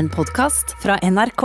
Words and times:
En 0.00 0.08
podkast 0.08 0.70
fra 0.80 0.94
NRK. 1.02 1.42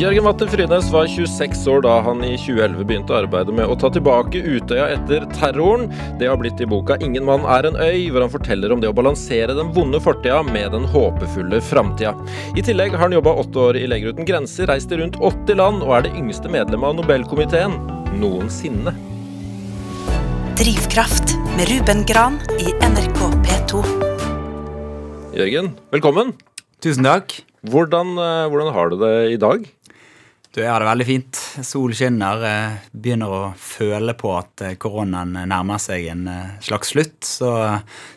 Jørgen 0.00 0.24
Watter 0.24 0.48
Frynes 0.48 0.86
var 0.88 1.04
26 1.04 1.66
år 1.68 1.82
da 1.84 1.98
han 2.06 2.22
i 2.24 2.30
2011 2.40 2.84
begynte 2.88 3.12
arbeidet 3.12 3.52
med 3.58 3.68
å 3.68 3.74
ta 3.76 3.90
tilbake 3.92 4.40
Utøya 4.40 4.86
etter 4.94 5.26
terroren. 5.34 5.90
Det 6.16 6.30
har 6.30 6.38
blitt 6.40 6.62
i 6.64 6.68
boka 6.70 6.96
'Ingen 6.96 7.26
mann 7.28 7.44
er 7.44 7.68
en 7.68 7.76
øy', 7.76 8.08
hvor 8.08 8.24
han 8.24 8.32
forteller 8.32 8.72
om 8.72 8.80
det 8.80 8.88
å 8.88 8.96
balansere 8.96 9.52
den 9.58 9.74
vonde 9.76 10.00
fortida 10.00 10.40
med 10.48 10.72
den 10.72 10.86
håpefulle 10.88 11.60
framtida. 11.60 12.14
I 12.56 12.64
tillegg 12.64 12.96
har 12.96 13.04
han 13.04 13.16
jobba 13.18 13.36
åtte 13.36 13.60
år 13.60 13.76
i 13.76 13.84
Leger 13.86 14.14
uten 14.14 14.24
grenser, 14.24 14.64
reist 14.72 14.92
i 14.92 14.96
rundt 14.96 15.20
80 15.20 15.60
land 15.60 15.82
og 15.82 15.92
er 15.98 16.08
det 16.08 16.16
yngste 16.16 16.48
medlemmet 16.48 16.88
av 16.88 16.96
Nobelkomiteen 16.96 17.76
noensinne. 18.16 18.96
Drivkraft 20.56 21.36
med 21.58 21.68
Ruben 21.68 22.00
Gran 22.08 22.40
i 22.56 22.72
NRK 22.80 23.20
P2. 23.44 23.84
Jørgen, 25.36 25.76
velkommen. 25.92 26.32
Tusen 26.80 27.04
takk. 27.04 27.47
Hvordan, 27.66 28.14
eh, 28.18 28.46
hvordan 28.52 28.72
har 28.74 28.90
du 28.92 28.96
det 29.02 29.14
i 29.32 29.40
dag? 29.40 29.64
Du, 30.54 30.62
jeg 30.62 30.70
har 30.70 30.80
det 30.80 30.88
veldig 30.88 31.06
fint. 31.06 31.40
Sol 31.66 31.92
skinner. 31.94 32.44
Begynner 32.96 33.32
å 33.34 33.40
føle 33.60 34.14
på 34.18 34.30
at 34.38 34.62
eh, 34.64 34.76
koronaen 34.80 35.34
nærmer 35.50 35.80
seg 35.82 36.06
en 36.12 36.26
eh, 36.32 36.54
slags 36.64 36.94
slutt, 36.94 37.18
så 37.26 37.50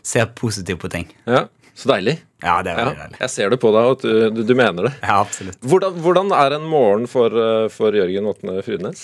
ser 0.06 0.30
positivt 0.38 0.82
på 0.86 0.92
ting. 0.94 1.10
Ja, 1.28 1.48
Så 1.74 1.90
deilig. 1.92 2.20
Ja, 2.42 2.60
det 2.66 2.72
er 2.74 2.80
Ja, 2.80 2.86
veldig 2.86 3.02
deilig. 3.04 3.20
jeg 3.22 3.30
ser 3.30 3.50
det 3.54 3.60
på 3.62 3.70
deg 3.76 3.90
at 3.96 4.06
du, 4.36 4.44
du, 4.44 4.54
mener 4.58 4.88
det. 4.90 4.94
Ja, 5.02 5.20
absolutt. 5.22 5.60
Hvordan, 5.62 5.98
hvordan 6.02 6.32
er 6.34 6.56
en 6.58 6.66
morgen 6.70 7.08
for, 7.10 7.30
eh, 7.34 7.68
for 7.74 7.94
Jørgen 7.98 8.30
Vatne 8.30 8.62
Frynes? 8.66 9.04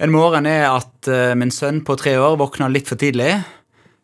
En 0.00 0.12
morgen 0.14 0.46
er 0.48 0.64
at 0.70 1.08
eh, 1.12 1.34
min 1.36 1.50
sønn 1.52 1.82
på 1.84 1.96
tre 2.00 2.14
år 2.16 2.38
våkner 2.40 2.72
litt 2.72 2.88
for 2.88 2.96
tidlig. 3.00 3.34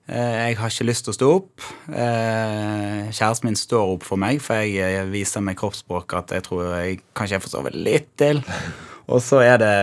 Eh, 0.07 0.35
jeg 0.51 0.59
har 0.61 0.71
ikke 0.71 0.87
lyst 0.87 1.07
til 1.07 1.13
å 1.13 1.17
stå 1.17 1.29
opp. 1.35 1.65
Eh, 1.91 3.09
kjæresten 3.11 3.49
min 3.49 3.59
står 3.59 3.97
opp 3.97 4.05
for 4.07 4.21
meg, 4.23 4.39
for 4.43 4.63
jeg 4.63 4.79
eh, 4.79 5.09
viser 5.11 5.43
med 5.43 5.59
kroppsspråk 5.59 6.15
at 6.15 6.35
jeg 6.37 6.45
tror 6.47 6.69
jeg 6.77 7.01
kanskje 7.17 7.35
jeg 7.37 7.43
får 7.43 7.55
sove 7.57 7.73
litt 7.75 8.13
til. 8.21 8.43
Og 9.11 9.21
så 9.23 9.39
er 9.43 9.59
det 9.63 9.75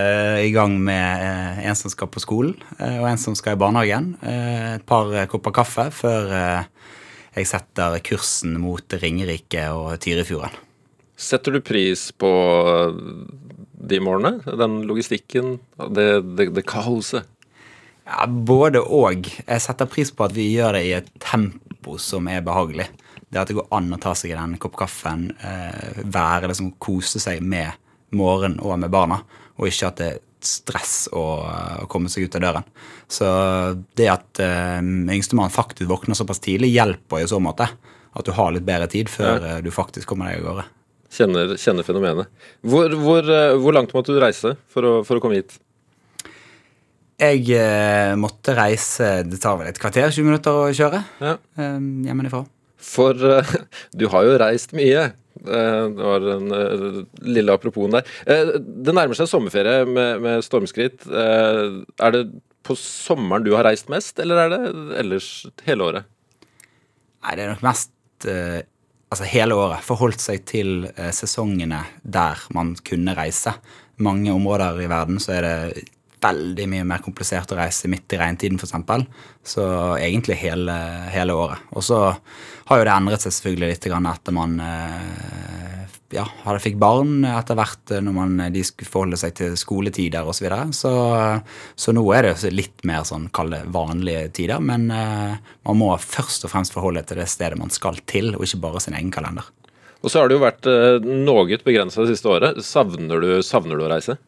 i 0.43 0.51
gang 0.51 0.75
med 0.83 1.63
en 1.63 1.77
som 1.79 1.91
skal 1.91 2.09
på 2.11 2.19
skolen, 2.19 2.57
og 2.75 3.05
en 3.07 3.21
som 3.21 3.37
skal 3.39 3.55
i 3.55 3.59
barnehagen. 3.61 4.09
Eh, 4.19 4.73
et 4.73 4.83
par 4.87 5.07
kopper 5.31 5.55
kaffe 5.55 5.85
før 5.95 6.33
jeg 7.31 7.47
setter 7.47 7.95
kursen 8.03 8.57
mot 8.59 8.97
Ringerike 8.99 9.63
og 9.71 9.95
Tyrifjorden. 10.03 10.59
Setter 11.15 11.55
du 11.55 11.61
pris 11.63 12.09
på 12.19 12.33
de 13.83 14.01
morgenene? 14.03 14.43
Den 14.59 14.81
logistikken? 14.89 15.55
Det, 15.95 16.09
det, 16.35 16.49
det 16.57 16.67
kaoset? 16.67 17.29
Ja, 18.05 18.25
Både 18.27 18.81
og. 18.83 19.29
Jeg 19.47 19.63
setter 19.63 19.87
pris 19.89 20.11
på 20.11 20.25
at 20.27 20.35
vi 20.35 20.49
gjør 20.55 20.75
det 20.77 20.83
i 20.89 20.93
et 20.97 21.07
tempo 21.23 21.97
som 22.01 22.27
er 22.31 22.43
behagelig. 22.45 22.89
Det 23.33 23.39
at 23.41 23.49
det 23.49 23.55
går 23.57 23.69
an 23.73 23.93
å 23.95 24.01
ta 24.01 24.11
seg 24.17 24.35
en 24.37 24.57
kopp 24.61 24.75
kaffen, 24.77 25.29
eh, 25.41 26.03
være 26.03 26.51
liksom 26.51 26.73
kose 26.83 27.21
seg 27.23 27.41
med 27.41 27.71
morgenen 28.13 28.59
og 28.61 28.77
med 28.83 28.91
barna, 28.93 29.21
og 29.57 29.69
ikke 29.69 29.87
at 29.89 29.97
det 29.97 30.09
er 30.11 30.19
stress 30.43 31.07
å, 31.15 31.23
å 31.81 31.87
komme 31.89 32.11
seg 32.11 32.27
ut 32.27 32.35
av 32.37 32.43
døren. 32.43 32.67
Så 33.09 33.25
det 33.97 34.09
at 34.11 34.41
eh, 34.43 34.83
yngstemann 34.83 35.53
faktisk 35.53 35.89
våkner 35.89 36.19
såpass 36.19 36.43
tidlig, 36.43 36.73
hjelper 36.75 37.23
i 37.23 37.27
så 37.31 37.39
måte. 37.41 37.69
At 38.13 38.27
du 38.27 38.35
har 38.37 38.51
litt 38.53 38.67
bedre 38.67 38.85
tid 38.91 39.09
før 39.09 39.39
Ja. 39.39 39.55
eh, 39.55 39.61
du 39.65 39.71
faktisk 39.73 40.11
kommer 40.11 40.29
deg 40.29 40.43
av 40.43 40.49
gårde. 40.51 40.65
Kjenner, 41.13 41.55
kjenner 41.61 41.85
fenomenet. 41.85 42.29
Hvor, 42.65 42.93
hvor, 43.01 43.25
eh, 43.29 43.55
hvor 43.61 43.73
langt 43.73 43.93
måtte 43.95 44.13
du 44.13 44.19
reise 44.21 44.55
for 44.69 44.85
å, 44.85 44.93
for 45.07 45.17
å 45.17 45.23
komme 45.23 45.39
hit? 45.41 45.57
Jeg 47.23 47.45
eh, 47.55 48.13
måtte 48.19 48.55
reise 48.57 49.21
Det 49.27 49.39
tar 49.41 49.55
vel 49.59 49.69
et 49.71 49.79
kvarter, 49.79 50.09
20 50.11 50.25
minutter 50.27 50.57
å 50.65 50.69
kjøre 50.75 50.99
Ja. 51.23 51.35
eh, 51.57 51.77
hjemmefra. 52.09 52.43
For 52.83 53.15
eh, 53.15 53.53
du 53.99 54.07
har 54.11 54.25
jo 54.27 54.39
reist 54.41 54.73
mye. 54.75 55.05
Eh, 55.43 55.83
det 55.93 56.03
var 56.09 56.25
en 56.35 56.51
eh, 56.57 56.97
lille 57.25 57.53
apropos 57.55 57.87
der. 57.93 58.03
Eh, 58.27 58.51
det 58.59 58.95
nærmer 58.95 59.15
seg 59.17 59.29
sommerferie 59.31 59.85
med, 59.87 60.19
med 60.25 60.43
stormskritt. 60.45 61.05
Er 61.07 62.15
det 62.17 62.25
på 62.63 62.75
sommeren 62.79 63.43
du 63.45 63.53
har 63.55 63.65
reist 63.67 63.89
mest, 63.91 64.19
eller 64.23 64.43
er 64.45 64.51
det 64.53 64.61
ellers 65.03 65.29
hele 65.67 65.87
året? 65.89 66.09
Nei, 67.23 67.33
det 67.39 67.43
er 67.45 67.53
nok 67.53 67.63
mest 67.65 67.91
altså 68.27 69.25
hele 69.27 69.55
året. 69.59 69.83
Forholdt 69.83 70.23
seg 70.23 70.45
til 70.47 70.85
sesongene 71.15 71.81
der 72.03 72.39
man 72.55 72.71
kunne 72.87 73.15
reise. 73.19 73.51
Mange 74.03 74.31
områder 74.31 74.79
i 74.83 74.87
verden 74.91 75.19
så 75.23 75.35
er 75.37 75.43
det 75.47 75.83
veldig 76.23 76.65
mye 76.71 76.87
mer 76.87 77.03
komplisert 77.03 77.51
å 77.53 77.59
reise 77.59 77.89
midt 77.91 78.15
i 78.15 78.19
regntiden, 78.21 78.59
f.eks. 78.59 79.07
Så 79.53 79.65
egentlig 79.99 80.39
hele, 80.41 80.75
hele 81.13 81.35
året. 81.37 81.63
Og 81.75 81.85
så 81.85 81.99
har 82.69 82.79
jo 82.79 82.87
det 82.87 82.95
endret 82.95 83.25
seg 83.25 83.35
selvfølgelig 83.35 83.73
litt 83.73 83.87
etter 83.93 84.35
man 84.35 84.59
eh, 84.63 85.83
ja, 86.13 86.25
fikk 86.61 86.77
barn 86.81 87.23
etter 87.27 87.57
hvert 87.57 87.93
eh, 87.93 88.01
når 88.03 88.15
man, 88.15 88.43
de 88.53 88.63
skulle 88.65 88.89
forholde 88.89 89.19
seg 89.19 89.35
til 89.37 89.57
skoletider 89.59 90.23
osv. 90.23 90.37
Så, 90.37 90.45
videre. 90.45 90.61
så 90.75 90.93
Så 91.75 91.95
nå 91.95 92.03
er 92.15 92.29
det 92.29 92.53
litt 92.53 92.85
mer 92.87 93.05
sånn 93.07 93.29
kall 93.35 93.53
det 93.53 93.63
vanlige 93.73 94.29
tider. 94.39 94.63
Men 94.63 94.89
eh, 94.93 95.35
man 95.67 95.79
må 95.79 95.91
først 95.99 96.47
og 96.47 96.53
fremst 96.53 96.75
forholde 96.75 97.05
til 97.07 97.21
det 97.21 97.29
stedet 97.31 97.59
man 97.59 97.73
skal 97.73 97.99
til, 98.09 98.33
og 98.37 98.45
ikke 98.47 98.63
bare 98.63 98.83
sin 98.83 98.97
egen 98.97 99.11
kalender. 99.13 99.49
Og 100.03 100.11
så 100.11 100.19
har 100.19 100.29
det 100.29 100.37
jo 100.37 100.43
vært 100.43 100.67
eh, 100.67 100.99
noe 101.03 101.63
begrensa 101.63 102.03
det 102.03 102.13
siste 102.13 102.31
året. 102.31 102.59
Savner 102.65 103.23
du, 103.23 103.33
savner 103.45 103.79
du 103.79 103.85
å 103.85 103.91
reise? 103.91 104.19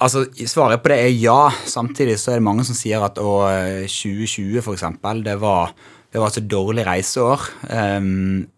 Altså, 0.00 0.24
Svaret 0.48 0.80
på 0.80 0.92
det 0.92 0.98
er 1.02 1.12
ja. 1.12 1.50
Samtidig 1.68 2.16
så 2.20 2.32
er 2.32 2.40
det 2.40 2.46
mange 2.46 2.64
som 2.64 2.76
sier 2.78 3.02
at 3.04 3.20
å, 3.20 3.34
2020 3.84 4.64
for 4.64 4.76
eksempel, 4.78 5.24
det 5.26 5.36
det 6.10 6.18
var 6.18 6.30
et 6.30 6.38
så 6.40 6.42
dårlig 6.42 6.86
reiseår. 6.88 7.46
Um, 7.70 8.48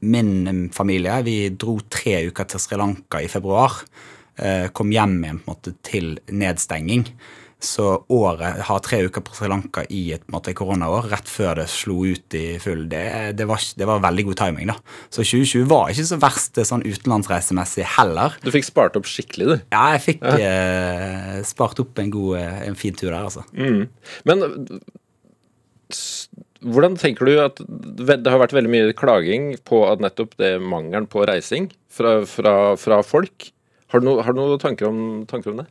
min 0.00 0.68
familie 0.72 1.18
vi 1.26 1.36
dro 1.50 1.78
tre 1.90 2.20
uker 2.30 2.46
til 2.48 2.62
Sri 2.62 2.78
Lanka 2.78 3.20
i 3.20 3.30
februar. 3.32 3.80
Uh, 4.40 4.68
kom 4.72 4.92
hjem 4.94 5.18
igjen 5.24 5.40
på 5.42 5.50
en 5.50 5.56
måte 5.56 5.74
til 5.86 6.12
nedstenging. 6.30 7.08
Så 7.60 7.86
året 8.08 8.62
har 8.66 8.82
tre 8.84 9.02
uker 9.04 9.24
på 9.24 9.34
Sri 9.36 9.48
Lanka 9.50 9.84
i 9.92 10.02
et 10.16 10.24
måte, 10.32 10.54
koronaår, 10.56 11.10
rett 11.12 11.28
før 11.28 11.60
det 11.60 11.66
slo 11.72 11.98
ut 12.08 12.36
i 12.36 12.44
full. 12.62 12.86
Det, 12.90 13.02
det, 13.36 13.46
var, 13.48 13.60
det 13.76 13.88
var 13.88 14.00
veldig 14.04 14.26
god 14.30 14.40
timing, 14.40 14.70
da. 14.72 14.78
Så 15.12 15.24
2020 15.24 15.66
var 15.70 15.92
ikke 15.92 16.06
så 16.08 16.20
verst 16.22 16.60
eh, 16.60 16.68
sånn 16.68 16.86
utenlandsreisemessig 16.86 17.84
heller. 17.98 18.38
Du 18.44 18.48
fikk 18.54 18.68
spart 18.70 18.96
opp 19.00 19.08
skikkelig, 19.10 19.50
du. 19.50 19.56
Ja, 19.74 19.84
jeg 19.96 20.04
fikk 20.06 20.24
eh, 20.30 21.36
spart 21.48 21.82
opp 21.84 22.00
en 22.00 22.14
god, 22.14 22.38
eh, 22.40 22.64
en 22.70 22.80
fin 22.80 22.96
tur 22.96 23.10
der, 23.10 23.20
altså. 23.28 23.44
Men 24.28 24.46
hvordan 26.60 26.96
tenker 27.00 27.26
du 27.26 27.38
at 27.42 27.60
Det 27.66 28.30
har 28.30 28.38
vært 28.38 28.52
veldig 28.54 28.70
mye 28.70 28.96
klaging 28.96 29.54
på 29.66 29.82
at 29.88 30.02
nettopp 30.02 30.36
det 30.40 30.52
mangelen 30.62 31.08
på 31.10 31.24
reising 31.28 31.70
fra, 31.90 32.20
fra, 32.28 32.76
fra 32.80 33.00
folk. 33.06 33.50
Har 33.90 34.02
du, 34.02 34.06
no, 34.06 34.18
har 34.22 34.34
du 34.34 34.38
noen 34.38 34.60
tanker 34.62 34.88
om, 34.88 35.00
tanker 35.30 35.52
om 35.52 35.62
det? 35.62 35.66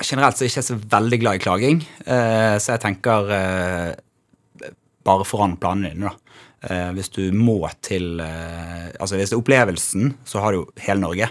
Generelt 0.00 0.38
så 0.38 0.44
er 0.44 0.48
jeg 0.48 0.56
ikke 0.56 0.70
så 0.70 0.78
veldig 0.96 1.18
glad 1.20 1.38
i 1.38 1.42
klaging, 1.42 1.84
eh, 2.06 2.56
så 2.62 2.74
jeg 2.74 2.82
tenker 2.82 3.28
eh, 3.36 4.72
bare 5.04 5.26
foran 5.28 5.58
planene 5.60 5.92
dine, 5.92 6.10
da. 6.10 6.38
Eh, 6.62 6.90
hvis 6.96 7.10
du 7.10 7.24
må 7.34 7.58
til 7.82 8.20
Altså 8.22 9.16
hvis 9.18 9.32
det 9.32 9.34
er 9.34 9.40
opplevelsen, 9.40 10.12
så 10.24 10.42
har 10.42 10.52
du 10.52 10.60
jo 10.60 10.66
hele 10.84 11.02
Norge. 11.02 11.28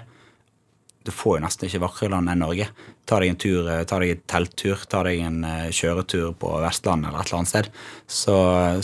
Du 1.07 1.09
får 1.15 1.37
jo 1.37 1.43
nesten 1.45 1.69
ikke 1.69 1.81
vakrere 1.85 2.11
land 2.13 2.29
enn 2.29 2.43
Norge. 2.43 2.67
Ta 3.07 3.17
deg 3.23 3.31
en 3.31 3.39
tur, 3.39 3.69
ta 3.87 3.99
deg 4.03 4.11
en 4.13 4.25
telttur, 4.29 4.83
ta 4.91 5.01
deg 5.07 5.23
en 5.25 5.39
kjøretur 5.73 6.35
på 6.37 6.51
Vestlandet 6.61 7.09
eller 7.09 7.23
et 7.23 7.31
eller 7.31 7.39
annet 7.39 7.51
sted. 7.51 7.69
Så, 8.05 8.35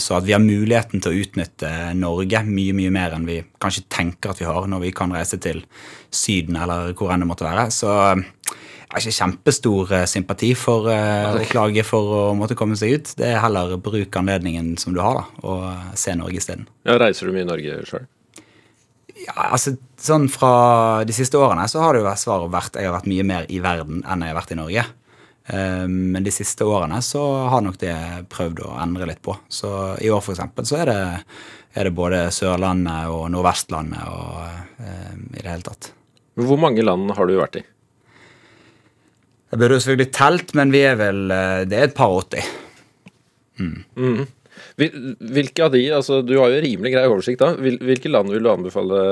så 0.02 0.16
at 0.16 0.26
vi 0.26 0.34
har 0.34 0.42
muligheten 0.42 1.04
til 1.04 1.12
å 1.12 1.20
utnytte 1.22 1.70
Norge 2.00 2.42
mye, 2.48 2.74
mye 2.80 2.94
mer 2.96 3.14
enn 3.14 3.28
vi 3.28 3.38
kanskje 3.60 3.86
tenker 3.92 4.32
at 4.32 4.40
vi 4.42 4.48
har 4.48 4.66
når 4.72 4.88
vi 4.88 4.94
kan 4.96 5.14
reise 5.14 5.38
til 5.44 5.62
Syden 6.10 6.58
eller 6.58 6.96
hvor 6.98 7.12
enn 7.14 7.22
det 7.22 7.30
måtte 7.30 7.46
være. 7.46 7.68
Så 7.76 7.92
har 8.88 9.02
ikke 9.02 9.16
kjempestor 9.18 9.92
eh, 9.92 10.04
sympati 10.08 10.52
for 10.56 10.88
eh, 10.92 11.36
å 11.36 11.42
klage 11.50 11.84
for 11.86 12.12
å 12.18 12.22
måtte 12.36 12.56
komme 12.58 12.76
seg 12.78 12.94
ut. 12.96 13.10
Det 13.18 13.26
er 13.28 13.42
heller 13.42 13.76
bruk 13.82 14.16
anledningen 14.16 14.76
som 14.80 14.94
du 14.96 15.02
har, 15.04 15.20
da, 15.20 15.42
og 15.44 15.66
eh, 15.72 15.90
se 15.98 16.14
Norge 16.16 16.40
isteden. 16.40 16.68
Ja, 16.88 16.96
reiser 17.00 17.28
du 17.28 17.36
mye 17.36 17.44
i 17.44 17.50
Norge 17.50 17.82
sjøl? 17.88 18.06
Ja, 19.18 19.50
altså, 19.50 19.74
sånn 19.98 20.28
Fra 20.30 21.02
de 21.04 21.14
siste 21.16 21.40
årene 21.40 21.66
så 21.68 21.82
har 21.82 21.96
det 21.96 22.04
jo 22.04 22.14
svaret 22.16 22.52
vært 22.54 22.78
jeg 22.78 22.86
har 22.86 22.94
vært 22.94 23.10
mye 23.10 23.26
mer 23.26 23.48
i 23.50 23.58
verden 23.60 24.04
enn 24.06 24.22
jeg 24.24 24.32
har 24.32 24.40
vært 24.40 24.54
i 24.54 24.60
Norge. 24.62 24.84
Eh, 25.52 25.86
Men 25.88 26.24
de 26.24 26.32
siste 26.34 26.64
årene 26.64 27.02
så 27.04 27.22
har 27.52 27.64
nok 27.64 27.80
det 27.82 27.96
prøvd 28.32 28.64
å 28.64 28.74
endre 28.80 29.10
litt 29.10 29.22
på. 29.24 29.36
Så 29.52 29.70
i 30.00 30.10
år 30.12 30.24
eksempel 30.32 30.68
så 30.68 30.80
er 30.80 30.92
det, 30.92 31.00
er 31.76 31.90
det 31.90 31.96
både 31.98 32.28
Sørlandet 32.32 33.12
og 33.12 33.28
Nordvestlandet 33.34 34.06
og 34.08 34.80
eh, 34.80 35.16
i 35.34 35.42
det 35.42 35.50
hele 35.50 35.66
tatt. 35.66 35.92
Hvor 36.38 36.60
mange 36.60 36.84
land 36.86 37.10
har 37.18 37.26
du 37.28 37.36
vært 37.36 37.60
i? 37.60 37.68
Jeg 39.48 39.60
burde 39.60 39.76
jo 39.78 39.82
selvfølgelig 39.84 40.12
telt, 40.12 40.56
men 40.58 40.72
vi 40.74 40.82
er 40.84 40.98
vel 41.00 41.30
eh, 41.32 41.62
Det 41.68 41.78
er 41.78 41.88
et 41.88 41.96
par 41.96 42.12
80. 42.12 42.50
Mm. 43.58 43.78
Mm. 43.96 44.26
Hvilke 44.78 45.64
av 45.64 45.72
de, 45.74 45.82
altså 45.94 46.20
Du 46.22 46.36
har 46.38 46.52
jo 46.52 46.62
rimelig 46.62 46.92
grei 46.94 47.06
oversikt 47.08 47.42
da. 47.42 47.52
Hvilke 47.58 48.10
land 48.12 48.30
vil 48.34 48.44
du 48.44 48.52
anbefale 48.52 49.02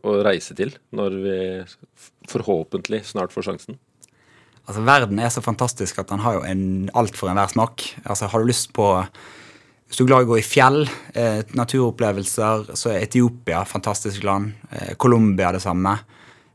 å 0.00 0.16
reise 0.24 0.56
til 0.56 0.72
når 0.96 1.16
vi 1.24 1.38
forhåpentlig 2.30 3.02
snart 3.08 3.34
får 3.34 3.50
sjansen? 3.50 3.80
Altså, 4.68 4.84
Verden 4.86 5.18
er 5.18 5.32
så 5.34 5.42
fantastisk 5.42 5.98
at 5.98 6.12
den 6.12 6.22
har 6.22 6.38
jo 6.38 6.46
en, 6.46 6.64
alt 6.94 7.16
for 7.18 7.32
enhver 7.32 7.50
smak. 7.50 7.84
Altså, 8.04 8.30
Har 8.30 8.40
du 8.40 8.50
lyst 8.50 8.72
på 8.76 8.86
Hvis 9.90 9.98
du 9.98 10.04
er 10.04 10.10
glad 10.12 10.22
i 10.22 10.28
å 10.28 10.30
gå 10.30 10.36
i 10.38 10.46
fjell, 10.46 10.84
eh, 11.18 11.40
naturopplevelser, 11.58 12.68
så 12.78 12.92
er 12.92 13.02
Etiopia 13.02 13.64
fantastisk 13.66 14.22
land. 14.22 14.52
Eh, 14.70 14.94
Colombia 14.94 15.50
det 15.50 15.64
samme. 15.64 15.96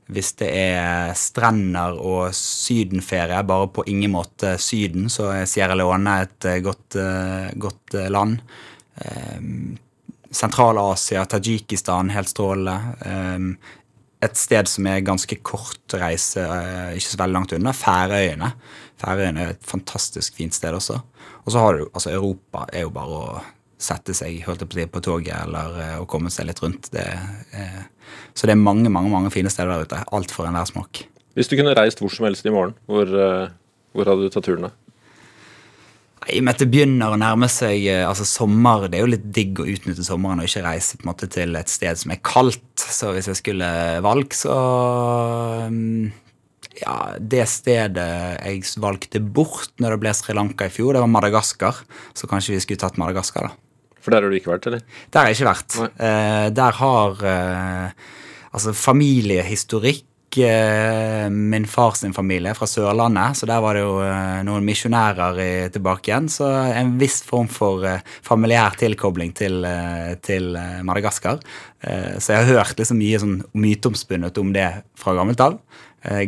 Hvis 0.06 0.36
det 0.38 0.52
er 0.54 1.16
strender 1.18 1.98
og 1.98 2.30
sydenferie, 2.38 3.40
bare 3.48 3.72
på 3.74 3.86
ingen 3.90 4.14
måte 4.14 4.54
Syden, 4.62 5.08
så 5.10 5.32
er 5.34 5.48
Sierra 5.50 5.78
Leone 5.78 6.20
et 6.22 6.46
eh, 6.46 6.60
godt, 6.66 6.98
eh, 7.02 7.50
godt 7.58 7.98
eh, 7.98 8.12
land. 8.14 8.38
Eh, 9.02 9.42
Sentral-Asia, 10.36 11.26
Tajikistan, 11.26 12.14
helt 12.14 12.30
strålende. 12.30 12.78
Eh, 13.02 13.74
et 14.26 14.38
sted 14.38 14.70
som 14.70 14.86
er 14.90 15.04
ganske 15.06 15.40
kort 15.46 15.98
reise, 16.02 16.42
ikke 16.98 17.12
så 17.12 17.20
veldig 17.20 17.36
langt 17.36 17.58
unna, 17.58 17.74
Færøyene. 17.76 18.54
Færøyene 19.02 19.42
er 19.44 19.52
et 19.54 19.68
fantastisk 19.68 20.38
fint 20.38 20.56
sted 20.56 20.74
også. 20.74 21.02
Og 21.46 21.54
så 21.54 21.62
har 21.62 21.78
du, 21.78 21.84
altså 21.92 22.14
Europa 22.14 22.64
er 22.74 22.86
jo 22.86 22.94
bare 22.94 23.20
å 23.20 23.44
sette 23.82 24.16
seg 24.16 24.40
holdt 24.46 24.64
på, 24.70 24.86
på 24.92 25.04
toget 25.04 25.36
eller 25.42 25.82
eh, 25.82 25.98
å 26.00 26.08
komme 26.10 26.32
seg 26.34 26.48
litt 26.50 26.62
rundt. 26.64 26.90
Det, 26.94 27.06
eh, 27.56 27.84
så 28.34 28.48
det 28.48 28.56
er 28.56 28.62
mange 28.62 28.92
mange, 28.94 29.12
mange 29.12 29.34
fine 29.34 29.52
steder 29.52 29.74
der 29.74 29.90
ute. 29.90 30.02
Alt 30.16 30.34
for 30.34 30.48
enhver 30.48 30.70
smak. 30.70 31.04
Hvis 31.36 31.52
du 31.52 31.58
kunne 31.60 31.76
reist 31.76 32.00
hvor 32.00 32.14
som 32.14 32.30
helst 32.30 32.48
i 32.48 32.54
morgen, 32.54 32.76
hvor, 32.88 33.10
eh, 33.10 33.54
hvor 33.96 34.12
hadde 34.12 34.28
du 34.28 34.34
tatt 34.34 34.48
turen 34.48 34.70
da? 34.70 34.74
I 36.26 36.40
og 36.40 36.46
med 36.48 36.56
at 36.56 36.62
det 36.64 36.72
begynner 36.74 37.14
å 37.14 37.20
nærme 37.22 37.48
seg 37.52 37.84
eh, 37.92 38.04
altså 38.08 38.26
sommer, 38.26 38.88
Det 38.90 38.98
er 38.98 39.04
jo 39.04 39.12
litt 39.14 39.28
digg 39.36 39.60
å 39.62 39.68
utnytte 39.70 40.06
sommeren 40.06 40.42
og 40.42 40.48
ikke 40.50 40.64
reise 40.66 40.98
på 40.98 41.06
en 41.06 41.12
måte 41.12 41.30
til 41.30 41.58
et 41.60 41.70
sted 41.70 42.00
som 42.02 42.14
er 42.16 42.22
kaldt. 42.26 42.64
Så 42.82 43.12
hvis 43.14 43.30
jeg 43.30 43.42
skulle 43.42 43.68
valgt, 44.06 44.40
så 44.40 44.56
mm, 45.70 46.08
Ja, 46.82 46.96
det 47.20 47.46
stedet 47.52 48.08
jeg 48.42 48.64
valgte 48.82 49.22
bort 49.22 49.76
når 49.80 49.96
det 49.96 50.02
ble 50.02 50.16
Sri 50.18 50.36
Lanka 50.36 50.68
i 50.68 50.74
fjor, 50.74 50.96
det 50.96 51.04
var 51.04 51.12
Madagaskar. 51.12 51.84
Så 52.18 52.32
kanskje 52.32 52.56
vi 52.56 52.64
skulle 52.64 52.82
tatt 52.82 52.98
Madagaskar, 53.02 53.52
da. 53.52 53.65
For 54.06 54.14
der 54.14 54.22
har 54.22 54.30
du 54.30 54.38
ikke 54.38 54.54
vært, 54.54 54.68
eller? 54.70 54.82
Der 55.10 55.18
har 55.18 55.32
jeg 55.32 55.40
ikke 55.40 55.50
vært. 55.50 55.78
Eh, 55.98 56.48
der 56.54 56.76
har 56.78 57.24
uh, 57.26 58.12
altså 58.54 58.74
familiehistorikk 58.78 60.38
eh, 60.46 61.26
min 61.34 61.66
fars 61.66 62.04
familie 62.14 62.54
fra 62.54 62.68
Sørlandet, 62.70 63.40
så 63.40 63.50
der 63.50 63.64
var 63.64 63.74
det 63.74 63.82
jo 63.82 63.96
noen 64.46 64.68
misjonærer 64.68 65.72
tilbake 65.74 66.12
igjen. 66.12 66.30
Så 66.30 66.52
en 66.76 66.94
viss 67.02 67.24
form 67.26 67.50
for 67.50 67.88
familiær 68.22 68.78
tilkobling 68.78 69.34
til, 69.34 69.66
til 70.22 70.54
Madagaskar. 70.86 71.42
Så 71.82 72.34
jeg 72.34 72.44
har 72.44 72.60
hørt 72.60 72.78
liksom 72.78 73.00
mye 73.00 73.22
sånn 73.22 73.40
myteomspunnet 73.56 74.38
om 74.42 74.54
det 74.54 74.68
fra 75.00 75.16
gammelt 75.18 75.42
av. 75.42 75.58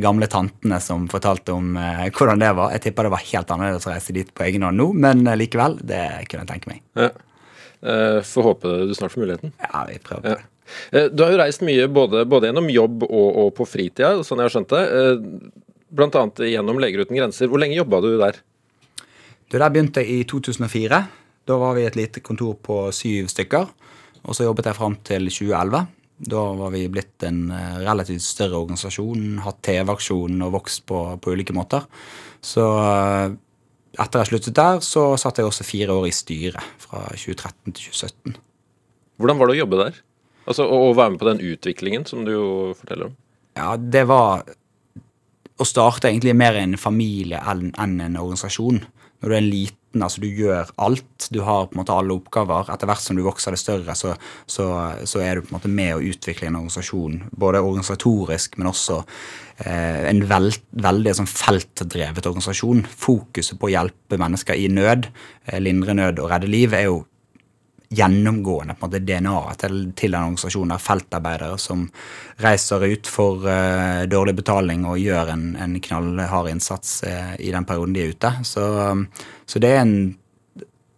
Gamle 0.02 0.32
tantene 0.32 0.80
som 0.82 1.06
fortalte 1.12 1.54
om 1.54 1.76
hvordan 1.76 2.42
det 2.42 2.56
var. 2.58 2.74
Jeg 2.78 2.88
tipper 2.88 3.10
det 3.10 3.16
var 3.18 3.28
helt 3.28 3.54
annerledes 3.54 3.86
å 3.90 3.94
reise 3.94 4.16
dit 4.16 4.32
på 4.32 4.48
egen 4.48 4.66
hånd 4.66 4.80
nå, 4.80 4.92
men 4.96 5.28
likevel, 5.36 5.82
det 5.84 6.06
kunne 6.32 6.48
jeg 6.48 6.54
tenke 6.56 6.72
meg. 6.72 6.86
Ja. 6.96 7.12
Eh, 7.84 8.20
Får 8.26 8.44
håpe 8.52 8.72
du 8.90 8.94
snart 8.98 9.14
får 9.14 9.22
muligheten. 9.26 9.54
Ja, 9.62 9.84
vi 9.90 10.00
prøver. 10.04 10.38
Ja. 10.38 10.78
Eh, 10.92 11.08
Du 11.14 11.24
har 11.24 11.32
jo 11.32 11.40
reist 11.44 11.62
mye 11.64 11.88
både, 11.88 12.26
både 12.26 12.50
gjennom 12.50 12.70
jobb 12.74 13.04
og, 13.08 13.28
og 13.44 13.54
på 13.56 13.68
fritida, 13.70 14.16
sånn 14.26 14.42
jeg 14.42 14.50
har 14.50 14.56
skjønt 14.58 14.74
det. 14.74 14.84
Bl.a. 15.22 15.64
Blant 15.98 16.16
annet 16.20 16.42
gjennom 16.52 16.80
Leger 16.84 17.06
uten 17.06 17.16
grenser. 17.16 17.48
Hvor 17.48 17.62
lenge 17.64 17.78
jobba 17.78 18.02
du 18.04 18.10
der? 18.20 18.42
Du, 19.48 19.56
Der 19.58 19.70
begynte 19.72 20.02
jeg 20.04 20.18
i 20.20 20.24
2004. 20.28 20.98
Da 21.48 21.56
var 21.62 21.78
vi 21.78 21.86
et 21.88 21.96
lite 21.96 22.20
kontor 22.20 22.58
på 22.60 22.82
syv 22.92 23.30
stykker. 23.32 23.70
Og 24.28 24.36
så 24.36 24.44
jobbet 24.44 24.68
jeg 24.68 24.76
fram 24.76 24.98
til 25.08 25.30
2011. 25.32 25.86
Da 26.28 26.42
var 26.60 26.74
vi 26.74 26.82
blitt 26.92 27.24
en 27.24 27.52
eh, 27.54 27.78
relativt 27.86 28.26
større 28.26 28.58
organisasjon, 28.60 29.38
hatt 29.46 29.62
TV-aksjon 29.64 30.42
og 30.44 30.56
vokst 30.58 30.84
på, 30.90 31.00
på 31.22 31.32
ulike 31.38 31.54
måter. 31.56 31.86
Så 32.44 32.66
eh, 32.82 33.36
etter 33.98 34.22
jeg 34.22 34.32
sluttet 34.32 34.58
der, 34.58 34.82
så 34.86 35.10
satt 35.20 35.40
jeg 35.40 35.48
også 35.50 35.66
fire 35.66 35.96
år 35.96 36.10
i 36.10 36.14
styret, 36.16 36.76
fra 36.82 37.08
2013 37.14 37.74
til 37.74 37.90
2017. 37.90 38.38
Hvordan 39.18 39.40
var 39.40 39.50
det 39.50 39.58
å 39.58 39.62
jobbe 39.64 39.82
der? 39.82 39.98
Altså 40.48 40.68
Å 40.70 40.94
være 40.96 41.14
med 41.14 41.22
på 41.22 41.28
den 41.28 41.42
utviklingen 41.44 42.06
som 42.08 42.24
du 42.24 42.32
jo 42.32 42.48
forteller 42.78 43.10
om. 43.10 43.18
Ja, 43.58 43.74
det 43.76 44.06
var 44.08 44.46
å 45.58 45.66
starte 45.66 46.12
egentlig 46.12 46.36
mer 46.38 46.60
en 46.60 46.78
familie 46.80 47.42
enn 47.42 47.74
en 47.76 48.20
organisasjon. 48.20 48.84
Når 49.18 49.28
du 49.28 49.34
er 49.34 49.42
en 49.42 49.50
liten, 49.50 49.78
altså 50.06 50.22
du 50.24 50.28
gjør 50.28 50.70
alt. 50.84 51.28
Du 51.34 51.42
har 51.46 51.68
på 51.68 51.76
en 51.76 51.82
måte 51.82 51.96
alle 51.96 52.16
oppgaver. 52.18 52.72
Etter 52.74 52.90
hvert 52.90 53.04
som 53.04 53.18
du 53.18 53.24
vokser 53.26 53.56
det 53.56 53.62
større, 53.62 53.96
så, 53.98 54.14
så, 54.50 54.68
så 55.08 55.24
er 55.24 55.38
du 55.38 55.46
på 55.46 55.52
en 55.52 55.58
måte 55.58 55.72
med 55.72 55.96
å 55.96 56.04
utvikle 56.04 56.50
en 56.50 56.60
organisasjon. 56.62 57.20
Både 57.32 57.64
organisatorisk, 57.64 58.58
men 58.60 58.72
også 58.72 59.02
eh, 59.66 60.08
en 60.12 60.24
vel, 60.30 60.52
veldig 60.88 61.18
sånn 61.20 61.32
feltdrevet 61.32 62.30
organisasjon. 62.30 62.86
Fokuset 62.88 63.60
på 63.60 63.70
å 63.70 63.76
hjelpe 63.76 64.20
mennesker 64.22 64.60
i 64.60 64.70
nød, 64.72 65.12
eh, 65.48 65.62
lindre 65.64 65.98
nød 65.98 66.24
og 66.24 66.34
redde 66.34 66.52
liv, 66.52 66.76
er 66.78 66.90
jo 66.90 67.04
gjennomgående 67.90 68.76
på 68.76 68.86
en 68.86 68.90
måte 68.90 69.00
DNA-et 69.00 69.62
til, 69.64 69.78
til 69.96 70.12
den 70.12 70.26
organisasjonen. 70.26 70.74
der 70.76 70.84
Feltarbeidere 70.84 71.58
som 71.62 71.86
reiser 72.44 72.84
ut 72.84 73.08
for 73.08 73.48
uh, 73.48 74.04
dårlig 74.10 74.36
betaling 74.42 74.86
og 74.90 75.00
gjør 75.00 75.32
en, 75.34 75.46
en 75.56 75.78
knallhard 75.82 76.50
innsats 76.52 77.00
uh, 77.08 77.36
i 77.40 77.52
den 77.54 77.68
perioden 77.68 77.96
de 77.96 78.04
er 78.04 78.12
ute. 78.16 78.34
Så, 78.48 78.66
um, 78.92 79.08
så 79.46 79.64
det 79.64 79.72
er 79.72 79.86
en, 79.86 79.96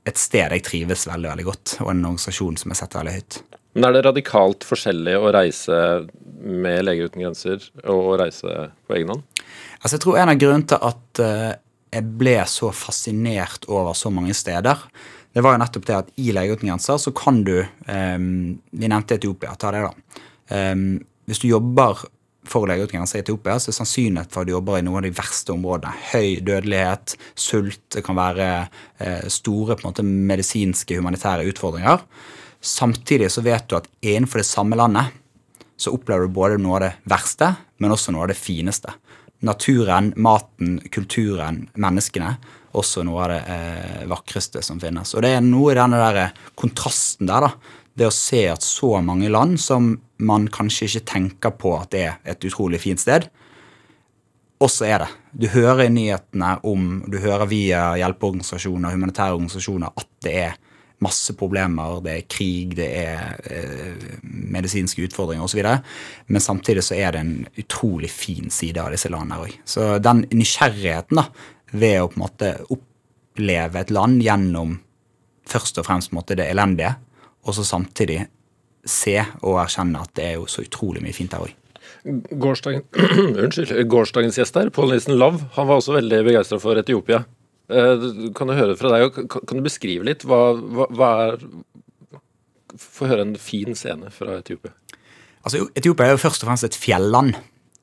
et 0.10 0.18
sted 0.18 0.58
jeg 0.58 0.66
trives 0.66 1.06
veldig 1.10 1.34
veldig 1.36 1.48
godt, 1.52 1.78
og 1.84 1.94
en 1.94 2.04
organisasjon 2.10 2.58
som 2.58 2.74
jeg 2.74 2.82
setter 2.82 3.04
veldig 3.04 3.18
høyt. 3.20 3.42
Men 3.78 3.86
er 3.86 3.96
det 3.96 4.06
radikalt 4.08 4.66
forskjellig 4.66 5.14
å 5.20 5.30
reise 5.36 5.80
med 6.40 6.88
Leger 6.88 7.12
uten 7.12 7.22
grenser 7.22 7.70
og 7.86 8.14
å 8.16 8.20
reise 8.24 8.70
på 8.90 8.98
egen 8.98 9.14
hånd? 9.14 9.26
Altså, 9.80 9.96
jeg 9.96 10.04
tror 10.04 10.18
en 10.18 10.32
av 10.34 10.42
grunnene 10.42 10.72
til 10.72 10.88
at 10.90 11.22
uh, 11.22 11.52
jeg 11.90 12.06
ble 12.20 12.36
så 12.50 12.74
fascinert 12.76 13.66
over 13.70 13.96
så 13.98 14.12
mange 14.14 14.34
steder, 14.38 14.82
det 15.34 15.44
var 15.46 15.56
jo 15.56 15.62
nettopp 15.62 15.86
det 15.88 15.98
at 15.98 16.14
i 16.18 16.32
grenser 16.34 16.98
så 16.98 17.12
kan 17.16 17.44
du 17.46 17.60
eh, 17.60 18.18
Vi 18.18 18.88
nevnte 18.88 19.16
Etiopia. 19.16 19.56
Ta 19.56 19.72
det, 19.72 19.84
da. 19.86 20.24
Eh, 20.56 20.76
hvis 21.30 21.44
du 21.44 21.48
jobber 21.52 22.02
for 22.50 22.66
grenser 22.66 23.20
i 23.20 23.22
Etiopia, 23.22 23.60
så 23.60 23.70
er 23.70 23.78
sannsynligheten 23.78 24.34
for 24.34 24.42
at 24.42 24.50
du 24.50 24.56
jobber 24.56 24.80
i 24.80 24.86
noen 24.86 25.04
av 25.04 25.06
de 25.06 25.14
verste 25.14 25.54
områdene. 25.54 25.94
Høy 26.14 26.40
dødelighet, 26.42 27.16
sult, 27.38 27.82
det 27.94 28.04
kan 28.06 28.18
være 28.18 28.50
eh, 28.98 29.28
store 29.30 29.78
på 29.78 29.86
en 29.86 29.92
måte, 29.92 30.06
medisinske, 30.06 30.98
humanitære 30.98 31.46
utfordringer. 31.52 32.02
Samtidig 32.60 33.30
så 33.32 33.44
vet 33.46 33.70
du 33.70 33.78
at 33.78 33.88
innenfor 34.02 34.42
det 34.42 34.50
samme 34.50 34.80
landet 34.80 35.14
så 35.80 35.94
opplever 35.96 36.28
du 36.28 36.36
både 36.36 36.58
noe 36.60 36.80
av 36.80 36.84
det 36.88 36.94
verste, 37.08 37.54
men 37.80 37.94
også 37.94 38.12
noe 38.12 38.26
av 38.26 38.34
det 38.34 38.40
fineste. 38.40 38.92
Naturen, 39.46 40.12
maten, 40.20 40.80
kulturen, 40.92 41.68
menneskene. 41.80 42.34
Også 42.78 43.04
noe 43.08 43.24
av 43.26 43.32
det 43.32 43.40
eh, 43.56 44.06
vakreste 44.10 44.62
som 44.66 44.82
finnes. 44.82 45.16
Og 45.16 45.26
det 45.26 45.34
er 45.36 45.46
noe 45.46 45.74
i 45.74 45.78
denne 45.80 46.00
der 46.02 46.22
eh, 46.24 46.42
kontrasten 46.60 47.30
der, 47.30 47.48
da. 47.48 47.78
Det 48.00 48.08
å 48.08 48.16
se 48.16 48.46
at 48.48 48.64
så 48.64 48.94
mange 49.04 49.28
land 49.32 49.58
som 49.60 49.92
man 50.24 50.46
kanskje 50.54 50.88
ikke 50.88 51.08
tenker 51.10 51.56
på 51.60 51.74
at 51.80 51.92
det 51.92 52.04
er 52.06 52.32
et 52.32 52.46
utrolig 52.48 52.80
fint 52.84 53.02
sted, 53.02 53.28
også 54.60 54.88
er 54.88 55.04
det. 55.04 55.10
Du 55.32 55.48
hører 55.52 55.86
i 55.86 55.92
nyhetene 55.94 56.58
om, 56.68 57.04
du 57.08 57.20
hører 57.24 57.48
via 57.48 57.84
hjelpeorganisasjoner, 58.00 58.96
humanitære 58.96 59.38
organisasjoner, 59.38 59.94
at 59.96 60.10
det 60.26 60.36
er 60.46 60.58
masse 61.04 61.34
problemer, 61.40 62.02
det 62.04 62.16
er 62.16 62.26
krig, 62.28 62.74
det 62.76 62.88
er 63.06 63.38
eh, 63.48 64.10
medisinske 64.24 65.06
utfordringer 65.08 65.46
osv. 65.46 65.62
Men 66.28 66.44
samtidig 66.44 66.84
så 66.86 66.98
er 66.98 67.16
det 67.16 67.22
en 67.24 67.36
utrolig 67.62 68.12
fin 68.12 68.52
side 68.52 68.84
av 68.84 68.92
disse 68.92 69.12
landene 69.12 69.40
òg. 69.46 69.56
Så 69.64 69.94
den 70.04 70.26
nysgjerrigheten 70.34 71.22
da, 71.22 71.30
ved 71.72 72.02
å 72.02 72.10
på 72.10 72.18
en 72.20 72.24
måte 72.26 72.52
oppleve 72.74 73.82
et 73.84 73.94
land 73.94 74.22
gjennom 74.24 74.78
først 75.50 75.80
og 75.82 75.88
fremst 75.88 76.14
måte, 76.14 76.38
det 76.38 76.50
elendige, 76.52 76.96
og 77.46 77.56
så 77.58 77.66
samtidig 77.66 78.28
se 78.86 79.18
og 79.42 79.58
erkjenne 79.62 80.02
at 80.02 80.14
det 80.18 80.26
er 80.28 80.38
jo 80.38 80.46
så 80.50 80.64
utrolig 80.66 81.02
mye 81.04 81.16
fint 81.16 81.34
der 81.34 81.46
òg. 81.46 81.56
Gårsdagen, 82.40 82.86
unnskyld, 83.44 83.74
gårsdagens 83.92 84.38
gjest 84.40 84.56
her, 84.60 84.70
Pål 84.74 84.94
Nilsen 84.94 85.18
Lav, 85.20 85.42
han 85.58 85.68
var 85.68 85.82
også 85.82 85.98
veldig 85.98 86.22
begeistra 86.28 86.60
for 86.62 86.80
Etiopia. 86.80 87.24
Eh, 87.70 88.06
Kan 88.38 88.50
du 88.50 88.56
høre 88.58 88.78
fra 88.80 88.94
deg, 88.94 89.18
kan 89.30 89.44
kan 89.46 89.60
du 89.60 89.66
beskrive 89.66 90.06
litt 90.08 90.24
hva, 90.26 90.40
hva, 90.58 90.88
hva 90.96 91.10
er 91.28 91.44
Få 92.80 93.08
høre 93.10 93.24
en 93.26 93.34
fin 93.42 93.74
scene 93.76 94.12
fra 94.14 94.38
Etiopia. 94.40 94.72
Altså, 95.42 95.64
Etiopia 95.76 96.06
er 96.06 96.14
jo 96.14 96.22
først 96.22 96.44
og 96.46 96.52
fremst 96.52 96.68
et 96.68 96.78
fjelland. 96.78 97.34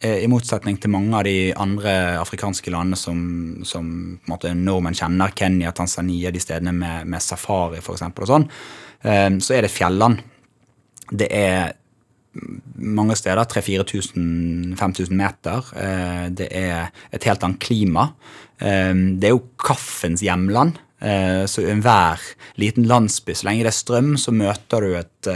Eh, 0.00 0.22
I 0.24 0.28
motsetning 0.30 0.78
til 0.80 0.92
mange 0.92 1.16
av 1.16 1.24
de 1.26 1.52
andre 1.56 1.94
afrikanske 2.20 2.72
landene 2.72 2.98
som, 3.00 3.18
som 3.64 3.88
nordmenn 4.26 4.96
kjenner, 4.96 5.34
Kenya, 5.36 5.72
Tanzania, 5.76 6.32
de 6.32 6.42
stedene 6.42 6.74
med, 6.76 7.08
med 7.08 7.24
safari 7.24 7.80
f.eks. 7.82 8.06
og 8.10 8.30
sånn, 8.30 8.48
eh, 9.04 9.28
så 9.40 9.56
er 9.56 9.66
det 9.66 9.74
fjelland. 9.74 10.22
Det 11.10 11.28
er 11.32 11.76
mange 12.76 13.14
steder 13.16 13.48
3000-5000 13.48 15.14
meter. 15.16 15.70
Eh, 15.80 16.24
Det 16.36 16.48
er 16.52 16.90
et 17.10 17.24
helt 17.24 17.44
annet 17.46 17.62
klima. 17.62 18.10
Det 18.58 19.28
er 19.28 19.34
jo 19.34 19.46
kaffens 19.60 20.22
hjemland. 20.24 20.78
Så 20.96 21.60
i 21.60 21.68
enhver 21.68 22.22
liten 22.56 22.86
landsby, 22.88 23.34
så 23.36 23.44
lenge 23.44 23.66
det 23.66 23.68
er 23.68 23.76
strøm, 23.76 24.14
så 24.16 24.32
møter 24.32 24.80
du 24.80 24.94
et 24.96 25.28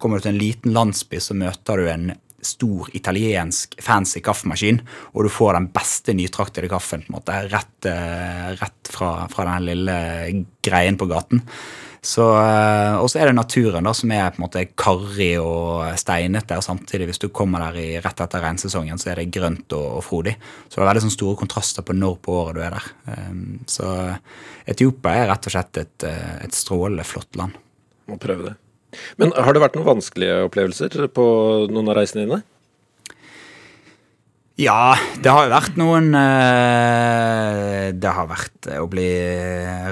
Kommer 0.00 0.16
du 0.16 0.24
til 0.24 0.32
en 0.32 0.40
liten 0.40 0.72
landsby, 0.72 1.20
så 1.20 1.36
møter 1.36 1.76
du 1.82 1.90
en 1.92 2.06
stor 2.42 2.90
italiensk 2.96 3.76
fancy 3.82 4.22
kaffemaskin, 4.24 4.80
og 5.14 5.26
du 5.26 5.30
får 5.32 5.56
den 5.58 5.70
beste 5.74 6.14
nytraktede 6.18 6.70
kaffen 6.72 7.04
på 7.06 7.12
en 7.12 7.18
måte, 7.20 7.38
rett, 7.52 7.88
eh, 7.88 8.50
rett 8.58 8.90
fra, 8.90 9.14
fra 9.32 9.46
den 9.52 9.70
lille 9.70 9.96
greien 10.64 10.98
på 10.98 11.08
gaten. 11.10 11.44
Eh, 12.02 12.94
og 12.98 13.06
så 13.06 13.20
er 13.20 13.30
det 13.30 13.36
naturen 13.36 13.86
da, 13.86 13.92
som 13.94 14.10
er 14.10 14.32
på 14.32 14.40
en 14.40 14.46
måte 14.48 14.64
karrig 14.74 15.36
og 15.38 15.92
steinete. 16.00 16.58
og 16.58 16.64
Samtidig, 16.66 17.06
hvis 17.12 17.22
du 17.22 17.28
kommer 17.30 17.62
der 17.68 17.78
i, 17.78 17.88
rett 18.02 18.24
etter 18.24 18.42
regnsesongen, 18.42 18.98
så 18.98 19.12
er 19.12 19.22
det 19.22 19.30
grønt 19.34 19.72
og, 19.78 20.00
og 20.00 20.04
frodig. 20.06 20.34
Så 20.66 20.80
det 20.80 20.82
er 20.82 20.90
veldig 20.90 21.04
sånn 21.06 21.14
store 21.14 21.38
kontraster 21.44 21.86
på 21.86 21.94
når 21.94 22.18
på 22.24 22.34
året 22.40 22.58
du 22.58 22.64
er 22.66 22.74
der. 22.74 22.90
Um, 23.06 23.60
så 23.70 23.92
Etiopia 24.66 25.22
er 25.22 25.30
rett 25.30 25.46
og 25.46 25.54
slett 25.54 25.82
et, 25.84 26.08
et 26.42 26.58
strålende 26.58 27.06
flott 27.06 27.38
land. 27.38 27.54
Må 28.10 28.18
prøve 28.18 28.50
det. 28.50 28.56
Men 29.20 29.32
har 29.36 29.54
det 29.54 29.62
vært 29.62 29.76
noen 29.78 29.90
vanskelige 29.94 30.42
opplevelser 30.48 31.06
på 31.14 31.26
noen 31.72 31.92
av 31.92 31.98
reisene 32.00 32.26
dine? 32.26 32.42
Ja, 34.60 34.92
det 35.24 35.32
har 35.32 35.46
jo 35.46 35.52
vært 35.54 35.78
noen 35.80 36.10
eh, 36.12 37.86
Det 37.96 38.10
har 38.12 38.28
vært 38.28 38.68
å 38.76 38.84
bli 38.90 39.08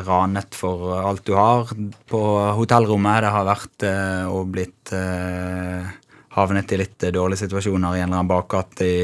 ranet 0.04 0.54
for 0.54 0.92
alt 1.00 1.24
du 1.24 1.32
har 1.38 1.72
på 2.10 2.20
hotellrommet. 2.58 3.24
Det 3.24 3.32
har 3.32 3.48
vært 3.48 3.86
eh, 3.88 4.28
å 4.28 4.44
blitt 4.44 4.92
eh, 4.92 5.88
havnet 6.36 6.76
i 6.76 6.80
litt 6.82 7.08
dårlige 7.08 7.46
situasjoner 7.46 7.96
i 7.96 8.02
en 8.02 8.10
eller 8.10 8.20
annen 8.20 8.30
bakgate 8.30 8.86
i 8.86 9.00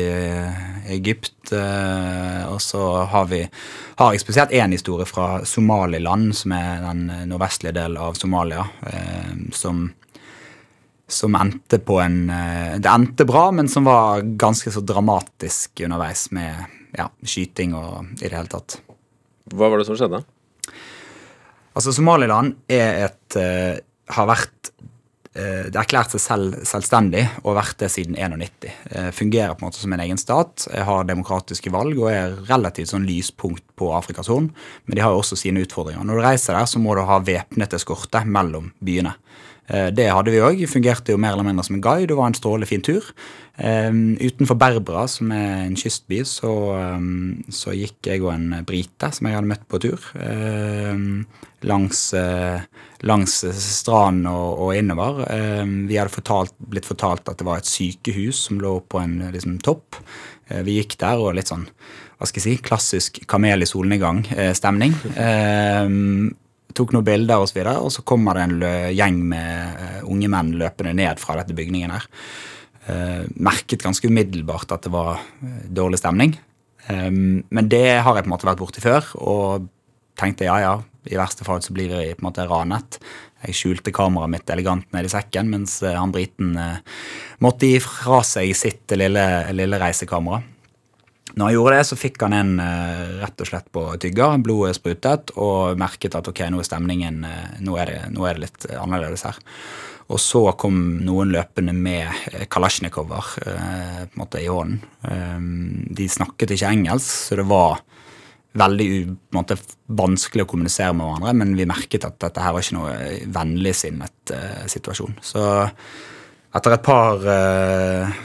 Egypt. 0.95 1.53
Og 1.53 2.59
så 2.63 2.83
har 3.11 3.29
vi 3.31 3.43
har 3.97 4.13
jeg 4.13 4.23
spesielt 4.23 4.53
én 4.53 4.75
historie 4.75 5.07
fra 5.09 5.45
Somaliland, 5.45 6.35
som 6.37 6.53
er 6.53 6.83
den 6.85 7.07
nordvestlige 7.31 7.75
delen 7.79 8.01
av 8.03 8.19
Somalia, 8.21 8.67
som 9.57 9.87
som 11.07 11.35
endte 11.39 11.79
på 11.79 12.01
en 12.03 12.31
eh, 12.31 12.79
Det 12.83 12.91
endte 12.91 13.27
bra, 13.29 13.51
men 13.55 13.69
som 13.71 13.87
var 13.87 14.25
ganske 14.39 14.73
så 14.75 14.83
dramatisk 14.83 15.85
underveis 15.87 16.29
med 16.35 16.65
ja, 16.97 17.09
skyting 17.23 17.77
og 17.79 18.09
i 18.19 18.27
det 18.27 18.35
hele 18.35 18.51
tatt. 18.51 18.81
Hva 19.55 19.71
var 19.71 19.79
det 19.79 19.87
som 19.87 19.99
skjedde? 19.99 20.25
Altså, 21.77 21.93
Somaliland 21.93 22.57
er 22.73 23.05
et 23.07 23.37
Har 24.17 24.27
vært 24.31 24.71
Det 25.37 25.75
har 25.75 25.83
erklært 25.83 26.15
seg 26.15 26.23
selv 26.23 26.55
selvstendig 26.65 27.27
og 27.43 27.59
vært 27.59 27.77
det 27.83 27.91
siden 27.93 28.17
91. 28.17 28.69
Uh, 28.89 29.11
fungerer 29.13 29.53
på 29.53 29.61
en 29.61 29.69
måte 29.69 29.83
som 29.83 29.93
en 29.93 30.01
egen 30.01 30.21
stat, 30.21 30.65
har 30.89 31.05
demokratiske 31.09 31.73
valg 31.75 31.99
og 32.01 32.09
er 32.09 32.39
relativt 32.49 32.93
sånn 32.95 33.05
lyspunkt 33.05 33.65
på 33.77 33.91
Afrikas 33.93 34.31
Horn. 34.33 34.49
Men 34.87 34.97
de 34.97 35.05
har 35.05 35.13
jo 35.13 35.21
også 35.21 35.37
sine 35.41 35.61
utfordringer. 35.67 36.07
Når 36.09 36.21
du 36.21 36.25
reiser 36.25 36.57
der, 36.57 36.71
så 36.71 36.81
må 36.81 36.97
du 36.97 37.05
ha 37.05 37.21
væpnet 37.21 37.77
eskorte 37.77 38.25
mellom 38.25 38.73
byene. 38.81 39.17
Eh, 39.67 39.89
det 39.95 40.07
hadde 40.13 40.33
vi 40.35 40.43
òg. 40.43 40.63
Fungerte 40.71 41.15
jo 41.15 41.21
mer 41.21 41.35
eller 41.35 41.47
mindre 41.47 41.65
som 41.67 41.79
en 41.79 41.85
guide 41.85 42.15
og 42.15 42.21
var 42.21 42.31
en 42.31 42.39
strålende 42.39 42.71
fin 42.71 42.85
tur. 42.85 43.07
Um, 43.57 44.19
utenfor 44.21 44.59
Berbera, 44.61 45.07
som 45.09 45.31
er 45.33 45.63
en 45.65 45.77
kystby, 45.81 46.19
så, 46.29 46.51
um, 46.77 47.39
så, 47.49 47.73
gikk 47.73 48.11
jeg 48.11 48.21
og 48.21 48.35
en 48.35 48.51
brite 48.69 49.09
som 49.17 49.29
jeg 49.29 49.37
hadde 49.39 49.49
møtt 49.49 49.63
på 49.71 49.81
tur, 49.81 50.03
um, 50.21 51.23
langs, 51.65 52.03
uh, 52.13 52.61
langs 53.09 53.39
stranden 53.57 54.29
og, 54.29 54.61
og, 54.61 54.73
innover. 54.77 55.23
vi 55.89 55.97
hadde 55.97 56.13
fortalt, 56.13 56.53
blitt 56.61 56.89
fortalt 56.89 57.31
at 57.33 57.41
det 57.41 57.47
var 57.49 57.63
et 57.63 57.71
sykehus 57.71 58.43
som 58.51 58.61
lå 58.61 58.75
på 58.85 59.01
en 59.01 59.23
liksom, 59.33 59.57
topp. 59.65 60.03
Uh, 60.51 60.61
vi 60.67 60.77
gikk 60.83 60.99
der 61.01 61.23
og 61.23 61.39
litt 61.39 61.49
sånn 61.53 61.65
hva 62.17 62.29
skal 62.29 62.41
jeg 62.41 62.59
si, 62.59 62.65
klassisk 62.65 63.19
kamel 63.29 63.65
i 63.65 63.69
solnedgang-stemning. 63.69 64.93
Uh, 65.17 65.89
tok 66.77 66.93
noen 66.93 67.09
bilder 67.09 67.41
og, 67.41 67.49
så 67.49 67.57
videre, 67.57 67.79
og 67.81 67.89
så 67.93 68.05
kommer 68.05 68.37
det 68.37 68.45
en 68.45 68.93
gjeng 68.93 69.23
med 69.33 70.05
unge 70.13 70.29
menn 70.29 70.53
løpende 70.61 70.93
ned 70.97 71.21
fra 71.21 71.39
dette 71.41 71.57
bygningen 71.57 71.97
her. 71.97 72.05
Uh, 72.87 73.27
merket 73.43 73.83
ganske 73.83 74.07
umiddelbart 74.07 74.71
at 74.71 74.85
det 74.87 74.93
var 74.95 75.19
uh, 75.19 75.63
dårlig 75.75 75.99
stemning. 75.99 76.37
Um, 76.87 77.43
men 77.51 77.71
det 77.71 77.99
har 77.99 78.15
jeg 78.15 78.23
på 78.23 78.31
en 78.31 78.35
måte 78.37 78.47
vært 78.47 78.61
borti 78.61 78.83
før, 78.85 79.09
og 79.19 79.67
tenkte 80.17 80.47
ja, 80.47 80.61
ja, 80.63 80.75
i 81.11 81.19
verste 81.19 81.43
fall 81.47 81.59
så 81.65 81.75
blir 81.75 81.91
vi 81.91 82.13
på 82.15 82.23
en 82.23 82.29
måte 82.29 82.47
ranet. 82.47 83.01
Jeg 83.43 83.59
skjulte 83.59 83.95
kameraet 83.95 84.31
mitt 84.37 84.53
elegant 84.55 84.87
ned 84.95 85.09
i 85.09 85.11
sekken, 85.11 85.51
mens 85.51 85.81
han 85.83 86.15
briten 86.15 86.55
måtte 87.43 87.69
gi 87.69 87.83
fra 87.85 88.23
seg 88.27 88.55
sitt 88.59 88.95
lille, 88.97 89.25
lille 89.55 89.81
reisekamera. 89.83 90.41
Når 91.37 91.45
han 91.45 91.55
gjorde 91.55 91.75
det, 91.77 91.85
så 91.91 91.99
fikk 92.01 92.25
han 92.25 92.35
en 92.35 92.55
rett 93.21 93.45
og 93.45 93.51
slett 93.51 93.69
på 93.77 93.85
tygger. 94.03 94.41
Blodet 94.43 94.79
sprutet, 94.79 95.35
og 95.37 95.79
merket 95.79 96.17
at 96.19 96.31
ok, 96.33 96.47
nå 96.51 96.63
er 96.63 96.67
stemningen 96.67 97.21
nå, 97.23 97.77
er 97.77 97.93
det, 97.93 98.01
nå, 98.17 98.25
er 98.27 98.39
det, 98.39 98.47
litt 98.49 98.67
annerledes 98.73 99.27
her. 99.29 99.39
Og 100.07 100.21
så 100.23 100.43
kom 100.59 100.77
noen 101.03 101.33
løpende 101.35 101.75
med 101.75 102.07
eh, 102.33 102.47
kalasjnikover 102.51 103.31
uh, 103.43 104.03
på 104.07 104.15
en 104.15 104.21
måte 104.21 104.43
i 104.43 104.49
hånden. 104.51 104.79
Um, 105.03 105.87
de 105.99 106.07
snakket 106.11 106.55
ikke 106.55 106.71
engelsk, 106.71 107.09
så 107.31 107.39
det 107.41 107.47
var 107.51 107.81
veldig 108.57 108.91
måte, 109.37 109.59
vanskelig 109.99 110.47
å 110.47 110.49
kommunisere 110.49 110.95
med 110.97 111.05
hverandre, 111.09 111.35
men 111.43 111.57
vi 111.59 111.67
merket 111.69 112.07
at 112.09 112.21
dette 112.23 112.41
her 112.41 112.55
var 112.55 112.65
ikke 112.65 112.79
noe 112.79 112.95
vennligsinnet 113.35 114.33
situasjon. 114.73 115.19
Så 115.21 115.43
etter 116.57 116.73
et 116.73 116.87
par, 116.87 117.21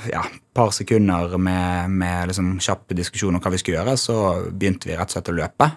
ja, 0.08 0.22
par 0.56 0.72
sekunder 0.72 1.36
med, 1.36 1.92
med 1.92 2.32
liksom 2.32 2.54
kjapp 2.64 2.96
diskusjon 2.96 3.36
om 3.36 3.44
hva 3.44 3.52
vi 3.52 3.60
skulle 3.60 3.82
gjøre, 3.82 3.98
så 4.00 4.18
begynte 4.48 4.88
vi 4.88 4.96
rett 4.96 5.12
og 5.12 5.18
slett 5.18 5.34
å 5.34 5.36
løpe. 5.42 5.68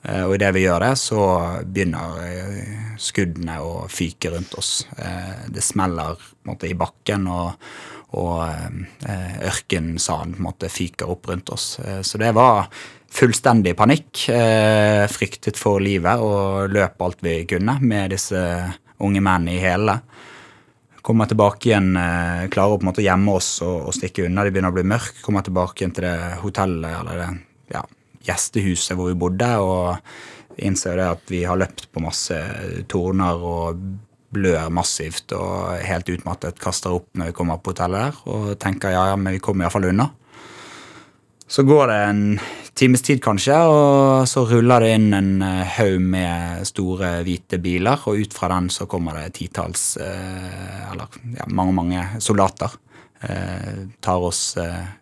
Uh, 0.00 0.24
og 0.28 0.34
idet 0.36 0.52
vi 0.56 0.64
gjør 0.64 0.84
det, 0.84 0.94
så 1.00 1.24
begynner 1.64 2.20
uh, 2.20 2.94
skuddene 3.00 3.58
å 3.64 3.86
fyke 3.92 4.32
rundt 4.34 4.54
oss. 4.60 4.84
det 5.48 5.64
smeller 5.64 6.20
måte, 6.48 6.68
i 6.68 6.76
bakken, 6.76 7.26
og, 7.30 7.70
og 8.20 8.42
ørkensanden 9.48 10.68
fyker 10.68 11.08
opp 11.08 11.30
rundt 11.30 11.48
oss. 11.54 11.78
så 12.02 12.18
det 12.20 12.34
var 12.36 12.68
fullstendig 13.10 13.72
panikk. 13.78 14.26
fryktet 15.08 15.56
for 15.56 15.80
livet 15.80 16.20
og 16.20 16.74
løp 16.74 17.00
alt 17.02 17.24
vi 17.24 17.46
kunne 17.48 17.78
med 17.80 18.12
disse 18.12 18.42
unge 19.00 19.22
mennene 19.24 19.56
i 19.56 19.62
hælene 19.62 19.96
kommer 21.02 21.26
tilbake 21.26 21.70
igjen, 21.70 21.96
eh, 21.96 22.48
klarer 22.52 22.74
å 22.74 22.78
på 22.78 22.84
en 22.84 22.90
måte 22.90 23.04
gjemme 23.04 23.36
oss 23.36 23.50
og, 23.64 23.88
og, 23.88 23.94
stikke 23.96 24.26
unna. 24.26 24.44
Det 24.44 24.54
begynner 24.54 24.72
å 24.72 24.76
bli 24.76 24.86
mørkt. 24.92 25.22
Kommer 25.24 25.44
tilbake 25.46 25.82
igjen 25.82 25.94
til 25.96 26.06
det 26.06 26.16
hotellet 26.42 26.98
eller 27.00 27.22
det 27.22 27.30
ja, 27.74 27.84
gjestehuset 28.26 28.96
hvor 28.98 29.10
vi 29.10 29.18
bodde, 29.18 29.50
og 29.62 30.60
innser 30.60 30.98
det 31.00 31.08
at 31.16 31.32
vi 31.32 31.42
har 31.48 31.58
løpt 31.60 31.88
på 31.92 32.02
masse 32.04 32.36
torner 32.90 33.40
og 33.40 33.82
blør 34.30 34.70
massivt 34.70 35.32
og 35.34 35.80
helt 35.82 36.10
utmattet 36.12 36.60
kaster 36.62 36.94
opp 36.94 37.08
når 37.18 37.30
vi 37.30 37.36
kommer 37.36 37.58
på 37.58 37.72
hotellet 37.72 38.10
der 38.10 38.30
og 38.30 38.50
tenker 38.62 38.94
ja, 38.94 39.08
ja, 39.10 39.16
men 39.18 39.34
vi 39.34 39.42
kommer 39.42 39.66
iallfall 39.66 39.88
unna. 39.90 40.10
Så 41.50 41.64
går 41.66 41.90
det 41.90 41.98
en 42.06 42.22
times 42.78 43.02
tid, 43.02 43.18
kanskje, 43.24 43.56
og 43.66 44.28
så 44.30 44.44
ruller 44.46 44.84
det 44.84 44.92
inn 44.94 45.08
en 45.16 45.30
eh, 45.42 45.72
haug 45.80 46.04
med 46.12 46.62
store, 46.68 47.08
hvite 47.26 47.58
biler, 47.58 48.04
og 48.06 48.22
ut 48.22 48.36
fra 48.36 48.52
den 48.52 48.68
så 48.70 48.86
kommer 48.90 49.18
det 49.18 49.32
titalls, 49.40 49.96
eh, 49.98 50.92
eller 50.92 51.18
ja, 51.34 51.48
mange, 51.50 51.74
mange 51.74 52.04
soldater. 52.22 52.76
Eh, 53.20 53.80
tar 54.00 54.22
oss, 54.24 54.54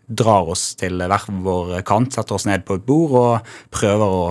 drar 0.07 0.49
oss 0.51 0.73
til 0.79 0.99
hver 0.99 1.27
vår 1.45 1.77
kant, 1.87 2.15
setter 2.15 2.35
oss 2.35 2.49
ned 2.49 2.65
på 2.67 2.79
et 2.79 2.87
bord 2.87 3.15
og 3.19 3.53
prøver 3.75 4.15
å 4.21 4.23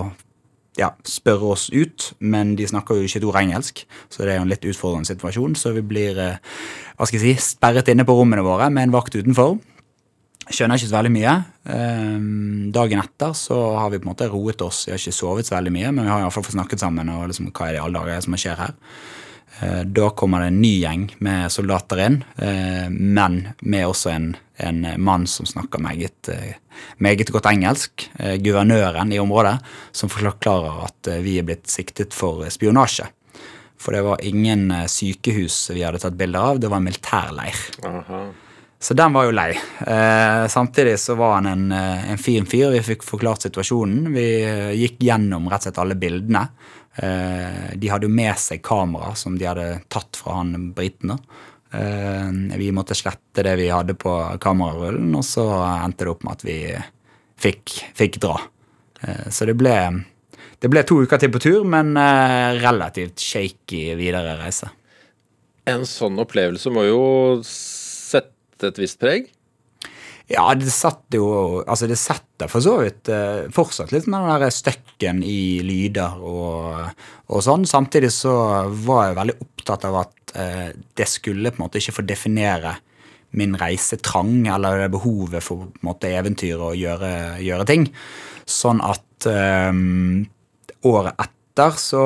ja, 0.78 0.92
spørre 1.08 1.54
oss 1.54 1.68
ut, 1.74 2.12
men 2.20 2.52
de 2.58 2.68
snakker 2.68 2.98
jo 2.98 3.08
ikke 3.08 3.18
et 3.18 3.26
ord 3.26 3.38
engelsk, 3.40 3.80
så 4.12 4.22
det 4.22 4.34
er 4.34 4.38
jo 4.38 4.44
en 4.44 4.52
litt 4.52 4.68
utfordrende 4.68 5.08
situasjon. 5.08 5.56
Så 5.58 5.72
vi 5.74 5.82
blir 5.82 6.14
hva 6.18 7.08
skal 7.08 7.18
jeg 7.18 7.38
si, 7.40 7.48
sperret 7.56 7.90
inne 7.90 8.06
på 8.06 8.14
rommene 8.14 8.44
våre 8.46 8.68
med 8.70 8.86
en 8.86 8.94
vakt 8.94 9.16
utenfor. 9.18 9.56
Skjønner 10.48 10.80
ikke 10.80 10.88
så 10.88 10.96
veldig 10.96 11.12
mye. 11.12 11.32
Dagen 12.72 13.02
etter 13.02 13.34
så 13.36 13.56
har 13.76 13.90
vi 13.92 14.00
på 14.00 14.06
en 14.06 14.12
måte 14.14 14.28
roet 14.32 14.62
oss. 14.64 14.86
Vi 14.86 14.94
har 14.94 15.00
ikke 15.00 15.16
sovet 15.16 15.48
så 15.48 15.58
veldig 15.58 15.72
mye, 15.74 15.90
men 15.92 16.06
vi 16.06 16.12
har 16.12 16.22
iallfall 16.24 16.46
fått 16.46 16.56
snakket 16.56 16.80
sammen. 16.80 17.10
og 17.12 17.26
liksom, 17.28 17.50
hva 17.52 17.68
er 17.68 17.76
det 17.76 17.82
alle 17.84 18.00
dager 18.00 18.24
som 18.24 18.38
skjer 18.38 18.62
her? 18.62 18.76
Eh, 19.60 19.80
da 19.80 20.10
kommer 20.10 20.40
det 20.40 20.46
en 20.46 20.60
ny 20.60 20.72
gjeng 20.78 21.08
med 21.18 21.52
soldater 21.52 22.02
inn, 22.04 22.22
eh, 22.36 22.86
men 22.90 23.40
med 23.60 23.86
også 23.88 24.12
en, 24.12 24.28
en 24.56 24.86
mann 25.02 25.26
som 25.26 25.46
snakker 25.46 25.82
meget, 25.82 26.30
eh, 26.30 26.54
meget 27.02 27.32
godt 27.34 27.50
engelsk. 27.50 28.08
Guvernøren 28.18 29.12
i 29.12 29.18
området, 29.18 29.58
som 29.92 30.10
forklarer 30.12 30.84
at 30.86 31.10
vi 31.24 31.38
er 31.40 31.46
blitt 31.46 31.66
siktet 31.70 32.14
for 32.14 32.46
spionasje. 32.50 33.08
For 33.78 33.94
det 33.94 34.02
var 34.02 34.22
ingen 34.26 34.72
sykehus 34.90 35.70
vi 35.70 35.84
hadde 35.86 36.00
tatt 36.02 36.18
bilder 36.18 36.52
av, 36.52 36.60
det 36.60 36.70
var 36.70 36.80
en 36.80 36.86
militærleir. 36.86 37.64
Aha. 37.86 38.22
Så 38.80 38.94
den 38.94 39.12
var 39.12 39.26
jo 39.26 39.34
lei. 39.34 39.50
Eh, 39.86 40.46
samtidig 40.46 41.00
så 41.02 41.16
var 41.18 41.40
han 41.40 41.46
en, 41.50 41.72
en, 41.72 42.18
fin 42.18 42.46
fyr. 42.46 42.70
Vi 42.70 42.82
fikk 42.86 43.02
forklart 43.02 43.42
situasjonen. 43.42 44.12
Vi 44.14 44.26
gikk 44.78 45.02
gjennom 45.02 45.48
rett 45.50 45.64
og 45.64 45.66
slett 45.66 45.80
alle 45.82 45.96
bildene. 45.98 46.44
Eh, 46.98 47.76
de 47.78 47.90
hadde 47.92 48.08
jo 48.08 48.14
med 48.14 48.34
seg 48.42 48.62
kamera 48.66 49.12
som 49.18 49.36
de 49.38 49.46
hadde 49.46 49.66
tatt 49.92 50.18
fra 50.18 50.40
han 50.40 50.72
briten. 50.74 51.14
Eh, 51.70 52.30
vi 52.58 52.72
måtte 52.74 52.96
slette 52.98 53.44
det 53.46 53.54
vi 53.60 53.68
hadde 53.70 53.94
på 53.98 54.14
kamerarullen, 54.42 55.12
og 55.14 55.26
så 55.26 55.46
endte 55.76 56.06
det 56.06 56.14
opp 56.14 56.26
med 56.26 56.38
at 56.38 56.46
vi 56.48 56.58
fikk, 57.38 57.76
fikk 57.98 58.18
dra. 58.24 58.40
Eh, 59.02 59.28
så 59.30 59.46
det 59.46 59.54
ble, 59.60 59.76
det 60.58 60.72
ble 60.72 60.82
to 60.86 60.98
uker 61.04 61.22
til 61.22 61.32
på 61.34 61.42
tur, 61.44 61.62
men 61.62 61.94
relativt 62.58 63.22
shaky 63.22 63.92
videre 64.00 64.34
reise. 64.42 64.72
En 65.68 65.84
sånn 65.86 66.18
opplevelse 66.18 66.72
må 66.72 66.86
jo 66.88 67.02
sette 67.46 68.72
et 68.72 68.80
visst 68.80 68.98
preg? 68.98 69.28
Ja, 70.28 70.50
det 70.54 70.68
satt 70.72 71.16
jo 71.16 71.28
Altså, 71.62 71.88
det 71.88 71.96
setter 72.00 72.50
for 72.52 72.64
så 72.64 72.76
vidt 72.82 73.08
eh, 73.12 73.48
fortsatt 73.54 73.94
litt 73.94 74.08
med 74.10 74.26
den 74.26 74.42
der 74.44 74.52
støkken 74.54 75.22
i 75.26 75.60
lyder 75.64 76.20
og, 76.20 76.92
og 77.32 77.44
sånn. 77.44 77.64
Samtidig 77.68 78.12
så 78.14 78.34
var 78.84 79.08
jeg 79.08 79.18
veldig 79.18 79.38
opptatt 79.46 79.88
av 79.88 79.96
at 80.04 80.34
eh, 80.38 80.68
det 80.76 81.08
skulle 81.08 81.50
på 81.52 81.60
en 81.60 81.66
måte 81.66 81.80
ikke 81.80 81.96
få 82.00 82.06
definere 82.06 82.76
min 83.36 83.56
reisetrang 83.60 84.46
eller 84.48 84.84
det 84.84 84.92
behovet 84.94 85.44
for 85.44 85.66
på 85.66 85.82
en 85.82 85.88
måte 85.90 86.12
eventyr 86.16 86.60
og 86.60 86.78
gjøre, 86.78 87.10
gjøre 87.44 87.66
ting. 87.68 87.88
Sånn 88.48 88.84
at 88.84 89.28
eh, 89.32 89.72
året 90.88 91.16
etter 91.16 91.37
så 91.80 92.00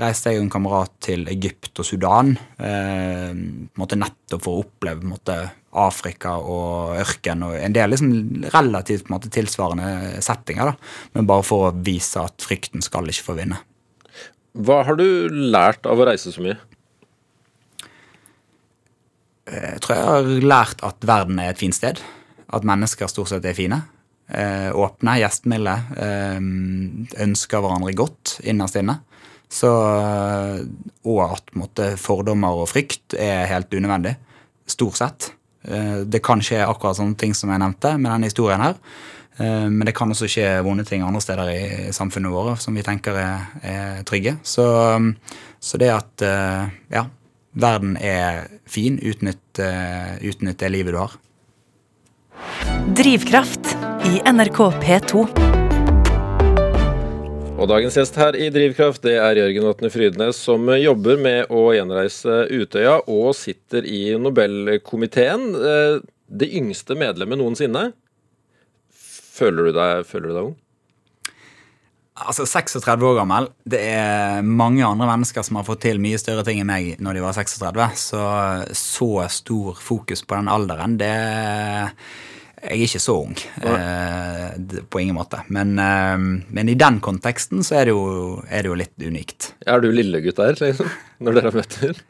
reiste 0.00 0.32
jeg 0.32 0.40
og 0.40 0.46
en 0.46 0.52
kamerat 0.52 0.92
til 1.04 1.26
Egypt 1.30 1.78
og 1.78 1.86
Sudan. 1.86 2.32
Eh, 2.58 3.30
måte 3.78 3.98
nettopp 3.98 4.42
for 4.42 4.58
å 4.58 4.64
oppleve 4.64 5.06
måte, 5.06 5.36
Afrika 5.72 6.34
og 6.36 6.98
ørken 7.00 7.46
og 7.46 7.54
en 7.56 7.72
del 7.72 7.94
liksom 7.94 8.10
relativt 8.52 9.08
måte, 9.08 9.30
tilsvarende 9.32 10.20
settinger. 10.20 10.72
da, 10.72 11.08
Men 11.14 11.28
bare 11.30 11.46
for 11.46 11.70
å 11.70 11.76
vise 11.76 12.20
at 12.20 12.44
frykten 12.44 12.82
skal 12.84 13.08
ikke 13.08 13.28
få 13.30 13.38
vinne. 13.38 13.62
Hva 14.52 14.82
har 14.84 14.98
du 15.00 15.06
lært 15.30 15.86
av 15.88 15.96
å 15.96 16.06
reise 16.10 16.32
så 16.34 16.44
mye? 16.44 16.58
Jeg 19.48 19.80
tror 19.80 19.96
jeg 19.96 20.04
har 20.10 20.28
lært 20.44 20.84
at 20.84 21.00
verden 21.08 21.38
er 21.38 21.54
et 21.54 21.58
fint 21.62 21.74
sted. 21.74 22.02
At 22.52 22.68
mennesker 22.68 23.08
stort 23.08 23.32
sett 23.32 23.48
er 23.48 23.56
fine. 23.56 23.80
Eh, 24.32 24.70
åpne, 24.72 25.18
gjestmilde. 25.20 25.76
Eh, 26.00 26.38
ønsker 27.26 27.62
hverandre 27.62 27.92
godt 27.96 28.38
innerst 28.48 28.80
inne. 28.80 29.00
Så, 29.52 29.68
og 31.04 31.18
at 31.26 31.50
måtte, 31.60 31.92
fordommer 32.00 32.62
og 32.62 32.70
frykt 32.70 33.16
er 33.20 33.50
helt 33.50 33.74
unødvendig. 33.74 34.14
Stort 34.70 34.96
sett. 34.96 35.32
Eh, 35.68 36.04
det 36.08 36.22
kan 36.24 36.42
skje 36.42 36.62
akkurat 36.64 36.98
sånne 36.98 37.18
ting 37.20 37.34
som 37.36 37.52
jeg 37.52 37.62
nevnte 37.62 37.94
med 37.98 38.10
denne 38.10 38.30
historien 38.30 38.62
her. 38.64 38.78
Eh, 39.36 39.68
men 39.68 39.84
det 39.86 39.94
kan 39.96 40.10
også 40.12 40.28
skje 40.30 40.46
vonde 40.64 40.86
ting 40.88 41.04
andre 41.04 41.22
steder 41.22 41.52
i 41.52 41.64
samfunnet 41.94 42.32
vårt 42.32 42.62
som 42.64 42.76
vi 42.76 42.84
tenker 42.86 43.18
er, 43.18 43.50
er 43.60 44.06
trygge. 44.08 44.38
Så, 44.42 44.64
så, 45.60 45.80
det 45.82 45.92
at 45.92 46.24
eh, 46.26 46.72
ja, 46.96 47.06
verden 47.52 47.98
er 48.00 48.46
fin, 48.64 48.96
utnytt, 48.98 49.60
utnytt 49.60 50.62
det 50.62 50.72
livet 50.72 50.96
du 50.96 51.02
har. 51.02 51.18
Drivkraft 52.96 53.61
i 54.12 54.18
NRK 54.28 54.58
P2. 54.82 55.22
Og 57.56 57.68
dagens 57.70 57.94
gjest 57.96 58.16
her 58.20 58.36
i 58.36 58.50
Drivkraft 58.52 59.04
det 59.06 59.14
er 59.22 59.38
Jørgen 59.38 59.64
Vatne 59.68 59.88
Frydnes, 59.92 60.40
som 60.42 60.66
jobber 60.76 61.20
med 61.22 61.52
å 61.54 61.70
gjenreise 61.72 62.42
Utøya 62.50 62.98
og 63.08 63.30
sitter 63.38 63.86
i 63.88 64.02
Nobelkomiteen. 64.20 65.46
Det 66.28 66.48
yngste 66.58 66.96
medlemmet 66.98 67.40
noensinne. 67.40 67.86
Føler 68.92 69.70
du 69.70 69.78
deg, 69.78 70.02
føler 70.10 70.28
du 70.28 70.34
deg 70.34 70.50
ung? 70.50 70.58
Altså, 72.22 72.44
36 72.44 73.06
år 73.08 73.16
gammel. 73.22 73.48
Det 73.64 73.80
er 73.94 74.44
mange 74.44 74.84
andre 74.84 75.08
mennesker 75.14 75.46
som 75.46 75.56
har 75.56 75.64
fått 75.70 75.86
til 75.86 76.02
mye 76.02 76.20
større 76.20 76.44
ting 76.44 76.60
enn 76.60 76.68
meg 76.68 77.00
når 77.00 77.16
de 77.16 77.24
var 77.24 77.38
36. 77.38 77.88
Så 78.02 78.26
så 78.76 79.10
stor 79.38 79.80
fokus 79.80 80.26
på 80.26 80.36
den 80.36 80.52
alderen, 80.52 80.98
det 81.00 81.14
Jeg 82.62 82.78
er 82.78 82.84
ikke 82.86 83.02
så 83.02 83.16
ung. 83.24 83.34
Eh, 83.66 84.82
på 84.86 85.00
ingen 85.02 85.16
måte. 85.18 85.40
Men, 85.50 85.74
eh, 85.82 86.18
men, 86.54 86.68
i 86.70 86.78
den 86.78 87.00
konteksten 87.02 87.64
så 87.66 87.80
er 87.80 87.90
det 87.90 87.94
jo, 87.96 88.38
er 88.46 88.62
det 88.62 88.70
jo 88.70 88.78
litt 88.78 89.02
unikt. 89.02 89.52
Er 89.66 89.82
du 89.82 89.90
lillegutt 89.90 90.38
der, 90.38 90.54
liksom, 90.60 90.90
når 91.18 91.38
dere 91.38 91.50
har 91.50 91.58
møttes? 91.58 92.02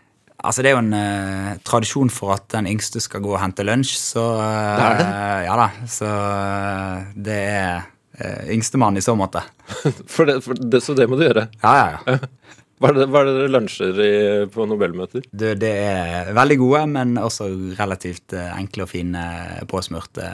Altså, 0.43 0.63
Det 0.63 0.73
er 0.73 0.77
jo 0.77 0.83
en 0.83 0.99
eh, 0.99 1.57
tradisjon 1.65 2.11
for 2.11 2.35
at 2.35 2.49
den 2.53 2.69
yngste 2.69 3.01
skal 3.01 3.23
gå 3.25 3.33
og 3.33 3.41
hente 3.41 3.65
lunsj, 3.65 3.95
så 3.97 4.27
uh, 4.37 4.77
Det 4.77 4.85
er 4.85 4.99
det? 4.99 5.09
Ja 5.47 5.57
da. 5.61 5.69
Så 5.87 6.09
uh, 6.11 7.11
det 7.29 7.39
er 7.53 7.85
uh, 8.19 8.43
yngstemann 8.51 8.99
i 8.99 9.05
så 9.05 9.15
måte. 9.17 9.45
for 10.15 10.29
det, 10.29 10.41
for 10.45 10.59
det, 10.59 10.83
så 10.83 10.99
det 10.99 11.09
må 11.09 11.17
du 11.21 11.29
gjøre? 11.29 11.47
Ja, 11.63 11.75
ja, 11.79 12.17
ja. 12.17 12.19
Hva 12.83 12.91
er 12.91 12.99
det, 12.99 13.07
hva 13.15 13.21
er 13.23 13.29
det 13.29 13.35
dere 13.37 13.53
lunsjer 13.55 14.01
i, 14.03 14.13
på 14.51 14.67
Nobelmøter? 14.67 15.27
Du, 15.31 15.47
det 15.55 15.71
er 15.71 16.33
veldig 16.35 16.59
gode, 16.59 16.83
men 16.97 17.15
også 17.21 17.47
relativt 17.79 18.35
enkle 18.35 18.89
og 18.89 18.91
fine 18.91 19.23
påsmurte 19.71 20.27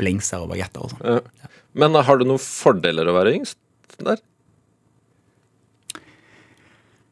blingser 0.00 0.46
og 0.46 0.54
bagetter. 0.54 0.86
Og 0.86 0.94
sånn. 0.94 1.04
ja. 1.18 1.52
Men 1.78 1.94
har 1.94 2.18
du 2.18 2.24
noen 2.26 2.42
fordeler 2.42 3.10
å 3.10 3.16
være 3.18 3.36
yngst 3.36 3.60
der? 4.00 4.22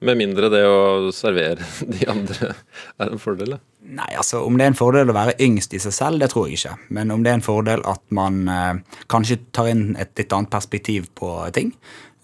Med 0.07 0.19
mindre 0.21 0.51
det 0.53 0.61
å 0.69 1.09
servere 1.14 1.64
de 1.95 2.09
andre 2.11 2.53
er 2.53 3.09
en 3.09 3.21
fordel? 3.21 3.57
Da. 3.57 3.61
Nei, 3.97 4.09
altså 4.19 4.42
Om 4.45 4.59
det 4.59 4.66
er 4.66 4.73
en 4.73 4.79
fordel 4.79 5.12
å 5.12 5.16
være 5.16 5.37
yngst 5.42 5.73
i 5.77 5.81
seg 5.83 5.95
selv, 5.95 6.21
det 6.21 6.29
tror 6.33 6.49
jeg 6.49 6.59
ikke. 6.59 6.75
Men 6.97 7.14
om 7.14 7.25
det 7.25 7.33
er 7.33 7.38
en 7.38 7.47
fordel 7.47 7.85
at 7.88 8.03
man 8.14 8.42
eh, 8.51 8.99
kanskje 9.12 9.38
tar 9.57 9.71
inn 9.73 9.87
et 9.97 10.12
litt 10.19 10.35
annet 10.37 10.53
perspektiv 10.53 11.09
på 11.16 11.31
ting. 11.57 11.73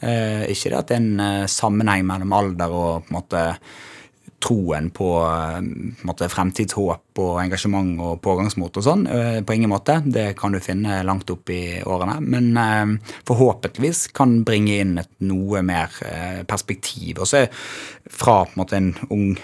Eh, 0.02 0.50
ikke 0.50 0.72
det 0.72 0.78
at 0.80 0.90
det 0.90 0.96
er 0.96 1.02
en 1.04 1.22
eh, 1.22 1.48
sammenheng 1.50 2.04
mellom 2.08 2.34
alder 2.34 2.74
og 2.74 3.04
på 3.06 3.12
en 3.12 3.16
måte 3.20 3.42
troen 4.42 4.88
på, 4.90 5.08
eh, 5.22 5.60
på 6.00 6.08
måte, 6.08 6.28
fremtidshåp 6.32 7.20
og 7.22 7.36
engasjement 7.44 7.92
og 8.02 8.18
pågangsmot 8.24 8.80
og 8.80 8.86
sånn. 8.86 9.06
På 9.46 9.54
ingen 9.54 9.70
måte. 9.70 10.00
Det 10.02 10.32
kan 10.38 10.54
du 10.54 10.58
finne 10.64 11.04
langt 11.06 11.30
opp 11.30 11.52
i 11.54 11.78
årene. 11.86 12.18
Men 12.18 12.98
forhåpentligvis 13.28 14.08
kan 14.16 14.40
bringe 14.46 14.80
inn 14.82 14.98
et 14.98 15.12
noe 15.22 15.62
mer 15.62 15.94
perspektiv. 16.50 17.22
Også 17.22 17.46
fra 18.10 18.42
på 18.48 18.56
en 18.56 18.62
måte 18.64 18.80
en 18.80 18.92
ung, 19.14 19.36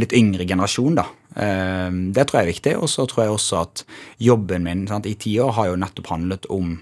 litt 0.00 0.16
yngre 0.16 0.48
generasjon, 0.48 0.98
da. 0.98 1.06
Det 1.30 2.24
tror 2.26 2.40
jeg 2.40 2.48
er 2.48 2.54
viktig. 2.54 2.74
Og 2.80 2.90
så 2.90 3.06
tror 3.06 3.22
jeg 3.22 3.36
også 3.36 3.60
at 3.60 3.84
jobben 4.18 4.66
min 4.66 4.88
sant, 4.90 5.06
i 5.06 5.14
ti 5.14 5.36
år 5.38 5.54
har 5.60 5.70
jo 5.70 5.78
nettopp 5.84 6.10
handlet 6.16 6.50
om 6.50 6.80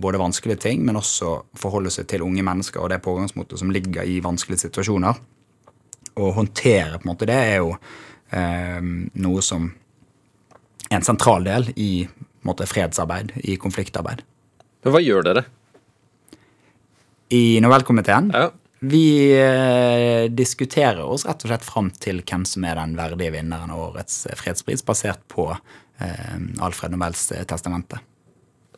både 0.00 0.20
vanskelige 0.20 0.60
ting, 0.62 0.84
men 0.86 0.96
også 0.96 1.34
forholde 1.58 1.90
seg 1.92 2.06
til 2.08 2.24
unge 2.24 2.44
mennesker 2.46 2.80
og 2.80 2.90
det 2.92 3.02
pågangsmotet 3.04 3.60
som 3.60 3.72
ligger 3.74 4.08
i 4.08 4.20
vanskelige 4.24 4.66
situasjoner 4.66 5.18
å 6.16 6.30
håndtere 6.36 6.98
på 6.98 7.04
en 7.04 7.12
måte 7.12 7.28
det 7.28 7.36
er 7.36 7.58
jo 7.60 7.74
eh, 8.32 8.80
noe 9.20 9.44
som 9.44 9.68
er 10.88 10.98
en 11.00 11.06
sentral 11.06 11.44
del 11.46 11.68
i 11.76 12.06
måte, 12.46 12.66
fredsarbeid, 12.70 13.34
i 13.42 13.56
konfliktarbeid. 13.58 14.22
Men 14.86 14.94
hva 14.94 15.02
gjør 15.02 15.26
dere? 15.26 15.42
I 17.34 17.58
Nobelkomiteen? 17.60 18.30
Ja. 18.30 18.52
Vi 18.86 19.32
eh, 19.34 20.28
diskuterer 20.30 21.02
oss 21.02 21.24
rett 21.26 21.42
og 21.42 21.50
slett 21.50 21.66
fram 21.66 21.88
til 21.90 22.20
hvem 22.22 22.44
som 22.46 22.64
er 22.68 22.78
den 22.78 22.94
verdige 22.98 23.34
vinneren 23.34 23.72
av 23.74 23.88
årets 23.88 24.28
fredspris, 24.38 24.84
basert 24.86 25.24
på 25.32 25.48
eh, 25.50 26.36
Alfred 26.62 26.94
Nobels 26.94 27.32
testamente. 27.50 27.98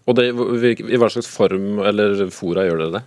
Og 0.08 0.16
det, 0.16 0.30
I 0.32 0.98
hva 0.98 1.10
slags 1.12 1.28
form 1.28 1.82
eller 1.84 2.28
fora 2.32 2.64
gjør 2.64 2.82
dere 2.82 2.96
det? 2.96 3.04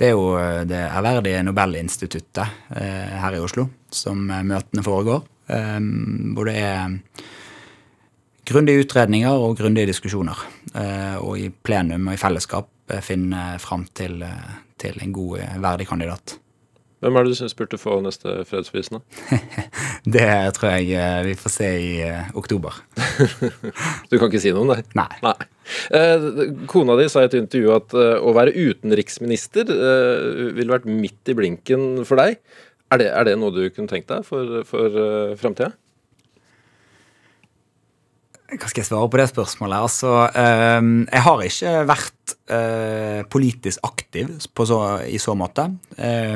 Det 0.00 0.08
er 0.08 0.16
jo 0.16 0.30
eh, 0.40 0.62
det 0.64 0.80
ærverdige 0.80 1.42
Nobelinstituttet 1.44 2.72
eh, 2.72 3.16
her 3.20 3.36
i 3.36 3.42
Oslo 3.42 3.66
som 3.92 4.22
eh, 4.30 4.46
møtene 4.46 4.84
foregår. 4.86 5.26
Hvor 5.50 6.46
det 6.46 6.52
er 6.62 6.92
grundige 8.46 8.84
utredninger 8.84 9.34
og 9.34 9.56
grundige 9.58 9.88
diskusjoner. 9.90 10.44
Og 11.26 11.40
i 11.42 11.48
plenum 11.50 12.06
og 12.06 12.14
i 12.14 12.20
fellesskap 12.22 12.94
finne 13.02 13.56
fram 13.58 13.82
til, 13.90 14.22
til 14.78 15.02
en 15.02 15.16
god, 15.16 15.42
verdig 15.64 15.88
kandidat. 15.90 16.36
Hvem 17.00 17.16
er 17.16 17.24
det 17.24 17.32
du 17.32 17.38
syns 17.38 17.56
burde 17.56 17.78
få 17.80 17.96
neste 18.04 18.42
fredspris, 18.48 18.90
nå? 18.92 19.00
det 20.16 20.28
tror 20.56 20.74
jeg 20.74 20.90
eh, 21.00 21.20
vi 21.24 21.36
får 21.40 21.54
se 21.54 21.70
i 21.80 21.92
uh, 22.04 22.28
oktober. 22.36 22.76
du 24.10 24.18
kan 24.18 24.28
ikke 24.28 24.42
si 24.42 24.52
noe 24.52 24.66
om 24.66 24.72
det? 24.74 24.84
Nei. 24.98 25.08
Nei. 25.24 25.36
Eh, 25.96 26.26
kona 26.68 26.98
di 27.00 27.08
sa 27.08 27.24
i 27.24 27.30
et 27.30 27.38
intervju 27.38 27.72
at 27.76 27.94
å 27.96 28.34
være 28.36 28.52
utenriksminister 28.52 29.70
ville 30.56 30.72
vært 30.72 30.88
midt 30.90 31.30
i 31.30 31.36
blinken 31.38 32.02
for 32.08 32.20
deg. 32.20 32.40
Er 32.90 33.00
det, 33.00 33.12
er 33.14 33.28
det 33.28 33.36
noe 33.38 33.54
du 33.54 33.62
kunne 33.70 33.88
tenkt 33.88 34.10
deg 34.10 34.26
for, 34.26 34.60
for 34.68 35.00
framtida? 35.40 35.72
Hva 38.50 38.66
skal 38.66 38.82
jeg 38.82 38.88
svare 38.88 39.06
på 39.10 39.18
det 39.20 39.28
spørsmålet? 39.30 39.84
Altså, 39.86 40.12
eh, 40.34 40.88
jeg 41.06 41.22
har 41.22 41.42
ikke 41.46 41.74
vært 41.86 42.32
eh, 42.50 43.20
politisk 43.30 43.84
aktiv 43.86 44.32
så, 44.42 44.78
i 45.06 45.20
så 45.22 45.36
måte. 45.38 45.68
Eh, 45.94 46.34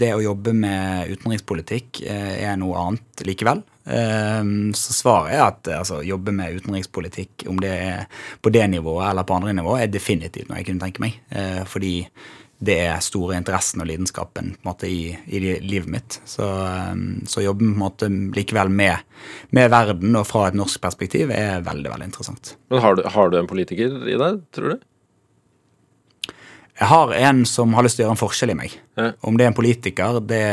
det 0.00 0.10
å 0.14 0.22
jobbe 0.24 0.54
med 0.56 1.12
utenrikspolitikk 1.12 2.00
eh, 2.08 2.46
er 2.48 2.56
noe 2.60 2.80
annet 2.80 3.24
likevel. 3.28 3.60
Eh, 3.84 4.40
så 4.78 4.96
svaret 4.96 5.36
er 5.36 5.44
at 5.44 5.72
altså, 5.82 6.00
jobbe 6.06 6.32
med 6.32 6.62
utenrikspolitikk, 6.62 7.44
om 7.52 7.60
det 7.60 7.74
er 7.74 8.24
på 8.40 8.52
det 8.54 8.64
nivået 8.72 9.10
eller 9.10 9.28
på 9.28 9.36
andre 9.36 9.52
nivå, 9.60 9.76
er 9.76 9.92
definitivt 9.92 10.48
noe 10.48 10.62
jeg 10.62 10.70
kunne 10.70 10.86
tenke 10.86 11.04
meg. 11.04 11.20
Eh, 11.28 11.60
fordi 11.68 11.98
det 12.58 12.76
er 12.86 13.02
store 13.04 13.36
interessen 13.38 13.82
og 13.82 13.88
lidenskapen 13.90 14.54
måte, 14.66 14.88
i, 14.88 15.12
i 15.26 15.40
livet 15.42 15.90
mitt. 15.90 16.18
Så, 16.28 16.46
um, 16.46 17.22
så 17.28 17.44
jobben 17.44 17.72
på 17.72 17.76
en 17.76 17.82
måte 17.82 18.10
likevel 18.36 18.70
med, 18.72 19.04
med, 19.50 19.70
verden 19.74 20.16
og 20.16 20.26
fra 20.28 20.48
et 20.48 20.58
norsk 20.58 20.80
perspektiv 20.82 21.32
er 21.34 21.64
veldig 21.66 21.92
veldig 21.92 22.10
interessant. 22.12 22.54
Men 22.72 22.84
Har 22.84 22.98
du, 22.98 23.04
har 23.10 23.30
du 23.30 23.38
en 23.40 23.50
politiker 23.50 24.02
i 24.06 24.18
deg, 24.20 24.42
tror 24.54 24.74
du? 24.74 24.90
Jeg 26.74 26.90
har 26.90 27.12
en 27.14 27.44
som 27.46 27.74
har 27.76 27.86
lyst 27.86 28.00
til 28.00 28.02
å 28.02 28.08
gjøre 28.08 28.16
en 28.16 28.18
forskjell 28.18 28.50
i 28.50 28.56
meg. 28.58 28.72
Ja. 28.98 29.12
Om 29.22 29.36
det 29.38 29.44
er 29.44 29.52
en 29.52 29.56
politiker, 29.56 30.16
det 30.26 30.46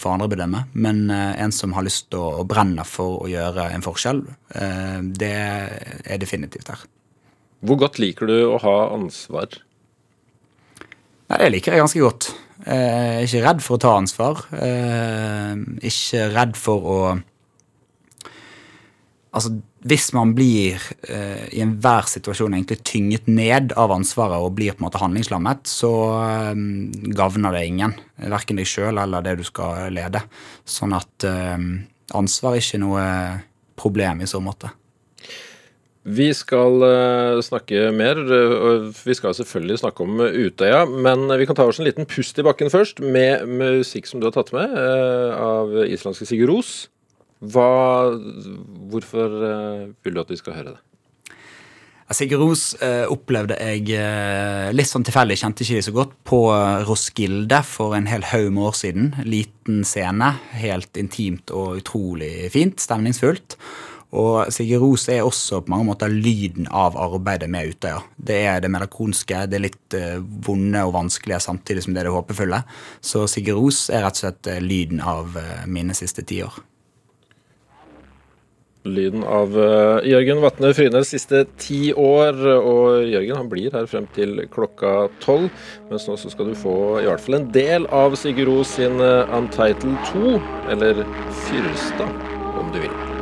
får 0.00 0.14
andre 0.14 0.28
bedømme. 0.32 0.62
Men 0.72 1.02
eh, 1.12 1.34
en 1.44 1.52
som 1.52 1.74
har 1.76 1.84
lyst 1.84 2.06
til 2.08 2.22
å, 2.22 2.38
å 2.40 2.46
brenne 2.48 2.86
for 2.88 3.26
å 3.26 3.28
gjøre 3.28 3.66
en 3.74 3.84
forskjell, 3.84 4.22
eh, 4.56 4.96
det 5.20 5.34
er 5.36 6.22
definitivt 6.22 6.72
her. 6.72 6.86
Hvor 7.60 7.76
godt 7.82 8.00
liker 8.00 8.30
du 8.30 8.38
å 8.46 8.56
ha 8.62 8.76
ansvar? 8.94 9.58
Nei, 11.28 11.38
det 11.42 11.48
liker 11.52 11.74
jeg 11.74 11.82
ganske 11.84 12.02
godt. 12.02 12.28
Er 12.68 13.22
ikke 13.24 13.42
redd 13.44 13.60
for 13.64 13.76
å 13.76 13.82
ta 13.82 13.94
ansvar. 14.00 14.40
Eh, 14.56 15.56
Ikke 15.88 16.28
redd 16.34 16.56
for 16.58 16.88
å 16.94 17.00
Altså, 19.28 19.50
hvis 19.84 20.06
man 20.16 20.30
blir 20.34 20.80
eh, 21.04 21.44
i 21.52 21.60
enhver 21.60 22.06
situasjon 22.08 22.54
egentlig 22.56 22.78
tynget 22.88 23.26
ned 23.28 23.74
av 23.78 23.92
ansvaret 23.92 24.40
og 24.40 24.54
blir 24.56 24.72
på 24.72 24.80
en 24.80 24.86
måte 24.86 25.02
handlingslammet, 25.02 25.68
så 25.68 25.90
eh, 26.16 26.62
gagner 27.14 27.54
det 27.54 27.60
ingen. 27.68 27.92
Verken 28.32 28.58
deg 28.58 28.66
sjøl 28.66 28.98
eller 28.98 29.22
det 29.22 29.36
du 29.38 29.44
skal 29.46 29.92
lede. 29.94 30.24
Sånn 30.64 30.96
at 30.96 31.28
eh, 31.28 31.60
ansvar 32.16 32.56
er 32.56 32.64
ikke 32.64 32.80
noe 32.82 33.04
problem 33.78 34.24
i 34.24 34.30
så 34.32 34.40
måte. 34.42 34.72
Vi 36.08 36.28
skal 36.32 36.80
eh, 36.86 37.38
snakke 37.44 37.90
mer, 37.92 38.16
eh, 38.16 38.52
og 38.56 38.92
vi 39.04 39.14
skal 39.16 39.34
selvfølgelig 39.36 39.80
snakke 39.82 40.04
om 40.06 40.20
Utøya. 40.24 40.86
Men 40.88 41.26
vi 41.36 41.46
kan 41.48 41.56
ta 41.58 41.66
oss 41.68 41.80
en 41.82 41.88
liten 41.88 42.08
pust 42.08 42.38
i 42.40 42.44
bakken 42.46 42.72
først, 42.72 43.02
med 43.04 43.44
musikk 43.48 44.08
som 44.08 44.20
du 44.20 44.28
har 44.28 44.36
tatt 44.36 44.52
med, 44.56 44.72
eh, 44.72 45.30
av 45.36 45.74
islandske 45.84 46.28
Sigurd 46.28 46.54
Ros. 46.54 46.70
Hvorfor 47.38 49.28
vil 50.02 50.14
du 50.14 50.20
at 50.20 50.30
vi 50.32 50.38
skal 50.40 50.56
høre 50.56 50.72
det? 50.72 50.80
Sigurd 52.16 52.40
Ros 52.40 52.62
opplevde 53.12 53.54
jeg 53.60 53.84
litt 54.74 54.90
sånn 54.90 55.06
tilfeldig, 55.06 55.36
kjente 55.38 55.62
ikke 55.62 55.76
de 55.76 55.84
så 55.86 55.94
godt, 55.94 56.16
på 56.26 56.40
Roskilde 56.88 57.60
for 57.68 57.94
en 57.94 58.08
hel 58.10 58.26
haug 58.32 58.48
med 58.56 58.64
år 58.72 58.74
siden. 58.80 59.12
Liten 59.28 59.84
scene, 59.86 60.32
helt 60.58 60.98
intimt 60.98 61.52
og 61.54 61.78
utrolig 61.78 62.50
fint, 62.56 62.82
stemningsfullt. 62.82 63.54
Og 64.16 64.48
Sigurd 64.52 64.80
Ros 64.80 65.04
er 65.12 65.26
også 65.26 65.60
på 65.60 65.72
mange 65.72 65.90
måter 65.90 66.12
lyden 66.12 66.68
av 66.72 66.96
arbeidet 66.96 67.50
med 67.52 67.74
Utøya. 67.74 68.00
Det 68.16 68.38
er 68.48 68.62
det 68.64 68.70
melankolske, 68.72 69.44
det 69.44 69.58
er 69.58 69.66
litt 69.66 69.96
eh, 69.96 70.16
vonde 70.46 70.80
og 70.88 70.94
vanskelige 70.96 71.42
samtidig 71.44 71.84
som 71.84 71.92
det 71.92 72.02
er 72.02 72.08
det 72.08 72.16
håpefulle. 72.16 72.62
Så 73.04 73.26
Sigurd 73.28 73.60
Ros 73.60 73.84
er 73.92 74.06
rett 74.06 74.16
og 74.16 74.24
slett 74.24 74.48
eh, 74.48 74.64
lyden 74.64 75.04
av 75.04 75.36
eh, 75.36 75.68
mine 75.68 75.96
siste 75.96 76.24
tiår. 76.24 76.56
Lyden 78.88 79.20
av 79.26 79.52
Jørgen 80.06 80.38
Vatne 80.40 80.70
Frynes 80.72 81.10
siste 81.12 81.42
ti 81.60 81.90
år. 81.92 82.38
Og 82.56 83.10
Jørgen 83.10 83.36
han 83.36 83.50
blir 83.50 83.74
her 83.74 83.90
frem 83.90 84.06
til 84.16 84.46
klokka 84.54 85.10
tolv. 85.20 85.50
Mens 85.90 86.08
nå 86.08 86.16
så 86.16 86.32
skal 86.32 86.48
du 86.48 86.56
få 86.56 86.78
i 87.02 87.04
hvert 87.10 87.20
fall 87.20 87.40
en 87.42 87.50
del 87.52 87.90
av 87.92 88.16
Sigurd 88.16 88.54
Ros 88.54 88.78
sin 88.78 88.96
Untitled 89.02 90.00
2, 90.14 90.34
eller 90.72 91.04
Fyrstad, 91.44 92.26
om 92.54 92.72
du 92.72 92.80
vil. 92.86 93.17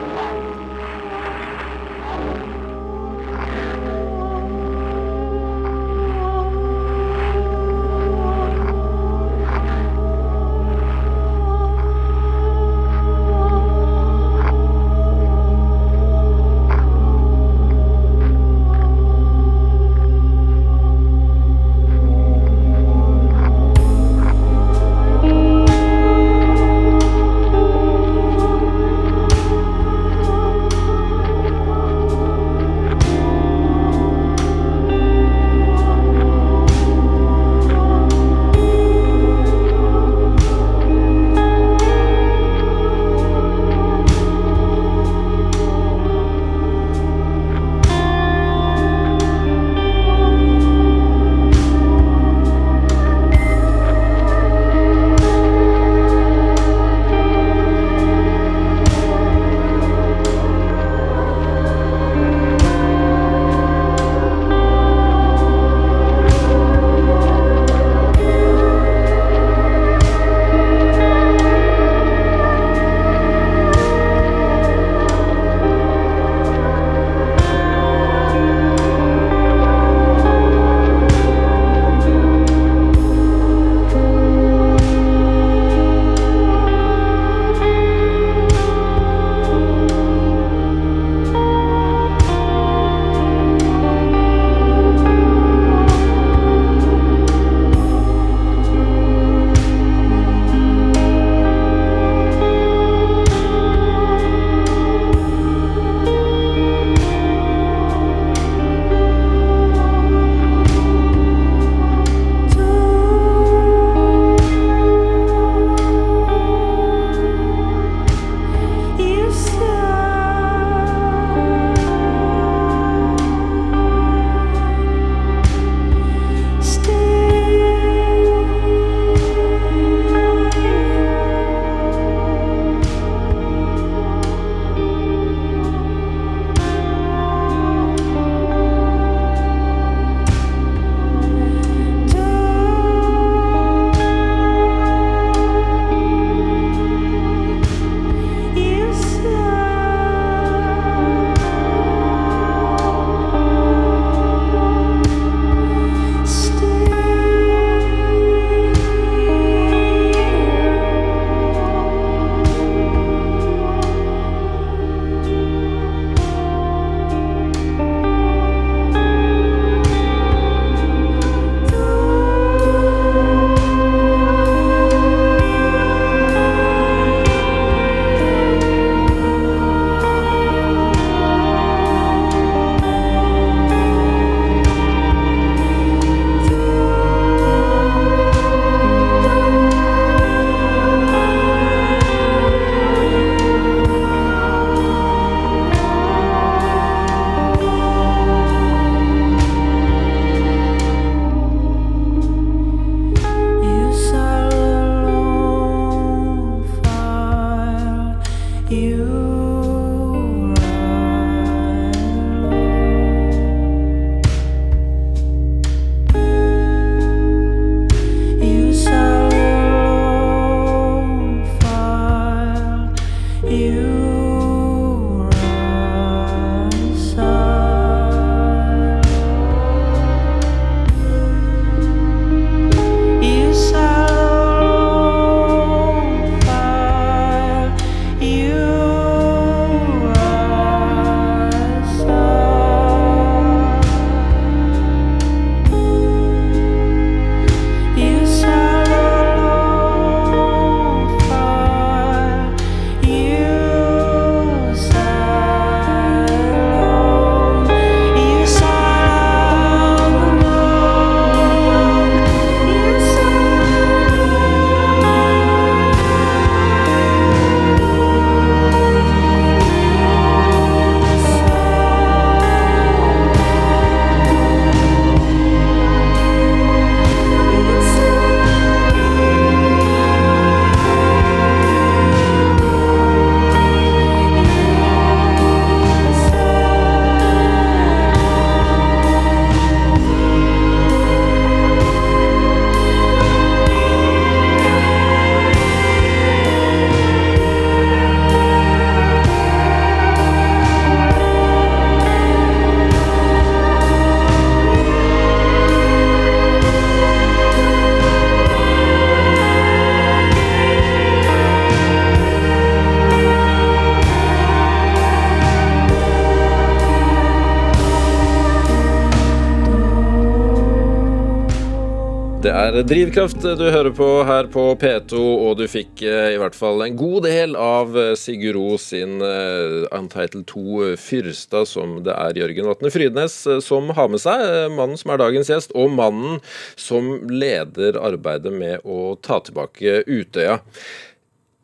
Er 322.56 322.76
Drivkraft 322.86 323.42
du 323.58 323.64
hører 323.68 323.92
på 323.94 324.06
her 324.24 324.46
på 324.52 324.62
P2, 324.80 325.18
og 325.18 325.58
du 325.58 325.66
fikk 325.68 326.00
eh, 326.06 326.32
i 326.32 326.38
hvert 326.40 326.54
fall 326.56 326.80
en 326.84 326.94
god 326.96 327.26
del 327.26 327.56
av 327.60 327.96
eh, 328.00 328.14
Sigurd 328.16 328.80
sin 328.80 329.18
eh, 329.24 329.84
Untitled 329.94 330.46
2 330.48 330.94
Fyrsta, 331.00 331.64
som 331.68 331.98
det 332.06 332.14
er 332.14 332.40
Jørgen 332.40 332.68
Vatne 332.70 332.92
Frydnes 332.94 333.34
som 333.64 333.90
har 333.96 334.08
med 334.12 334.22
seg. 334.22 334.44
Mannen 334.72 334.96
som 335.00 335.12
er 335.12 335.20
dagens 335.20 335.50
gjest, 335.52 335.74
og 335.76 335.92
mannen 335.98 336.40
som 336.80 337.12
leder 337.28 338.00
arbeidet 338.00 338.54
med 338.54 338.86
å 338.88 339.18
ta 339.20 339.42
tilbake 339.44 340.00
Utøya. 340.06 340.60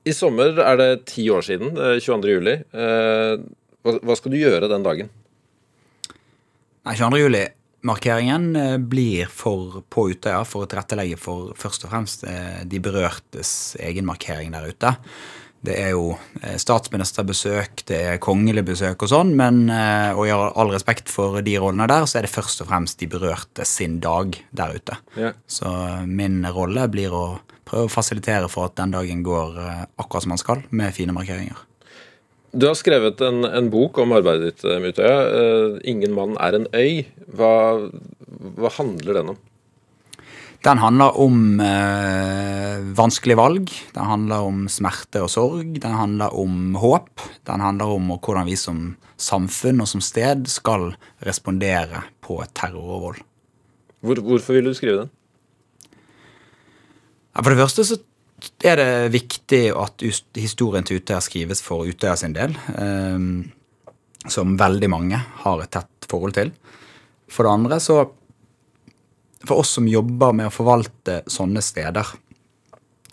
I 0.04 0.16
sommer 0.16 0.60
er 0.60 0.80
det 0.80 0.90
ti 1.14 1.28
år 1.32 1.46
siden, 1.46 1.72
eh, 1.78 1.96
22. 2.02 2.36
juli. 2.36 2.58
Hva 2.72 4.20
skal 4.20 4.34
du 4.34 4.40
gjøre 4.42 4.68
den 4.70 4.84
dagen? 4.84 5.10
Nei, 6.82 6.98
22. 6.98 7.61
juli-markeringen 7.82 8.56
eh, 8.56 8.78
blir 8.78 9.26
for, 9.26 9.82
på 9.88 10.10
Utøya 10.10 10.44
for 10.44 10.64
å 10.64 10.66
tilrettelegge 10.66 11.18
for 11.18 11.54
først 11.56 11.84
og 11.84 11.90
fremst 11.90 12.24
eh, 12.24 12.64
de 12.64 12.80
berørtes 12.80 13.76
egen 13.80 14.06
markering 14.06 14.52
der 14.52 14.68
ute. 14.68 14.94
Det 15.62 15.76
er 15.78 15.92
jo 15.92 16.16
eh, 16.42 16.56
statsministerbesøk, 16.58 17.84
det 17.86 18.00
er 18.14 18.18
kongelig 18.22 18.64
besøk 18.64 19.02
og 19.02 19.08
sånn, 19.08 19.34
men 19.36 19.70
og 19.70 20.26
i 20.26 20.32
all 20.32 20.72
respekt 20.72 21.08
for 21.08 21.40
de 21.42 21.56
rollene 21.58 21.86
der, 21.86 22.06
så 22.06 22.18
er 22.18 22.26
det 22.26 22.34
først 22.34 22.62
og 22.62 22.68
fremst 22.68 22.98
de 22.98 23.06
berørte 23.06 23.64
sin 23.64 24.00
dag 24.00 24.36
der 24.50 24.74
ute. 24.74 24.96
Ja. 25.16 25.32
Så 25.46 25.70
min 26.06 26.44
rolle 26.46 26.88
blir 26.88 27.12
å 27.14 27.26
prøve 27.64 27.86
å 27.86 27.92
fasilitere 27.92 28.50
for 28.50 28.68
at 28.68 28.76
den 28.76 28.92
dagen 28.92 29.22
går 29.22 29.58
akkurat 29.96 30.24
som 30.24 30.34
den 30.34 30.42
skal, 30.42 30.64
med 30.70 30.94
fine 30.94 31.14
markeringer. 31.14 31.71
Du 32.52 32.66
har 32.68 32.76
skrevet 32.76 33.20
en, 33.24 33.46
en 33.48 33.70
bok 33.72 33.96
om 34.02 34.12
arbeidet 34.12 34.50
ditt 34.50 34.66
Mutøya. 34.84 35.14
Eh, 35.24 35.78
'Ingen 35.88 36.12
mann 36.12 36.36
er 36.36 36.58
en 36.58 36.66
øy'. 36.76 37.06
Hva, 37.32 37.88
hva 38.58 38.70
handler 38.76 39.16
den 39.16 39.32
om? 39.32 39.38
Den 40.62 40.78
handler 40.78 41.16
om 41.18 41.58
eh, 41.64 42.84
vanskelige 42.94 43.40
valg. 43.40 43.72
Den 43.96 44.04
handler 44.04 44.44
om 44.46 44.68
smerte 44.70 45.24
og 45.24 45.32
sorg. 45.32 45.72
Den 45.80 45.96
handler 45.96 46.36
om 46.38 46.76
håp. 46.78 47.24
Den 47.48 47.64
handler 47.64 47.96
om 47.96 48.12
hvordan 48.14 48.46
vi 48.46 48.54
som 48.60 48.84
samfunn 49.16 49.82
og 49.82 49.88
som 49.90 50.04
sted 50.04 50.46
skal 50.46 50.92
respondere 51.24 52.04
på 52.22 52.38
terror 52.54 52.94
og 52.98 53.02
vold. 53.08 53.24
Hvor, 54.02 54.22
hvorfor 54.22 54.58
ville 54.58 54.70
du 54.70 54.78
skrive 54.78 55.02
den? 55.02 55.12
For 57.32 57.48
det 57.48 57.62
første 57.64 57.84
så 57.88 57.98
er 58.64 58.78
det 58.78 59.12
viktig 59.14 59.62
at 59.76 60.02
historien 60.38 60.86
til 60.86 61.00
Utøya 61.00 61.20
skrives 61.24 61.62
for 61.64 61.86
Utøya 61.88 62.16
sin 62.18 62.34
del, 62.36 62.54
eh, 62.76 63.18
som 64.30 64.56
veldig 64.58 64.90
mange 64.90 65.18
har 65.44 65.62
et 65.62 65.72
tett 65.74 66.08
forhold 66.10 66.36
til. 66.38 66.52
For 67.30 67.46
det 67.46 67.54
andre 67.58 67.80
så 67.80 68.02
For 69.42 69.58
oss 69.58 69.72
som 69.74 69.88
jobber 69.90 70.30
med 70.38 70.46
å 70.46 70.54
forvalte 70.54 71.24
sånne 71.26 71.58
steder, 71.66 72.06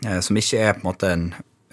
eh, 0.05 0.19
som 0.21 0.37
ikke 0.37 0.59
er 0.61 0.75
på 0.75 0.83
en 0.83 0.85
måte 0.85 1.09
en, 1.09 1.23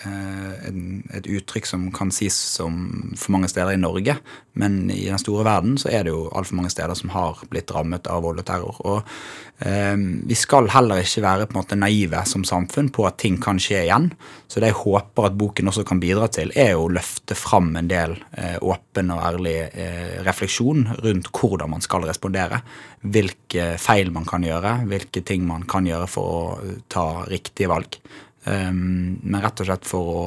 en, 0.04 1.02
et 1.16 1.24
uttrykk 1.24 1.66
som 1.68 1.86
kan 1.94 2.10
sies 2.12 2.36
som 2.36 3.14
for 3.16 3.32
mange 3.32 3.48
steder 3.48 3.72
i 3.72 3.80
Norge, 3.80 4.18
men 4.56 4.90
i 4.90 5.06
den 5.08 5.20
store 5.20 5.44
verden 5.46 5.76
så 5.80 5.90
er 5.92 6.06
det 6.06 6.12
jo 6.14 6.26
altfor 6.36 6.58
mange 6.58 6.72
steder 6.72 6.96
som 6.96 7.12
har 7.12 7.40
blitt 7.52 7.72
rammet 7.72 8.08
av 8.12 8.22
vold 8.24 8.40
og 8.40 8.46
terror. 8.48 8.78
Og 8.88 9.64
eh, 9.64 9.96
vi 9.96 10.36
skal 10.38 10.70
heller 10.72 11.02
ikke 11.02 11.24
være 11.24 11.48
på 11.48 11.56
en 11.56 11.60
måte 11.60 11.78
naive 11.80 12.22
som 12.28 12.44
samfunn 12.46 12.88
på 12.92 13.04
at 13.08 13.18
ting 13.20 13.36
kan 13.42 13.60
skje 13.60 13.86
igjen. 13.86 14.10
Så 14.48 14.62
det 14.62 14.72
jeg 14.72 14.80
håper 14.80 15.28
at 15.28 15.36
boken 15.36 15.72
også 15.72 15.84
kan 15.88 16.00
bidra 16.00 16.28
til, 16.32 16.52
er 16.56 16.76
å 16.76 16.88
løfte 16.92 17.36
fram 17.36 17.72
en 17.76 17.90
del 17.90 18.16
eh, 18.36 18.56
åpen 18.64 19.12
og 19.12 19.24
ærlig 19.28 19.56
eh, 19.68 20.18
refleksjon 20.26 20.86
rundt 21.04 21.32
hvordan 21.36 21.72
man 21.76 21.84
skal 21.84 22.08
respondere. 22.08 22.62
Hvilke 23.04 23.74
feil 23.80 24.12
man 24.14 24.24
kan 24.28 24.44
gjøre, 24.46 24.78
hvilke 24.88 25.24
ting 25.26 25.44
man 25.48 25.68
kan 25.68 25.88
gjøre 25.88 26.08
for 26.10 26.36
å 26.36 26.46
eh, 26.62 26.78
ta 26.92 27.08
riktige 27.28 27.72
valg. 27.72 28.00
Um, 28.46 29.18
men 29.22 29.42
rett 29.42 29.62
og 29.62 29.68
slett 29.68 29.88
for 29.88 30.10
å 30.12 30.26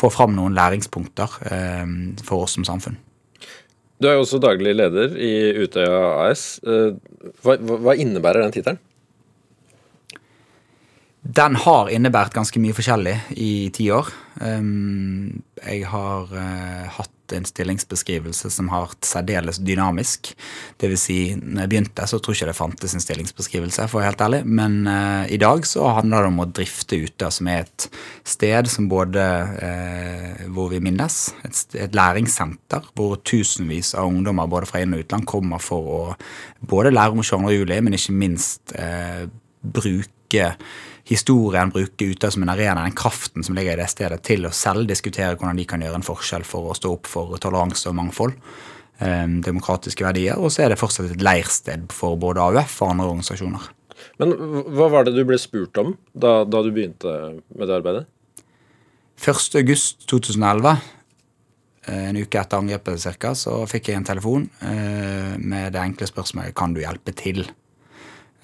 få 0.00 0.10
fram 0.14 0.36
noen 0.36 0.56
læringspunkter 0.56 1.40
um, 1.50 1.94
for 2.24 2.46
oss 2.46 2.56
som 2.56 2.66
samfunn. 2.66 2.98
Du 4.00 4.08
er 4.08 4.16
jo 4.16 4.24
også 4.24 4.40
daglig 4.40 4.72
leder 4.78 5.12
i 5.20 5.32
Utøya 5.60 5.98
AS. 6.24 6.44
Eh, 6.64 6.94
hva 7.44 7.58
hva 7.60 7.92
innebærer 8.00 8.46
den 8.46 8.54
tittelen? 8.54 8.80
Den 11.20 11.56
har 11.60 11.90
innebært 11.92 12.32
ganske 12.32 12.60
mye 12.62 12.72
forskjellig 12.72 13.12
i 13.36 13.68
ti 13.76 13.90
år. 13.92 14.08
Jeg 14.40 15.82
har 15.92 16.30
eh, 16.32 16.86
hatt 16.96 17.34
en 17.36 17.44
stillingsbeskrivelse 17.44 18.48
som 18.50 18.70
har 18.72 18.86
vært 18.86 19.04
særdeles 19.06 19.60
dynamisk. 19.60 20.32
Det 20.80 20.88
vil 20.90 20.98
si, 20.98 21.18
når 21.36 21.66
jeg 21.66 21.72
begynte, 21.74 22.06
så 22.08 22.18
tror 22.18 22.34
jeg 22.34 22.40
ikke 22.40 22.48
det 22.48 22.56
fantes 22.56 22.96
en 22.96 23.04
stillingsbeskrivelse, 23.04 23.86
for 23.92 23.98
å 23.98 24.00
være 24.00 24.08
helt 24.08 24.24
ærlig. 24.26 24.40
Men 24.48 24.80
eh, 24.88 25.36
i 25.36 25.40
dag 25.44 25.68
så 25.68 25.92
handler 25.98 26.24
det 26.24 26.32
om 26.32 26.40
å 26.40 26.48
drifte 26.56 27.02
ute, 27.04 27.30
som 27.36 27.52
er 27.52 27.66
et 27.66 27.88
sted 28.24 28.72
som 28.72 28.88
både 28.88 29.28
eh, 29.60 30.42
hvor 30.56 30.72
vi 30.72 30.80
minnes, 30.88 31.20
et, 31.44 31.78
læringssenter, 32.00 32.90
hvor 32.96 33.20
tusenvis 33.20 33.92
av 33.92 34.08
ungdommer 34.08 34.48
både 34.48 34.72
fra 34.72 34.80
inn- 34.80 34.96
og 34.96 35.04
utland 35.04 35.28
kommer 35.28 35.60
for 35.60 35.96
å 36.00 36.02
både 36.64 36.96
lære 36.96 37.12
om 37.12 37.20
22. 37.20 37.58
juli, 37.60 37.82
men 37.84 38.00
ikke 38.00 38.16
minst 38.16 38.72
bruke 39.60 40.54
historien, 41.10 41.72
bruke 41.74 42.06
Utøya 42.12 42.30
som 42.30 42.46
en 42.46 42.52
arena, 42.52 42.86
den 42.86 42.96
kraften 42.96 43.44
som 43.46 43.58
ligger 43.58 43.74
i 43.74 43.82
det 43.82 43.90
stedet, 43.90 44.22
til 44.26 44.46
å 44.46 44.54
selv 44.54 44.86
diskutere 44.88 45.34
hvordan 45.34 45.58
de 45.58 45.66
kan 45.68 45.82
gjøre 45.82 45.98
en 46.00 46.06
forskjell 46.06 46.46
for 46.46 46.70
å 46.70 46.76
stå 46.78 46.94
opp 46.94 47.10
for 47.10 47.34
toleranse 47.42 47.90
og 47.90 47.98
mangfold. 47.98 48.38
eh, 49.00 49.26
demokratiske 49.44 50.04
verdier. 50.04 50.38
Og 50.38 50.52
så 50.52 50.64
er 50.64 50.72
det 50.72 50.80
fortsatt 50.80 51.10
et 51.10 51.24
leirsted 51.24 51.90
for 51.94 52.18
både 52.20 52.42
AUF 52.44 52.80
og 52.82 52.94
andre 52.94 53.10
organisasjoner. 53.10 53.68
Men 54.20 54.32
hva 54.76 54.88
var 54.92 55.04
det 55.06 55.16
du 55.16 55.24
ble 55.28 55.38
spurt 55.40 55.76
om 55.80 55.94
da, 56.12 56.40
da 56.48 56.62
du 56.64 56.70
begynte 56.72 57.12
med 57.56 57.68
det 57.68 57.76
arbeidet? 57.80 58.06
1. 59.20 59.58
august 59.60 60.06
2011, 60.08 60.78
eh, 61.86 62.06
en 62.08 62.20
uke 62.20 62.40
etter 62.40 62.60
angrepet 62.60 63.02
cirka, 63.02 63.34
så 63.36 63.58
fikk 63.68 63.90
jeg 63.90 64.00
en 64.00 64.08
telefon 64.08 64.46
eh, 64.64 65.36
med 65.36 65.74
det 65.74 65.82
enkle 65.82 66.08
spørsmålet 66.08 66.56
kan 66.56 66.76
du 66.76 66.80
hjelpe 66.80 67.12
til. 67.16 67.44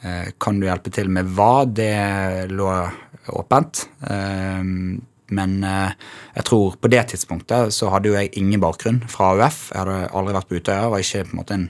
Eh, 0.06 0.32
Kan 0.38 0.60
du 0.60 0.68
hjelpe 0.68 0.92
til 0.94 1.10
med 1.12 1.28
hva? 1.36 1.66
Det 1.66 2.48
lå 2.52 2.70
åpent. 3.34 3.86
Eh, 4.06 4.62
Men 5.26 5.54
eh, 5.66 5.90
jeg 6.36 6.44
tror 6.46 6.76
på 6.78 6.86
det 6.86 7.00
tidspunktet 7.10 7.74
så 7.74 7.88
hadde 7.90 8.12
jo 8.12 8.14
jeg 8.14 8.30
ingen 8.38 8.60
bakgrunn 8.62 9.00
fra 9.10 9.32
AUF. 9.34 9.72
Jeg 9.72 9.80
hadde 9.80 10.12
aldri 10.14 10.34
vært 10.36 10.46
på 10.52 10.60
Utøya, 10.60 10.84
var 10.92 11.02
ikke 11.02 11.24
på 11.26 11.34
en 11.34 11.40
måte 11.40 11.56
en 11.56 11.64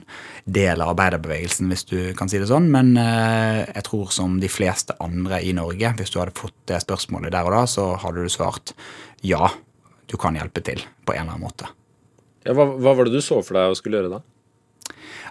del 0.45 0.83
av 0.85 0.91
arbeiderbevegelsen, 0.91 1.71
hvis 1.73 1.87
du 1.89 1.95
kan 2.19 2.29
si 2.29 2.37
det 2.37 2.51
sånn. 2.51 2.67
Men 2.69 2.93
jeg 3.01 3.81
tror 3.89 4.13
som 4.13 4.37
de 4.37 4.51
fleste 4.53 4.93
andre 5.01 5.41
i 5.41 5.55
Norge, 5.57 5.89
hvis 5.97 6.13
du 6.13 6.19
hadde 6.21 6.37
fått 6.37 6.53
det 6.69 6.83
spørsmålet 6.85 7.33
der 7.33 7.49
og 7.49 7.57
da, 7.57 7.63
så 7.65 7.87
hadde 8.05 8.27
du 8.27 8.29
svart 8.29 8.75
ja, 9.25 9.49
du 10.05 10.19
kan 10.21 10.37
hjelpe 10.37 10.61
til 10.61 10.85
på 11.07 11.17
en 11.17 11.23
eller 11.25 11.39
annen 11.39 11.47
måte. 11.49 11.73
Ja, 12.45 12.53
hva, 12.53 12.69
hva 12.77 12.93
var 12.93 13.09
det 13.09 13.17
du 13.17 13.25
så 13.25 13.41
for 13.41 13.57
deg 13.57 13.73
å 13.73 13.79
skulle 13.81 14.03
gjøre 14.03 14.19
da? 14.19 14.21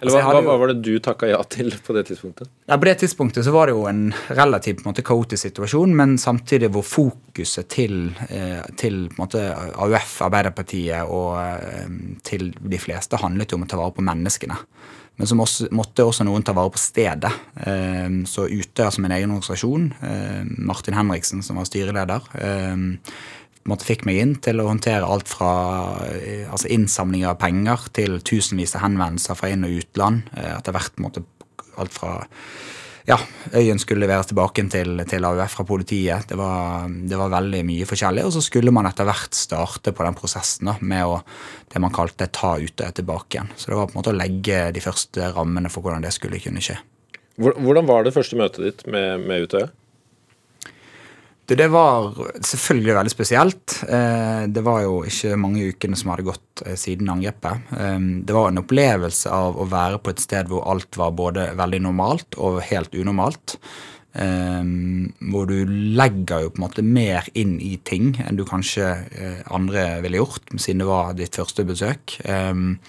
Eller 0.01 0.11
Altså, 0.11 0.21
hva, 0.21 0.33
hva, 0.37 0.43
hva 0.45 0.57
var 0.61 0.71
det 0.71 0.81
du 0.85 0.99
takka 1.03 1.29
ja 1.29 1.39
til 1.49 1.71
på 1.83 1.95
det 1.95 2.05
tidspunktet? 2.09 2.49
Ja, 2.69 2.77
På 2.77 2.87
det 2.89 2.97
tidspunktet 3.01 3.45
så 3.45 3.53
var 3.55 3.69
det 3.69 3.75
jo 3.75 3.85
en 3.89 4.11
relativt 4.27 4.81
på 4.81 4.85
en 4.85 4.91
måte, 4.91 5.05
kaotisk 5.05 5.47
situasjon, 5.49 5.95
men 5.97 6.17
samtidig 6.21 6.69
hvor 6.73 6.85
fokuset 6.85 7.69
til, 7.73 8.11
eh, 8.29 8.61
til 8.79 9.07
på 9.09 9.17
en 9.17 9.23
måte, 9.23 9.43
AUF, 9.73 10.19
Arbeiderpartiet 10.27 11.09
og 11.09 11.39
eh, 11.41 11.89
til 12.27 12.51
de 12.57 12.81
fleste 12.81 13.19
handlet 13.21 13.53
jo 13.53 13.61
om 13.61 13.65
å 13.65 13.71
ta 13.71 13.79
vare 13.79 13.95
på 13.97 14.05
menneskene. 14.05 14.59
Men 15.17 15.29
så 15.29 15.33
måtte, 15.33 16.05
også 16.05 16.27
noen 16.27 16.43
ta 16.45 16.53
vare 16.53 16.69
på 16.75 16.81
stedet. 16.81 17.33
Eh, 17.65 18.21
så 18.29 18.45
Utøya 18.45 18.91
som 18.93 19.07
en 19.07 19.15
egen 19.17 19.33
organisasjon, 19.33 19.89
Martin 20.57 20.97
Henriksen 20.97 21.41
som 21.45 21.57
var 21.57 21.65
styreleder, 21.69 22.29
måte 23.71 23.87
fikk 23.87 24.05
meg 24.07 24.21
inn 24.21 24.33
til 24.43 24.61
å 24.61 24.69
håndtere 24.69 25.07
alt 25.07 25.29
fra 25.31 25.51
eh, 26.13 26.45
altså 26.49 26.71
innsamling 26.73 27.25
av 27.27 27.39
penger 27.41 27.89
til 27.95 28.19
tusenvis 28.25 28.75
av 28.77 28.85
henvendelser 28.85 29.37
fra 29.39 29.51
inn- 29.53 29.67
og 29.67 29.77
utland. 29.81 30.29
Eh, 30.37 30.53
Etter 30.57 30.75
hvert 30.75 31.01
måtte 31.03 31.25
alt 31.77 31.93
fra 31.93 32.19
ja, 33.07 33.15
øyen 33.55 33.79
skulle 33.79 34.03
leveres 34.03 34.27
tilbake 34.27 34.65
til, 34.67 34.99
til 35.07 35.25
AUF 35.25 35.53
fra 35.55 35.63
politiet. 35.67 36.27
Det 36.27 36.35
var, 36.35 36.89
det 36.89 37.15
var 37.19 37.31
veldig 37.31 37.61
mye 37.69 37.87
forskjellig. 37.87 38.25
Og 38.27 38.33
så 38.35 38.41
skulle 38.43 38.73
man 38.75 38.89
etter 38.89 39.07
hvert 39.07 39.37
starte 39.37 39.93
på 39.95 40.03
den 40.03 40.17
prosessen 40.17 40.67
da, 40.67 40.75
med 40.81 41.07
å 41.07 41.21
det 41.71 41.79
man 41.83 41.95
kalte 41.95 42.27
ta 42.35 42.57
Utøya 42.59 42.91
tilbake 42.97 43.37
igjen. 43.37 43.53
Så 43.55 43.71
det 43.71 43.79
var 43.79 43.87
på 43.87 43.95
en 43.95 44.01
måte 44.01 44.11
å 44.11 44.17
legge 44.17 44.59
de 44.75 44.83
første 44.83 45.31
rammene 45.37 45.71
for 45.71 45.85
hvordan 45.85 46.03
det 46.03 46.11
skulle 46.15 46.41
kunne 46.43 46.63
skje. 46.63 46.75
Hvordan 47.39 47.87
var 47.87 48.03
det 48.03 48.15
første 48.15 48.35
møtet 48.39 48.65
ditt 48.65 48.87
med, 48.91 49.23
med 49.23 49.47
Utøya? 49.47 49.71
Det 51.47 51.67
var 51.71 52.09
selvfølgelig 52.43 52.95
veldig 52.97 53.11
spesielt. 53.11 53.75
Eh, 53.87 54.47
Det 54.51 54.63
var 54.63 54.81
jo 54.83 55.03
ikke 55.07 55.37
mange 55.39 55.69
ukene 55.71 55.95
som 55.95 56.09
hadde 56.11 56.25
gått 56.27 56.63
eh, 56.65 56.75
siden 56.75 57.07
angrepet. 57.07 57.69
Eh, 57.71 57.99
Det 58.27 58.35
var 58.35 58.49
en 58.49 58.59
opplevelse 58.59 59.31
av 59.31 59.55
å 59.55 59.67
være 59.71 60.01
på 60.03 60.11
et 60.11 60.19
sted 60.19 60.49
hvor 60.51 60.67
alt 60.67 60.97
var 60.99 61.11
både 61.15 61.53
veldig 61.55 61.81
normalt 61.87 62.35
og 62.37 62.59
helt 62.67 62.91
unormalt. 62.91 63.59
Hvor 64.17 65.45
du 65.45 65.65
legger 65.93 66.41
jo 66.41 66.49
på 66.49 66.57
en 66.57 66.63
måte 66.63 66.81
mer 66.81 67.27
inn 67.37 67.59
i 67.61 67.75
ting 67.85 68.15
enn 68.17 68.39
du 68.39 68.41
kanskje 68.49 68.87
andre 69.53 70.01
ville 70.01 70.17
gjort, 70.17 70.47
siden 70.57 70.81
det 70.81 70.87
var 70.89 71.11
ditt 71.13 71.37
første 71.37 71.61
besøk. 71.67 72.15
Men 72.25 72.79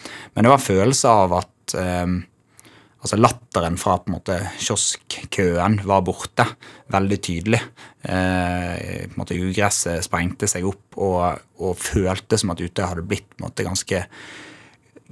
det 0.41 0.49
var 0.49 0.57
en 0.57 0.65
følelse 0.71 1.13
av 1.27 1.35
at 1.43 1.75
Altså 2.99 3.19
Latteren 3.21 3.77
fra 3.79 3.95
på 4.03 4.11
en 4.11 4.17
måte 4.17 4.37
kioskkøen 4.59 5.79
var 5.87 6.03
borte, 6.07 6.45
veldig 6.91 7.19
tydelig. 7.23 7.61
Eh, 8.03 9.07
på 9.07 9.13
en 9.13 9.21
måte 9.21 9.39
Ugresset 9.39 10.03
sprengte 10.07 10.49
seg 10.51 10.67
opp 10.67 10.99
og, 10.99 11.45
og 11.63 11.79
følte 11.79 12.39
som 12.41 12.55
at 12.55 12.63
Utøya 12.65 12.91
hadde 12.91 13.07
blitt 13.07 13.29
på 13.31 13.39
en 13.39 13.47
måte 13.47 13.67
ganske 13.67 14.03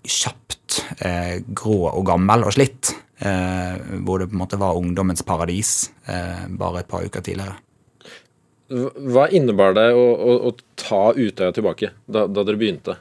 kjapt 0.06 0.80
eh, 0.98 1.38
grå 1.46 1.84
og 1.92 2.02
gammel 2.08 2.48
og 2.48 2.56
slitt. 2.58 2.90
Eh, 3.22 3.78
hvor 4.04 4.20
det 4.20 4.28
på 4.32 4.36
en 4.36 4.42
måte 4.42 4.58
var 4.60 4.76
ungdommens 4.76 5.22
paradis 5.24 5.92
eh, 6.10 6.44
bare 6.52 6.82
et 6.82 6.90
par 6.90 7.06
uker 7.06 7.22
tidligere. 7.24 7.54
Hva 8.66 9.28
innebar 9.30 9.76
det 9.78 9.92
å, 9.94 10.04
å, 10.10 10.32
å 10.50 10.50
ta 10.74 11.12
Utøya 11.14 11.54
tilbake 11.54 11.92
da, 12.02 12.26
da 12.26 12.42
dere 12.42 12.58
begynte? 12.58 12.96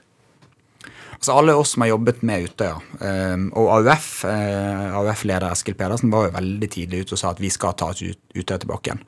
Altså 1.15 1.36
Alle 1.36 1.56
oss 1.58 1.73
som 1.75 1.86
har 1.86 1.93
jobbet 1.93 2.23
med 2.28 2.49
Utøya, 2.49 2.75
um, 2.75 3.47
og 3.58 3.71
AUF, 3.80 4.10
uh, 4.28 4.97
AUF-leder 4.99 5.47
Eskil 5.51 5.78
Pedersen 5.80 6.12
var 6.13 6.28
jo 6.28 6.36
veldig 6.36 6.69
tidlig 6.71 7.06
ute 7.06 7.15
og 7.15 7.21
sa 7.21 7.32
at 7.32 7.41
vi 7.43 7.51
skal 7.54 7.75
ta 7.80 7.91
Utøya 7.95 8.60
tilbake 8.62 8.91
igjen. 8.91 9.06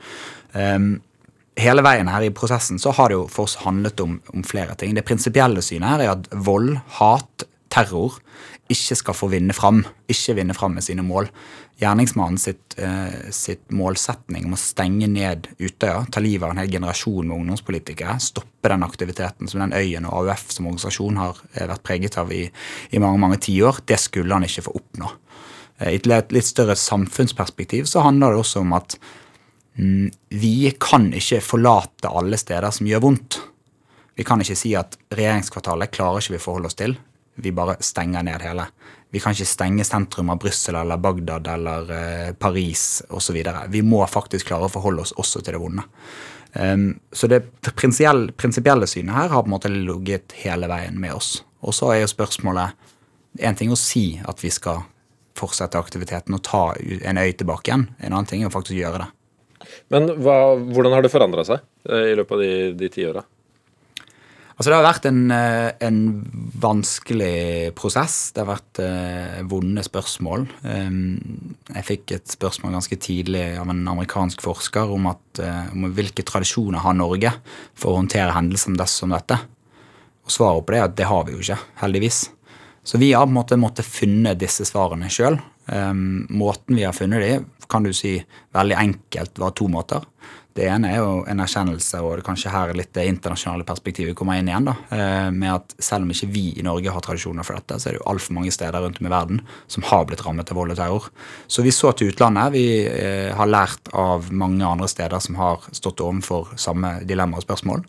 Um, 0.55 0.89
hele 1.57 1.83
veien 1.85 2.09
her 2.11 2.25
i 2.25 2.33
prosessen 2.33 2.79
så 2.81 2.93
har 2.95 3.11
det 3.11 3.17
jo 3.17 3.27
for 3.31 3.49
oss 3.49 3.57
handlet 3.63 4.01
om, 4.03 4.19
om 4.33 4.45
flere 4.45 4.77
ting. 4.79 4.95
Det 4.95 5.05
prinsipielle 5.07 5.63
synet 5.65 5.89
her 5.95 6.05
er 6.05 6.13
at 6.15 6.29
vold, 6.47 6.75
hat, 6.99 7.47
terror 7.73 8.19
ikke 8.71 8.97
skal 8.99 9.15
få 9.15 9.29
vinne 9.31 9.55
fram. 9.55 9.83
Ikke 10.11 10.35
vinne 10.37 10.55
fram 10.57 10.75
med 10.77 10.85
sine 10.85 11.05
mål. 11.05 11.29
Gjerningsmannen 11.77 12.39
sitt, 12.41 12.73
eh, 12.77 13.29
sitt, 13.29 13.67
målsetning 13.69 14.47
om 14.47 14.55
å 14.55 14.57
stenge 14.57 15.05
ned 15.07 15.47
Utøya, 15.59 16.07
ta 16.09 16.19
livet 16.19 16.47
av 16.47 16.55
en 16.55 16.61
hel 16.63 16.71
generasjon 16.73 17.27
med 17.27 17.37
ungdomspolitikere, 17.37 18.15
stoppe 18.17 18.71
den 18.71 18.85
aktiviteten 18.85 19.47
som 19.47 19.61
den 19.61 19.75
øyen 19.77 20.07
og 20.09 20.23
AUF 20.23 20.47
som 20.55 20.65
organisasjon 20.65 21.19
har 21.21 21.37
eh, 21.53 21.67
vært 21.69 21.83
preget 21.85 22.17
av 22.17 22.33
i, 22.33 22.47
i 22.89 23.01
mange 23.03 23.21
mange 23.21 23.37
tiår, 23.45 23.83
det 23.85 23.99
skulle 24.01 24.33
han 24.33 24.47
ikke 24.47 24.65
få 24.65 24.73
oppnå. 24.79 25.11
Eh, 25.77 25.93
I 25.93 25.99
et 26.01 26.33
litt 26.33 26.49
større 26.49 26.75
samfunnsperspektiv 26.75 27.85
så 27.85 28.01
handler 28.07 28.33
det 28.33 28.41
også 28.41 28.63
om 28.65 28.73
at 28.73 28.97
mm, 29.77 30.09
vi 30.33 30.71
kan 30.81 31.11
ikke 31.13 31.43
forlate 31.45 32.09
alle 32.09 32.41
steder 32.41 32.73
som 32.73 32.89
gjør 32.89 33.05
vondt. 33.05 33.37
Vi 34.17 34.25
kan 34.25 34.41
ikke 34.41 34.57
si 34.57 34.73
at 34.73 34.97
regjeringskvartalet 35.13 35.93
klarer 35.93 36.25
ikke 36.25 36.39
vi 36.39 36.41
forholde 36.41 36.73
oss 36.73 36.81
til 36.81 36.97
vi 37.37 37.51
bare 37.51 37.77
stenger 37.79 38.23
ned 38.25 38.41
hele. 38.41 38.65
Vi 39.17 39.21
kan 39.23 39.33
ikke 39.33 39.49
stenge 39.49 39.81
sentrum 39.87 40.27
av 40.29 40.37
Brussel 40.37 40.75
eller 40.77 40.99
Bagdad 41.01 41.47
eller 41.49 41.87
eh, 41.89 42.33
Paris 42.37 43.01
osv. 43.09 43.39
Vi 43.73 43.81
må 43.81 44.03
faktisk 44.05 44.51
klare 44.51 44.67
å 44.67 44.69
forholde 44.69 45.07
oss 45.07 45.15
også 45.17 45.41
til 45.41 45.55
det 45.55 45.61
vonde. 45.63 45.85
Um, 46.53 46.91
så 47.09 47.25
det 47.31 47.39
prinsipielle 47.73 48.87
synet 48.87 49.17
her 49.17 49.31
har 49.33 49.41
på 49.41 49.49
en 49.49 49.55
måte 49.55 49.71
ligget 49.73 50.35
hele 50.43 50.69
veien 50.69 50.99
med 51.01 51.15
oss. 51.17 51.31
Og 51.65 51.73
så 51.73 51.95
er 51.95 52.03
jo 52.03 52.11
spørsmålet 52.13 52.85
En 53.41 53.57
ting 53.57 53.69
å 53.69 53.77
si 53.77 54.19
at 54.25 54.39
vi 54.41 54.49
skal 54.49 54.79
fortsette 55.37 55.77
aktiviteten 55.77 56.33
og 56.33 56.41
ta 56.45 56.61
en 56.77 57.19
øy 57.21 57.33
tilbake 57.37 57.69
igjen. 57.69 57.83
En 57.99 58.13
annen 58.15 58.29
ting 58.29 58.41
er 58.41 58.49
å 58.49 58.53
faktisk 58.53 58.79
gjøre 58.79 59.03
det. 59.03 59.09
Men 59.93 60.09
hva, 60.21 60.37
hvordan 60.57 60.95
har 60.95 61.05
det 61.05 61.11
forandra 61.13 61.43
seg 61.45 61.61
eh, 61.89 62.13
i 62.13 62.15
løpet 62.17 62.33
av 62.33 62.41
de, 62.41 62.53
de 62.79 62.89
ti 62.93 63.05
åra? 63.05 63.21
Altså 64.57 64.71
Det 64.71 64.77
har 64.79 64.87
vært 64.87 65.05
en, 65.05 65.31
eh, 65.31 65.71
en, 65.85 65.97
vanskelig 66.57 67.75
prosess. 67.77 68.31
Det 68.33 68.41
har 68.41 68.55
vært 68.55 68.79
eh, 68.81 69.43
vonde 69.45 69.83
spørsmål. 69.85 70.47
Um, 70.65 71.51
jeg 71.69 71.85
fikk 71.85 72.13
et 72.15 72.31
spørsmål 72.33 72.73
ganske 72.73 72.97
tidlig 72.97 73.43
av 73.61 73.69
en 73.69 73.83
amerikansk 73.93 74.41
forsker 74.41 74.89
om, 74.89 75.05
at, 75.11 75.43
uh, 75.45 75.69
om 75.75 75.85
hvilke 75.93 76.25
tradisjoner 76.25 76.81
har 76.81 76.97
Norge 76.97 77.35
for 77.77 77.93
å 77.93 77.99
håndtere 77.99 78.33
hendelser 78.33 78.89
som 78.89 79.13
dette. 79.13 79.37
Og 80.25 80.33
Svaret 80.33 80.65
på 80.65 80.73
det 80.73 80.81
er 80.81 80.87
at 80.89 80.97
det 80.97 81.11
har 81.11 81.27
vi 81.27 81.37
jo 81.37 81.45
ikke, 81.45 81.59
heldigvis. 81.83 82.23
Så 82.81 82.97
vi 82.97 83.11
har 83.13 83.27
på 83.27 83.29
en 83.29 83.37
måte 83.37 83.61
måttet 83.61 83.85
finne 83.85 84.33
disse 84.33 84.65
svarene 84.65 85.11
sjøl. 85.13 85.37
Um, 85.69 86.25
måten 86.33 86.79
vi 86.79 86.87
har 86.87 86.97
funnet 86.97 87.21
de, 87.21 87.31
kan 87.69 87.85
du 87.85 87.93
si 87.93 88.17
veldig 88.57 88.81
enkelt 88.81 89.37
var 89.37 89.53
to 89.53 89.69
måter. 89.69 90.01
Det 90.57 90.65
ene 90.65 90.89
er 90.89 91.03
jo 91.03 91.19
en 91.29 91.41
erkjennelse, 91.43 91.99
og 92.01 92.15
det 92.17 92.23
kanskje 92.25 92.49
her 92.49 92.71
litt 92.73 92.89
det 92.97 93.03
internasjonale 93.11 93.65
perspektivet 93.67 94.15
kommer 94.17 94.39
inn 94.39 94.47
igjen. 94.49 94.65
da, 94.65 94.73
eh, 94.89 95.29
Med 95.29 95.53
at 95.53 95.75
selv 95.77 96.03
om 96.03 96.09
ikke 96.09 96.31
vi 96.33 96.57
i 96.57 96.63
Norge 96.63 96.89
har 96.89 97.01
tradisjoner 97.01 97.45
for 97.45 97.53
dette, 97.53 97.77
så 97.77 97.89
er 97.89 97.91
det 97.93 97.99
jo 98.01 98.09
altfor 98.09 98.33
mange 98.33 98.51
steder 98.51 98.81
rundt 98.81 98.99
om 98.99 99.05
i 99.05 99.09
verden 99.09 99.41
som 99.67 99.83
har 99.83 100.05
blitt 100.05 100.25
rammet 100.25 100.49
av 100.49 100.57
vold 100.57 100.71
og 100.71 100.77
terror. 100.77 101.09
Så 101.47 101.61
vi 101.61 101.69
så 101.69 101.93
til 101.93 102.09
utlandet. 102.09 102.53
Vi 102.53 102.87
eh, 102.87 103.35
har 103.35 103.45
lært 103.45 103.93
av 103.93 104.31
mange 104.31 104.65
andre 104.65 104.87
steder 104.87 105.19
som 105.19 105.35
har 105.35 105.61
stått 105.71 106.01
overfor 106.01 106.57
samme 106.57 107.05
dilemma 107.05 107.37
og 107.37 107.45
spørsmål. 107.45 107.83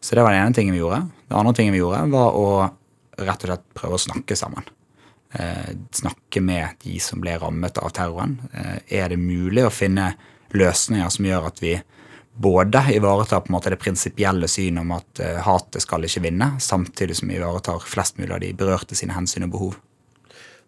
Så 0.00 0.14
det 0.14 0.22
var 0.22 0.30
den 0.30 0.46
ene 0.46 0.54
tingen 0.54 0.74
vi 0.74 0.82
gjorde. 0.82 1.10
Det 1.28 1.36
andre 1.36 1.54
tingen 1.54 1.72
vi 1.72 1.80
gjorde, 1.80 2.10
var 2.12 2.30
å 2.30 2.70
rett 3.18 3.42
og 3.42 3.48
slett 3.48 3.74
prøve 3.74 3.98
å 3.98 4.04
snakke 4.06 4.36
sammen. 4.36 4.62
Eh, 5.32 5.74
snakke 5.90 6.40
med 6.40 6.78
de 6.84 7.00
som 7.00 7.18
ble 7.18 7.34
rammet 7.38 7.76
av 7.78 7.90
terroren. 7.90 8.38
Er 8.88 9.08
det 9.08 9.18
mulig 9.18 9.66
å 9.66 9.74
finne 9.74 10.14
løsninger 10.54 11.10
som 11.10 11.26
gjør 11.26 11.50
at 11.50 11.58
vi 11.58 11.74
både 12.34 12.82
ivaretar 12.94 13.44
på 13.44 13.50
en 13.50 13.56
måte 13.56 13.70
det 13.70 13.80
prinsipielle 13.82 14.48
synet 14.50 14.82
om 14.82 14.94
at 14.96 15.22
uh, 15.22 15.40
hatet 15.46 15.84
skal 15.84 16.06
ikke 16.06 16.24
vinne, 16.26 16.54
samtidig 16.62 17.18
som 17.20 17.30
ivaretar 17.30 17.82
flest 17.86 18.18
mulig 18.18 18.34
av 18.34 18.42
de 18.42 18.54
berørte 18.58 18.98
sine 18.98 19.14
hensyn 19.14 19.46
og 19.46 19.52
behov. 19.54 19.76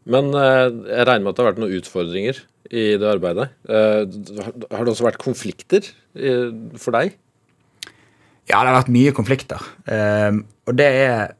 Men 0.06 0.30
uh, 0.34 0.70
jeg 0.70 1.08
regner 1.08 1.24
med 1.24 1.32
at 1.32 1.38
det 1.38 1.44
har 1.44 1.50
vært 1.50 1.62
noen 1.64 1.78
utfordringer 1.80 2.42
i 2.70 2.84
det 2.98 3.08
arbeidet. 3.10 3.48
Uh, 3.66 4.06
har 4.70 4.86
det 4.86 4.94
også 4.94 5.08
vært 5.08 5.22
konflikter 5.22 5.90
for 6.80 6.96
deg? 6.96 7.16
Ja, 8.46 8.60
det 8.62 8.70
har 8.70 8.78
vært 8.78 8.94
mye 8.94 9.12
konflikter. 9.12 9.60
og 9.90 10.76
det 10.78 10.86
er 10.86 11.34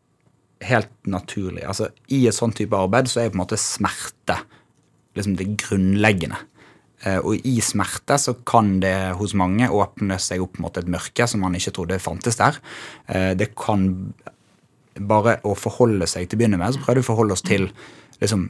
helt 0.67 0.91
naturlig. 1.09 1.63
Altså, 1.65 1.89
I 2.13 2.27
et 2.29 2.37
sånn 2.37 2.53
type 2.57 2.77
arbeid 2.77 3.09
så 3.09 3.23
er 3.23 3.31
på 3.31 3.39
en 3.39 3.45
måte 3.45 3.59
smerte 3.61 4.41
liksom 5.17 5.37
det 5.39 5.49
grunnleggende. 5.63 6.39
Eh, 7.07 7.21
og 7.23 7.47
i 7.47 7.59
smerte 7.63 8.19
så 8.21 8.35
kan 8.47 8.79
det 8.83 8.95
hos 9.19 9.37
mange 9.39 9.69
åpne 9.71 10.19
seg 10.23 10.43
opp 10.43 10.59
mot 10.63 10.79
et 10.79 10.89
mørke 10.91 11.29
som 11.31 11.45
man 11.45 11.55
ikke 11.59 11.75
trodde 11.77 12.03
fantes 12.03 12.41
der. 12.41 12.59
Eh, 13.07 13.33
det 13.39 13.53
kan 13.59 13.87
bare 14.97 15.39
å 15.45 15.53
forholde 15.59 16.09
seg 16.09 16.27
til 16.27 16.39
å 16.39 16.41
begynne 16.41 16.61
med, 16.61 16.75
så 16.75 16.83
prøver 16.83 17.03
vi 17.03 17.05
å 17.05 17.11
forholde 17.11 17.37
oss 17.37 17.45
til 17.45 17.67
liksom, 18.23 18.47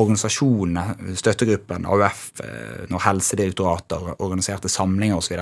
organisasjonene, 0.00 1.14
støttegruppen, 1.20 1.86
AUF, 1.86 2.22
eh, 2.42 2.84
når 2.90 3.04
Helsedirektoratet 3.04 4.14
organiserte 4.16 4.72
samlinger 4.72 5.20
osv. 5.20 5.36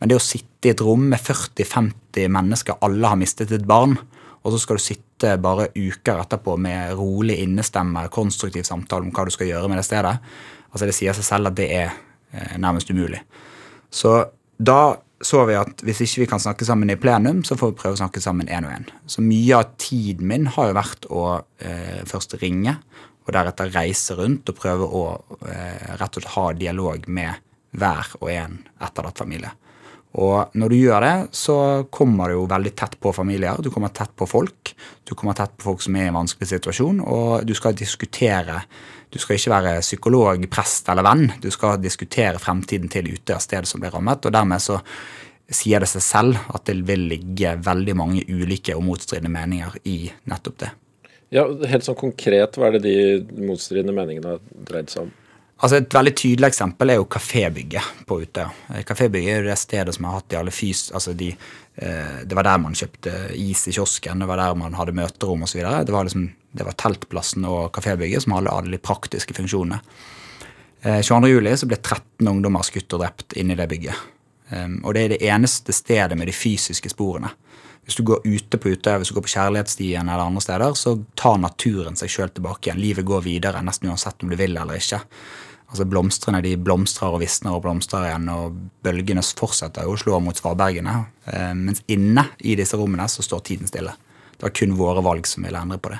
Men 0.00 0.12
det 0.12 0.18
å 0.18 0.22
sitte 0.22 0.70
i 0.70 0.74
et 0.76 0.84
rom 0.86 1.08
med 1.10 1.20
40-50 1.20 2.30
mennesker, 2.32 2.78
alle 2.86 3.12
har 3.12 3.20
mistet 3.20 3.52
et 3.52 3.66
barn, 3.66 3.98
og 4.46 4.54
så 4.54 4.62
skal 4.62 4.78
du 4.78 4.84
sitte 4.84 5.32
bare 5.42 5.72
uker 5.74 6.20
etterpå 6.22 6.54
med 6.60 6.94
rolig 6.94 7.40
innestemme, 7.42 8.06
konstruktiv 8.14 8.62
samtale 8.68 9.02
om 9.02 9.10
hva 9.10 9.24
du 9.26 9.34
skal 9.34 9.50
gjøre 9.50 9.72
med 9.72 9.82
det 9.82 9.88
stedet, 9.88 10.20
Altså 10.76 10.90
Det 10.90 10.96
sier 10.98 11.16
seg 11.16 11.24
selv 11.24 11.48
at 11.48 11.56
det 11.56 11.70
er 11.72 11.94
nærmest 12.58 12.90
umulig. 12.90 13.20
Så 13.90 14.18
da 14.58 14.96
så 15.24 15.42
vi 15.48 15.56
at 15.56 15.80
hvis 15.84 16.02
ikke 16.04 16.22
vi 16.24 16.28
kan 16.28 16.42
snakke 16.42 16.66
sammen 16.68 16.92
i 16.92 16.98
plenum, 17.00 17.42
så 17.44 17.56
får 17.56 17.72
vi 17.72 17.78
prøve 17.80 17.96
å 17.96 18.02
snakke 18.02 18.20
sammen 18.20 18.50
én 18.52 18.66
og 18.68 18.74
én. 18.74 18.88
Så 19.08 19.24
mye 19.24 19.60
av 19.62 19.76
tiden 19.80 20.28
min 20.28 20.48
har 20.52 20.70
jo 20.70 20.76
vært 20.76 21.06
å 21.08 21.22
eh, 21.64 22.02
først 22.08 22.36
ringe, 22.42 22.76
og 23.26 23.34
deretter 23.34 23.72
reise 23.74 24.14
rundt 24.18 24.52
og 24.52 24.58
prøve 24.58 24.86
å 24.86 25.04
eh, 25.48 25.94
rett 25.96 26.18
og 26.18 26.22
slett 26.22 26.34
ha 26.36 26.50
dialog 26.58 27.08
med 27.08 27.40
hver 27.76 28.12
og 28.20 28.28
en 28.32 28.60
etterlatt 28.84 29.24
familie. 29.24 29.54
Og 30.16 30.54
når 30.56 30.72
du 30.72 30.76
gjør 30.78 31.04
det, 31.04 31.16
så 31.36 31.56
kommer 31.92 32.30
du 32.30 32.38
jo 32.38 32.44
veldig 32.48 32.72
tett 32.78 32.94
på 33.00 33.12
familier. 33.12 33.58
Du 33.60 33.68
kommer 33.72 33.92
tett 33.92 34.14
på 34.16 34.28
folk. 34.28 34.72
Du 35.04 35.12
kommer 35.12 35.36
tett 35.36 35.52
på 35.58 35.66
folk 35.66 35.82
som 35.84 35.96
er 35.98 36.06
i 36.06 36.12
en 36.12 36.16
vanskelig 36.16 36.48
situasjon, 36.54 37.02
og 37.04 37.44
du 37.44 37.52
skal 37.56 37.76
diskutere 37.76 38.62
du 39.12 39.18
skal 39.22 39.38
ikke 39.38 39.52
være 39.54 39.84
psykolog, 39.84 40.48
prest 40.50 40.88
eller 40.92 41.06
venn. 41.06 41.28
Du 41.42 41.50
skal 41.54 41.78
diskutere 41.82 42.40
fremtiden 42.42 42.90
til 42.92 43.12
Utøya, 43.14 43.38
stedet 43.42 43.70
som 43.70 43.82
blir 43.82 43.94
rammet. 43.94 44.26
og 44.26 44.32
dermed 44.32 44.62
så 44.62 44.80
sier 45.46 45.80
det 45.80 45.88
seg 45.90 46.02
selv 46.02 46.40
at 46.54 46.64
det 46.66 46.80
vil 46.88 47.06
ligge 47.12 47.54
veldig 47.62 47.94
mange 47.96 48.24
ulike 48.26 48.74
og 48.74 48.82
motstridende 48.88 49.30
meninger 49.30 49.78
i 49.86 50.10
nettopp 50.26 50.58
det. 50.64 50.72
Ja, 51.34 51.46
Helt 51.46 51.86
sånn 51.86 51.98
konkret, 51.98 52.58
hva 52.58 52.68
er 52.68 52.78
det 52.78 52.82
de 52.86 53.44
motstridende 53.46 53.94
meningene 53.94 54.36
har 54.36 54.42
dreid 54.68 54.90
seg 54.90 55.06
om? 55.06 55.14
Altså 55.56 55.78
Et 55.78 55.94
veldig 55.94 56.12
tydelig 56.12 56.50
eksempel 56.50 56.92
er 56.92 56.98
jo 56.98 57.06
kafébygget 57.08 58.02
på 58.06 58.18
Utøya. 58.20 58.50
Kafébygget 58.84 59.30
er 59.32 59.38
jo 59.40 59.46
det 59.48 59.56
stedet 59.56 59.94
som 59.96 60.04
har 60.04 60.18
hatt 60.18 60.28
de 60.28 60.36
alle 60.36 60.52
fys... 60.52 60.90
Altså 60.92 61.14
de, 61.16 61.30
eh, 61.80 62.18
det 62.28 62.36
var 62.36 62.44
der 62.44 62.58
man 62.60 62.76
kjøpte 62.76 63.14
is 63.40 63.64
i 63.70 63.72
kiosken, 63.72 64.20
det 64.20 64.28
var 64.28 64.42
der 64.42 64.58
man 64.60 64.76
hadde 64.76 64.92
møterom 64.96 65.46
osv. 65.46 65.62
Det 65.64 65.94
var 65.94 66.04
liksom 66.04 66.28
det 66.56 66.64
var 66.64 66.76
teltplassen 66.76 67.44
og 67.48 67.72
kafébygget 67.72 68.24
som 68.24 68.36
hadde 68.36 68.52
alle 68.52 68.76
de 68.76 68.82
praktiske 68.84 69.36
funksjonene. 69.36 69.80
22.07 70.84 71.48
eh, 71.48 71.64
ble 71.72 71.80
13 71.80 72.28
ungdommer 72.28 72.64
skutt 72.64 72.92
og 72.92 73.02
drept 73.06 73.36
inne 73.40 73.56
i 73.56 73.58
det 73.58 73.68
bygget. 73.72 74.12
Og 74.84 74.92
det 74.94 75.00
er 75.00 75.08
det 75.10 75.24
eneste 75.26 75.74
stedet 75.74 76.14
med 76.14 76.28
de 76.30 76.34
fysiske 76.36 76.92
sporene. 76.92 77.32
Hvis 77.86 77.96
du 77.98 78.02
går 78.06 78.24
ute 78.26 78.58
på 78.58 78.72
Utøya, 78.74 78.98
hvis 78.98 79.10
du 79.10 79.16
går 79.16 79.24
på 79.26 79.32
Kjærlighetsstien 79.32 80.08
eller 80.08 80.24
andre 80.24 80.42
steder, 80.42 80.74
så 80.78 80.96
tar 81.18 81.38
naturen 81.38 81.98
seg 81.98 82.10
sjøl 82.10 82.32
tilbake 82.34 82.66
igjen. 82.66 82.80
Livet 82.82 83.06
går 83.06 83.22
videre, 83.22 83.62
nesten 83.62 83.92
uansett 83.92 84.22
om 84.22 84.30
du 84.30 84.36
vil 84.38 84.58
eller 84.58 84.78
ikke. 84.78 85.00
Altså 85.76 85.90
Blomstrene 85.92 86.38
de 86.40 86.54
blomstrer 86.56 87.12
og 87.12 87.20
visner 87.20 87.52
og 87.52 87.60
blomstrer 87.66 88.06
igjen, 88.08 88.30
og 88.32 88.54
bølgene 88.80 89.20
fortsetter 89.20 89.84
å 89.84 89.96
slå 90.00 90.22
mot 90.24 90.38
svalbergene. 90.38 90.94
Ehm, 91.28 91.66
mens 91.68 91.82
inne 91.92 92.30
i 92.40 92.54
disse 92.56 92.78
rommene 92.80 93.04
så 93.12 93.20
står 93.20 93.42
tiden 93.44 93.68
stille. 93.68 93.92
Det 94.32 94.46
var 94.46 94.54
kun 94.56 94.72
våre 94.78 95.02
valg 95.04 95.28
som 95.28 95.44
ville 95.44 95.60
endre 95.60 95.76
på 95.76 95.92
det. 95.92 95.98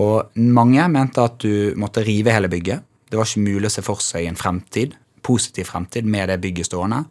Og 0.00 0.40
mange 0.40 0.88
mente 0.88 1.20
at 1.20 1.36
du 1.44 1.76
måtte 1.76 2.06
rive 2.08 2.32
hele 2.32 2.48
bygget. 2.48 2.88
Det 3.10 3.20
var 3.20 3.28
ikke 3.28 3.44
mulig 3.44 3.68
å 3.68 3.74
se 3.76 3.84
for 3.84 4.00
seg 4.00 4.30
en 4.30 4.40
fremtid, 4.40 4.96
positiv 5.20 5.68
fremtid 5.68 6.08
med 6.08 6.32
det 6.32 6.40
bygget 6.40 6.70
stående. 6.70 7.04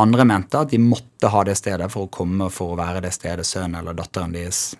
Andre 0.00 0.24
mente 0.24 0.56
at 0.56 0.72
de 0.72 0.80
måtte 0.80 1.28
ha 1.28 1.44
det 1.44 1.58
stedet 1.60 1.92
for 1.92 2.08
å 2.08 2.12
komme 2.12 2.48
for 2.48 2.72
å 2.72 2.80
være 2.80 3.04
det 3.04 3.12
stedet 3.12 3.44
sønnen 3.44 3.82
eller 3.82 3.98
datteren 3.98 4.32
deres 4.32 4.70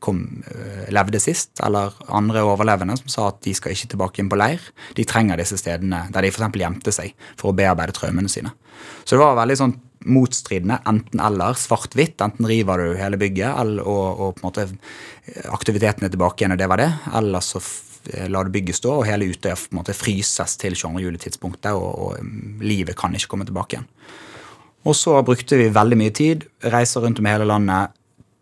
kom, 0.00 0.22
øh, 0.50 0.88
levde 0.92 1.20
sist, 1.22 1.52
eller 1.64 1.94
andre 2.08 2.42
overlevende 2.46 2.96
som 3.00 3.12
sa 3.12 3.28
at 3.30 3.42
de 3.44 3.54
skal 3.56 3.74
ikke 3.74 3.92
tilbake 3.94 4.22
inn 4.22 4.30
på 4.30 4.38
leir. 4.40 4.64
De 4.96 5.06
trenger 5.08 5.40
disse 5.40 5.58
stedene 5.60 6.06
der 6.12 6.26
de 6.26 6.32
f.eks. 6.32 6.58
gjemte 6.62 6.94
seg 6.94 7.14
for 7.40 7.50
å 7.50 7.56
bearbeide 7.56 7.96
traumene 7.96 8.30
sine. 8.32 8.52
Så 9.04 9.16
det 9.16 9.22
var 9.22 9.38
veldig 9.40 9.58
sånn 9.60 9.76
motstridende 10.08 10.78
enten-eller, 10.88 11.58
svart-hvitt. 11.60 12.22
Enten 12.24 12.48
river 12.48 12.80
du 12.80 12.96
hele 12.96 13.20
bygget 13.20 13.82
og, 13.84 14.06
og, 14.08 14.38
på 14.38 14.40
en 14.40 14.48
måte 14.48 14.66
aktiviteten 15.52 16.06
er 16.06 16.12
tilbake 16.12 16.40
igjen, 16.40 16.56
og 16.56 16.60
det 16.60 16.70
var 16.72 16.80
det. 16.80 16.88
Eller 17.20 17.44
så 17.44 17.60
lar 18.32 18.48
du 18.48 18.54
bygget 18.54 18.78
stå, 18.80 18.94
og 19.00 19.06
hele 19.08 19.28
Utøya 19.28 19.58
på 19.58 19.74
en 19.74 19.80
måte 19.82 19.96
fryses 19.96 20.56
til 20.60 20.76
22. 20.76 21.04
juli-tidspunktet, 21.04 21.72
og, 21.76 21.90
og 21.90 22.24
mm, 22.24 22.60
livet 22.64 22.96
kan 22.98 23.14
ikke 23.16 23.34
komme 23.34 23.48
tilbake 23.48 23.76
igjen. 23.76 23.88
Og 24.88 24.96
så 24.96 25.18
brukte 25.26 25.58
vi 25.60 25.68
veldig 25.72 25.98
mye 26.00 26.12
tid, 26.16 26.46
reiser 26.72 27.04
rundt 27.04 27.20
om 27.20 27.28
hele 27.28 27.48
landet, 27.48 27.92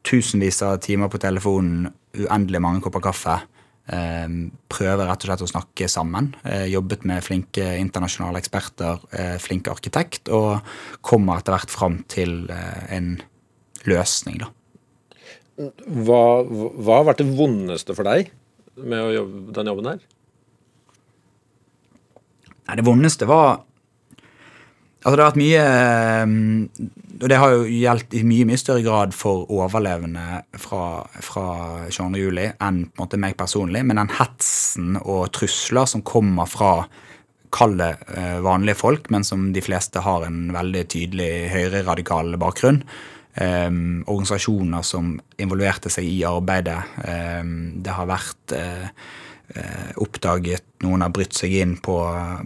tusenvis 0.09 0.62
av 0.64 0.78
timer 0.84 1.11
på 1.12 1.20
telefonen, 1.22 1.88
uendelig 2.16 2.62
mange 2.64 2.82
kopper 2.84 3.04
kaffe. 3.04 3.38
Prøve 3.88 4.50
prøver 4.68 5.09
rett 5.09 5.22
og 5.24 5.30
slett 5.30 5.42
å 5.46 5.48
snakke 5.48 5.86
sammen. 5.88 6.34
Eh, 6.44 6.66
jobbet 6.68 7.06
med 7.09 7.24
flinke 7.24 7.70
internasjonale 7.80 8.40
eksperter, 8.42 9.00
eh, 9.16 9.36
flinke 9.40 9.72
arkitekt, 9.72 10.28
og 10.28 10.61
kommer 11.00 11.40
etter 11.40 11.56
hvert 11.56 11.72
fram 11.72 12.02
til 12.09 12.50
en 12.52 13.14
løsning, 13.88 14.42
da. 14.42 14.50
Hva, 15.59 16.44
hva, 16.46 17.00
har 17.00 17.09
vært 17.09 17.24
det 17.24 17.32
vondeste 17.34 17.96
for 17.96 18.06
deg 18.06 18.28
med 18.78 19.09
jobbe, 19.16 19.40
den 19.56 19.70
jobben 19.72 19.88
her? 19.90 20.04
Nei, 22.68 22.76
det 22.78 22.84
vondeste 22.86 23.26
var 23.26 23.64
Altså, 24.99 25.14
det 25.14 25.22
har 25.22 25.30
vært 25.30 25.38
mye 25.38 25.64
eh, 25.64 26.30
Og 27.22 27.28
det 27.30 27.38
har 27.38 27.53
jo 27.55 27.66
gjeldt 27.70 28.16
i 28.18 28.22
mye 28.26 28.46
mye 28.49 28.59
større 28.59 28.82
grad 28.82 29.14
for 29.14 29.46
overlevende 29.55 30.42
fra, 30.59 31.05
fra 31.22 31.44
22. 31.86 32.09
juli 32.18 32.49
enn 32.51 32.80
på 32.88 32.99
en 32.99 33.05
måte 33.05 33.20
meg 33.20 33.36
personlig. 33.38 33.84
Men 33.86 34.01
den 34.03 34.16
hetsen 34.18 34.99
og 35.05 35.30
trusler 35.34 35.86
som 35.90 36.03
kommer 36.07 36.51
fra 36.51 36.72
kalde 37.55 37.94
eh, 38.14 38.38
vanlige 38.44 38.78
folk, 38.78 39.09
men 39.11 39.24
som 39.24 39.49
de 39.55 39.62
fleste 39.64 40.03
har 40.05 40.26
en 40.26 40.51
veldig 40.55 40.84
tydelig 40.92 41.30
høyreradikal 41.55 42.36
bakgrunn. 42.40 42.82
Um, 43.38 44.03
organisasjoner 44.11 44.82
som 44.82 45.12
involverte 45.38 45.92
seg 45.92 46.09
i 46.11 46.24
arbeidet. 46.26 46.80
Um, 47.07 47.78
det 47.84 47.94
har 47.94 48.09
vært 48.11 48.55
uh, 48.57 48.88
oppdaget 49.96 50.68
noen 50.84 51.03
har 51.03 51.12
brytt 51.14 51.34
seg 51.34 51.55
inn 51.59 51.76
på, 51.82 51.96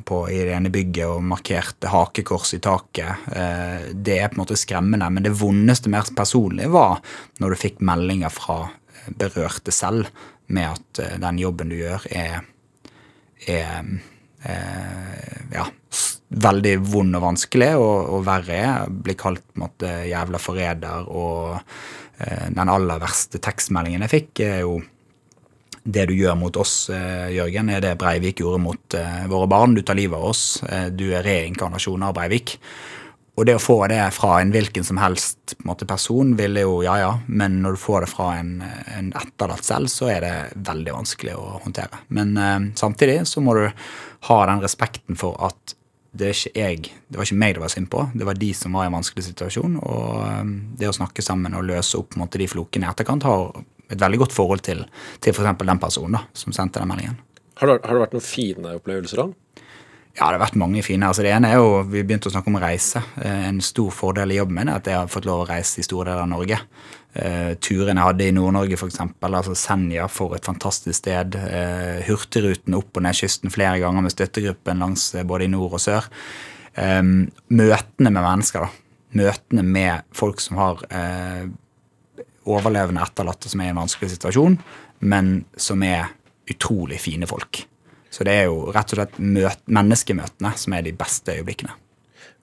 på, 0.09 0.18
i 0.32 0.40
det 0.46 0.55
ene 0.57 0.72
bygget 0.72 1.09
og 1.09 1.24
markert 1.26 1.84
hakekors 1.92 2.55
i 2.57 2.61
taket. 2.64 3.26
Eh, 3.34 3.90
det 3.92 4.18
er 4.18 4.30
på 4.30 4.38
en 4.38 4.42
måte 4.44 4.59
skremmende, 4.61 5.11
men 5.12 5.26
det 5.26 5.34
vondeste 5.36 5.92
mer 5.92 6.09
personlig 6.16 6.70
var 6.72 7.03
når 7.42 7.53
du 7.53 7.61
fikk 7.61 7.82
meldinger 7.84 8.32
fra 8.32 8.64
berørte 9.18 9.74
selv 9.74 10.09
med 10.53 10.70
at 10.70 11.03
eh, 11.03 11.18
den 11.20 11.42
jobben 11.42 11.72
du 11.72 11.76
gjør, 11.80 12.07
er, 12.09 12.46
er, 13.50 13.90
er 14.48 15.59
ja, 15.59 15.66
veldig 16.46 16.76
vond 16.86 17.18
og 17.18 17.26
vanskelig, 17.26 17.74
og, 17.80 18.14
og 18.16 18.24
verre 18.30 18.62
er 18.62 18.94
bli 19.05 19.18
kalt 19.18 19.44
på 19.44 19.59
en 19.59 19.66
måte 19.66 19.92
jævla 20.09 20.40
forræder. 20.40 21.11
Og 21.12 21.59
den 22.22 22.70
aller 22.70 23.00
verste 23.03 23.40
tekstmeldingen 23.42 24.05
jeg 24.05 24.12
fikk, 24.12 24.40
er 24.46 24.61
jo 24.62 24.76
det 25.83 26.07
du 26.11 26.14
gjør 26.14 26.37
mot 26.39 26.57
oss, 26.62 26.91
eh, 26.91 27.33
Jørgen, 27.35 27.70
er 27.70 27.83
det 27.83 27.99
Breivik 27.99 28.41
gjorde 28.41 28.62
mot 28.62 28.95
eh, 28.95 29.26
våre 29.30 29.49
barn. 29.51 29.74
Du 29.74 29.83
tar 29.83 29.99
livet 29.99 30.18
av 30.18 30.30
oss. 30.30 30.62
Eh, 30.62 30.89
du 30.95 31.11
er 31.11 31.26
reinkarnasjon 31.26 32.03
av 32.07 32.14
Breivik. 32.14 32.57
Og 33.33 33.47
det 33.49 33.57
å 33.57 33.62
få 33.62 33.78
det 33.89 34.01
fra 34.12 34.37
en 34.43 34.53
hvilken 34.53 34.85
som 34.85 34.99
helst 35.01 35.55
måte, 35.64 35.87
person, 35.89 36.35
ville 36.37 36.66
jo 36.66 36.83
ja 36.85 36.99
ja, 37.01 37.12
men 37.26 37.62
når 37.64 37.78
du 37.78 37.80
får 37.80 38.05
det 38.05 38.11
fra 38.12 38.26
en, 38.37 38.59
en 38.93 39.09
etterlatt 39.16 39.64
selv, 39.64 39.89
så 39.89 40.11
er 40.12 40.20
det 40.20 40.35
veldig 40.68 40.99
vanskelig 40.99 41.37
å 41.41 41.62
håndtere. 41.64 42.03
Men 42.12 42.37
eh, 42.37 42.59
samtidig 42.78 43.22
så 43.30 43.43
må 43.45 43.57
du 43.57 43.64
ha 44.28 44.43
den 44.53 44.62
respekten 44.62 45.18
for 45.18 45.41
at 45.49 45.78
det, 46.12 46.28
er 46.28 46.37
ikke 46.37 46.61
jeg, 46.61 46.91
det 47.09 47.16
var 47.18 47.24
ikke 47.24 47.41
meg 47.41 47.55
det 47.57 47.62
var 47.62 47.72
synd 47.72 47.89
på, 47.89 48.05
det 48.12 48.26
var 48.28 48.37
de 48.37 48.51
som 48.55 48.74
var 48.76 48.85
i 48.85 48.91
en 48.91 48.99
vanskelig 48.99 49.24
situasjon. 49.30 49.78
Og 49.80 50.53
det 50.76 50.91
å 50.91 50.95
snakke 50.95 51.24
sammen 51.24 51.57
og 51.57 51.64
løse 51.70 51.97
opp 51.97 52.18
måte, 52.20 52.37
de 52.37 52.51
flokene 52.53 52.85
i 52.85 52.93
etterkant 52.93 53.24
har 53.24 53.62
et 53.93 54.01
veldig 54.01 54.24
godt 54.24 54.34
forhold 54.36 54.64
til, 54.66 54.82
til 55.20 55.36
f.eks. 55.36 55.55
den 55.61 55.82
personen 55.82 56.18
da, 56.18 56.24
som 56.36 56.57
sendte 56.57 56.82
den 56.82 56.90
meldingen. 56.90 57.20
Har 57.61 57.68
det, 57.68 57.82
har 57.84 57.95
det 57.95 58.05
vært 58.07 58.16
noen 58.16 58.26
fine 58.26 58.76
opplevelser 58.78 59.22
da? 59.22 59.30
Ja, 60.12 60.26
det 60.26 60.36
har 60.36 60.43
vært 60.43 60.59
mange 60.61 60.82
fine. 60.84 61.09
Altså, 61.09 61.24
det 61.24 61.30
ene 61.32 61.49
er 61.49 61.61
jo, 61.61 61.84
Vi 61.88 62.03
begynte 62.05 62.28
å 62.28 62.32
snakke 62.34 62.51
om 62.53 62.59
reise. 62.61 63.01
Eh, 63.22 63.47
en 63.49 63.62
stor 63.64 63.88
fordel 63.97 64.34
i 64.34 64.36
jobben 64.36 64.59
min 64.59 64.68
er 64.68 64.80
at 64.80 64.88
jeg 64.90 64.99
har 64.99 65.09
fått 65.09 65.24
lov 65.28 65.45
å 65.45 65.47
reise 65.49 65.80
i 65.80 65.86
store 65.86 66.11
deler 66.11 66.26
av 66.26 66.28
Norge. 66.32 66.59
Uh, 67.12 67.53
turen 67.61 67.99
jeg 67.99 68.07
hadde 68.07 68.24
i 68.24 68.32
Nord-Norge, 68.32 68.76
f.eks. 68.76 69.01
Altså 69.28 69.55
Senja, 69.57 70.07
for 70.09 70.32
et 70.36 70.49
fantastisk 70.49 70.97
sted. 70.97 71.36
Uh, 71.36 72.01
Hurtigruten 72.07 72.76
opp 72.76 72.97
og 72.97 73.05
ned 73.05 73.16
kysten 73.16 73.53
flere 73.53 73.80
ganger 73.80 74.05
med 74.05 74.14
støttegruppen 74.14 74.80
langs 74.80 75.11
både 75.28 75.49
i 75.49 75.53
nord 75.53 75.76
og 75.76 75.84
sør. 75.84 76.09
Um, 76.76 77.28
møtene 77.53 78.12
med 78.12 78.20
mennesker, 78.20 78.64
da. 78.64 78.72
Møtene 79.20 79.64
med 79.64 80.09
folk 80.16 80.40
som 80.40 80.61
har 80.61 80.80
uh, 80.88 81.45
overlevende 82.49 83.03
etterlatte 83.05 83.51
som 83.51 83.62
er 83.62 83.70
i 83.70 83.74
en 83.74 83.82
vanskelig 83.82 84.14
situasjon, 84.14 84.57
men 85.09 85.34
som 85.57 85.82
er 85.86 86.11
utrolig 86.51 87.01
fine 87.03 87.28
folk. 87.30 87.64
Så 88.12 88.26
det 88.28 88.34
er 88.43 88.49
jo 88.51 88.72
rett 88.74 88.93
og 88.93 89.01
slett 89.01 89.20
møt, 89.22 89.62
menneskemøtene 89.72 90.53
som 90.61 90.74
er 90.76 90.84
de 90.84 90.95
beste 90.97 91.38
øyeblikkene. 91.38 91.76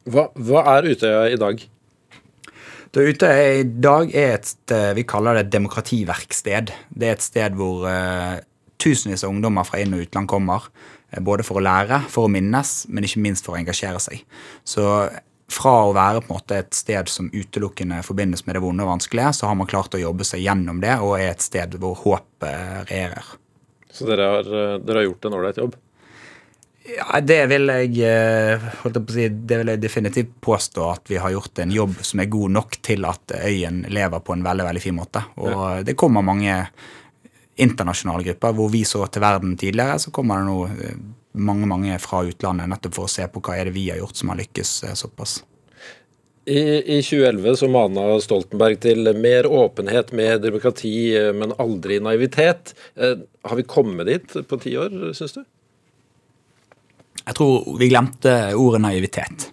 Hva, 0.10 0.30
hva 0.34 0.64
er 0.76 0.88
Utøya 0.90 1.26
i 1.30 1.38
dag? 1.40 1.62
Det 2.90 3.04
Utøya 3.12 3.50
i 3.60 3.66
dag 3.68 4.14
er 4.18 4.40
et 4.40 4.74
vi 4.98 5.06
kaller 5.06 5.38
det 5.38 5.52
demokrativerksted. 5.54 6.72
Det 6.90 7.10
er 7.10 7.18
et 7.18 7.26
sted 7.26 7.58
hvor 7.60 7.86
uh, 7.86 8.40
tusenvis 8.82 9.26
av 9.28 9.36
ungdommer 9.36 9.68
fra 9.68 9.82
inn- 9.84 9.94
og 9.94 10.08
utland 10.08 10.32
kommer. 10.32 10.72
Eh, 11.12 11.22
både 11.22 11.46
for 11.46 11.60
å 11.60 11.64
lære, 11.64 12.02
for 12.10 12.26
å 12.28 12.32
minnes, 12.32 12.88
men 12.90 13.06
ikke 13.06 13.22
minst 13.24 13.46
for 13.46 13.56
å 13.56 13.62
engasjere 13.62 14.02
seg. 14.02 14.24
Så 14.68 14.86
fra 15.50 15.76
å 15.88 15.94
være 15.96 16.22
på 16.24 16.30
en 16.30 16.38
måte 16.38 16.62
et 16.62 16.78
sted 16.78 17.10
som 17.12 17.30
utelukkende 17.34 18.02
forbindes 18.06 18.46
med 18.46 18.58
det 18.58 18.64
vonde 18.64 18.86
og 18.86 18.94
vanskelige, 18.94 19.34
så 19.40 19.50
har 19.50 19.58
man 19.60 19.70
klart 19.70 19.96
å 19.98 20.02
jobbe 20.02 20.28
seg 20.28 20.44
gjennom 20.46 20.82
det 20.84 20.96
og 21.02 21.18
er 21.18 21.34
et 21.34 21.46
sted 21.46 21.78
hvor 21.82 21.98
håpet 22.04 22.90
regjerer. 22.90 23.36
Så 23.92 24.08
dere 24.08 24.28
har, 24.36 24.50
eh, 24.50 24.80
dere 24.86 25.02
har 25.02 25.10
gjort 25.10 25.26
en 25.26 25.38
ålreit 25.40 25.62
jobb? 25.62 25.78
Ja, 26.90 27.20
det 27.22 27.42
vil 27.52 27.70
jeg 27.70 27.98
eh, 28.08 28.70
si, 29.14 29.28
det 29.30 29.58
vil 29.62 29.72
jeg 29.74 29.82
definitivt 29.82 30.32
påstå 30.42 30.86
at 30.90 31.12
vi 31.12 31.20
har 31.22 31.34
gjort 31.34 31.62
en 31.62 31.74
jobb 31.74 32.00
som 32.06 32.22
er 32.22 32.32
god 32.32 32.56
nok 32.56 32.80
til 32.86 33.06
at 33.06 33.36
øyen 33.42 33.84
lever 33.92 34.24
på 34.26 34.34
en 34.34 34.46
veldig 34.46 34.66
veldig 34.70 34.84
fin 34.84 34.98
måte. 34.98 35.22
Og 35.44 35.52
ja. 35.52 35.84
det 35.86 35.98
kommer 36.00 36.26
mange 36.26 36.56
internasjonale 37.60 38.24
grupper. 38.30 38.56
Hvor 38.56 38.72
vi 38.74 38.86
så 38.88 39.06
til 39.08 39.24
verden 39.24 39.58
tidligere, 39.60 40.00
så 40.00 40.14
kommer 40.16 40.40
det 40.40 40.50
nå 40.50 40.60
eh, 40.70 41.00
mange 41.32 41.68
mange 41.70 41.98
fra 42.02 42.24
utlandet 42.26 42.70
nettopp 42.70 42.96
for 42.98 43.08
å 43.08 43.12
se 43.12 43.28
på 43.30 43.42
hva 43.44 43.58
er 43.58 43.70
det 43.70 43.76
vi 43.78 43.90
har 43.92 44.02
gjort 44.02 44.18
som 44.18 44.32
har 44.34 44.40
lykkes 44.40 44.72
eh, 44.88 44.96
såpass. 44.98 45.40
I, 46.50 46.58
I, 46.98 46.98
2011 47.06 47.60
så 47.62 47.70
mana 47.70 48.08
Stoltenberg 48.24 48.80
til 48.82 49.12
mer 49.22 49.46
åpenhet, 49.46 50.14
mer 50.18 50.40
demokrati, 50.42 50.94
eh, 51.18 51.30
men 51.36 51.54
aldri 51.62 52.00
naivitet. 52.02 52.74
Eh, 52.98 53.22
har 53.46 53.60
vi 53.60 53.68
kommet 53.70 54.10
dit 54.10 54.36
på 54.50 54.62
ti 54.62 54.74
år, 54.80 55.14
syns 55.18 55.38
du? 55.38 55.44
Jeg 57.20 57.38
tror 57.38 57.70
vi 57.78 57.92
glemte 57.92 58.36
ordet 58.58 58.82
naivitet. 58.82 59.52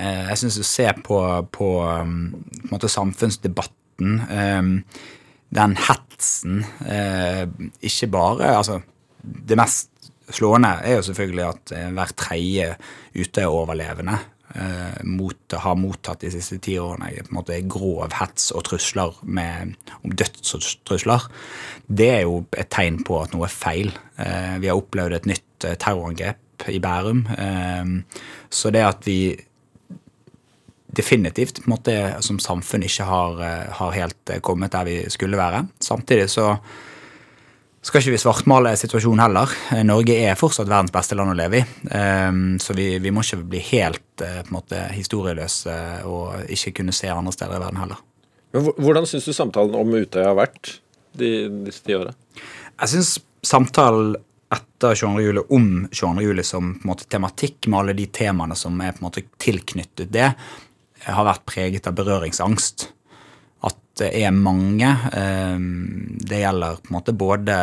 Jeg 0.00 0.38
syns 0.38 0.56
du 0.56 0.64
ser 0.64 0.96
på, 1.04 1.18
på, 1.52 1.68
mm, 1.84 2.70
på 2.70 2.88
samfunnsdebatten 2.88 4.20
Den 5.50 5.74
hetsen 5.76 6.62
Ikke 7.84 8.08
bare 8.14 8.52
Altså, 8.54 8.78
det 9.20 9.58
mest 9.58 9.89
slående 10.34 10.74
er 10.84 10.98
jo 10.98 11.06
selvfølgelig 11.08 11.46
at 11.46 11.72
eh, 11.76 11.88
hver 11.96 12.12
tredje 12.18 12.68
Utøya-overlevende 13.18 14.18
eh, 14.54 15.00
mot, 15.04 15.56
har 15.64 15.78
mottatt 15.78 16.24
de 16.24 16.32
siste 16.34 16.60
ti 16.62 16.76
årene 16.80 17.10
på 17.16 17.32
en 17.32 17.38
måte 17.40 17.58
grov 17.70 18.14
hets 18.18 18.50
og 18.56 18.64
trusler 18.68 19.18
med, 19.22 19.76
om 20.02 20.14
dødstrusler. 20.14 21.28
Det 21.86 22.10
er 22.14 22.24
jo 22.26 22.44
et 22.56 22.70
tegn 22.72 23.02
på 23.06 23.20
at 23.22 23.34
noe 23.34 23.48
er 23.48 23.54
feil. 23.54 23.92
Eh, 24.18 24.56
vi 24.62 24.70
har 24.70 24.80
opplevd 24.80 25.20
et 25.20 25.30
nytt 25.34 25.68
eh, 25.68 25.78
terrorangrep 25.80 26.68
i 26.70 26.80
Bærum. 26.82 27.24
Eh, 27.36 27.94
så 28.50 28.72
det 28.74 28.84
at 28.86 29.06
vi 29.08 29.20
definitivt 30.90 31.62
måte, 31.70 31.94
som 32.26 32.40
samfunn 32.42 32.82
ikke 32.82 33.06
har, 33.06 33.42
eh, 33.46 33.66
har 33.78 33.98
helt 33.98 34.36
kommet 34.42 34.72
der 34.74 34.84
vi 34.88 35.02
skulle 35.10 35.38
være. 35.38 35.68
Samtidig 35.80 36.30
så 36.30 36.56
skal 37.82 38.02
ikke 38.02 38.12
vi 38.12 38.20
svartmale 38.20 38.74
situasjonen 38.76 39.22
heller. 39.24 39.52
Eh, 39.72 39.82
Norge 39.88 40.16
er 40.20 40.38
fortsatt 40.38 40.68
verdens 40.68 40.92
beste 40.94 41.16
land 41.16 41.32
å 41.32 41.38
leve 41.38 41.62
i. 41.62 41.64
Ehm, 41.96 42.58
så 42.60 42.76
vi, 42.76 42.92
vi 43.00 43.12
må 43.14 43.24
ikke 43.24 43.40
bli 43.54 43.62
helt 43.70 44.24
eh, 44.24 44.42
måte, 44.52 44.82
historieløse 44.92 45.76
og 46.08 46.52
ikke 46.52 46.74
kunne 46.80 46.94
se 46.96 47.08
andre 47.12 47.32
steder 47.36 47.56
i 47.56 47.64
verden 47.64 47.80
heller. 47.80 48.02
Men 48.52 48.68
Hvordan 48.76 49.06
syns 49.08 49.28
du 49.28 49.32
samtalen 49.32 49.78
om 49.78 49.94
Utøya 49.94 50.32
har 50.32 50.38
vært 50.38 50.74
de, 51.16 51.48
disse 51.64 51.86
ti 51.86 51.96
åra? 51.96 52.12
Jeg 52.80 52.92
syns 52.94 53.14
samtalen 53.46 54.16
etter 54.50 54.96
22. 54.98 55.22
juli 55.22 55.42
om 55.54 55.68
22. 55.88 56.24
juli 56.26 56.44
som 56.44 56.72
måte 56.84 57.06
tematikk, 57.08 57.68
med 57.68 57.80
alle 57.80 57.96
de 57.96 58.08
temaene 58.12 58.56
som 58.58 58.76
er 58.82 58.98
måte 59.00 59.22
tilknyttet 59.40 60.10
det, 60.12 60.32
har 61.06 61.24
vært 61.24 61.46
preget 61.48 61.86
av 61.88 61.94
berøringsangst. 61.96 62.90
Det 64.00 64.10
er 64.16 64.32
mange. 64.32 64.90
eh, 65.12 65.58
Det 66.20 66.40
gjelder 66.40 66.80
på 66.80 66.90
en 66.90 66.96
måte 66.98 67.16
både 67.16 67.56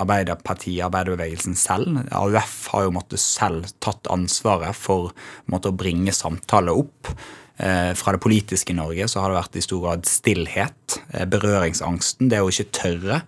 Arbeiderpartiet, 0.00 0.84
arbeiderbevegelsen 0.86 1.56
selv. 1.58 1.98
AUF 2.14 2.68
har 2.72 2.86
jo 2.86 2.94
måttet 2.94 3.20
selv 3.20 3.66
tatt 3.82 4.06
ansvaret 4.12 4.76
for 4.76 5.10
måtte, 5.50 5.72
å 5.72 5.76
bringe 5.76 6.14
samtale 6.14 6.72
opp. 6.72 7.10
Eh, 7.58 7.92
fra 7.98 8.14
det 8.14 8.22
politiske 8.22 8.72
Norge 8.72 9.08
så 9.10 9.20
har 9.20 9.32
det 9.32 9.40
vært 9.40 9.58
i 9.58 9.64
stor 9.66 9.82
grad 9.84 10.06
stillhet, 10.08 11.00
eh, 11.12 11.26
berøringsangsten, 11.26 12.30
det 12.30 12.40
å 12.40 12.48
ikke 12.48 12.70
tørre. 12.72 13.22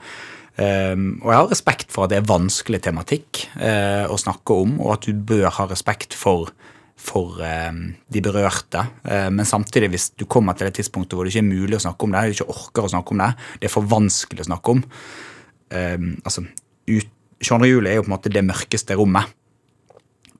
Um, 0.52 1.16
og 1.22 1.30
jeg 1.30 1.38
har 1.38 1.48
respekt 1.48 1.92
for 1.94 2.04
at 2.04 2.10
det 2.12 2.18
er 2.20 2.28
vanskelig 2.28 2.82
tematikk 2.84 3.46
uh, 3.56 4.04
å 4.12 4.18
snakke 4.20 4.52
om, 4.52 4.74
og 4.84 4.98
at 4.98 5.06
du 5.08 5.16
bør 5.16 5.48
ha 5.48 5.64
respekt 5.70 6.12
for, 6.12 6.52
for 6.98 7.40
um, 7.42 7.82
de 8.12 8.22
berørte. 8.24 8.84
Uh, 9.06 9.28
men 9.34 9.48
samtidig, 9.48 9.90
hvis 9.92 10.10
du 10.18 10.26
kommer 10.30 10.56
til 10.56 10.68
det 10.68 10.76
tidspunktet 10.78 11.16
hvor 11.16 11.26
det 11.26 11.34
ikke 11.34 11.44
er 11.44 11.50
mulig 11.50 11.78
å 11.78 11.84
snakke 11.86 12.06
om 12.06 12.14
det, 12.14 12.24
du 12.28 12.36
ikke 12.36 12.54
orker 12.54 12.86
å 12.86 12.92
snakke 12.94 13.14
om 13.14 13.22
det, 13.24 13.30
det 13.62 13.68
er 13.68 13.74
for 13.74 13.88
vanskelig 13.90 14.44
å 14.44 14.50
snakke 14.50 14.76
om 14.76 14.84
um, 14.84 16.08
altså, 16.22 16.44
ut, 16.90 17.10
22. 17.42 17.66
juli 17.66 17.90
er 17.90 17.98
jo 17.98 18.04
på 18.04 18.10
en 18.12 18.16
måte 18.16 18.32
det 18.32 18.44
mørkeste 18.46 18.96
rommet. 18.98 19.32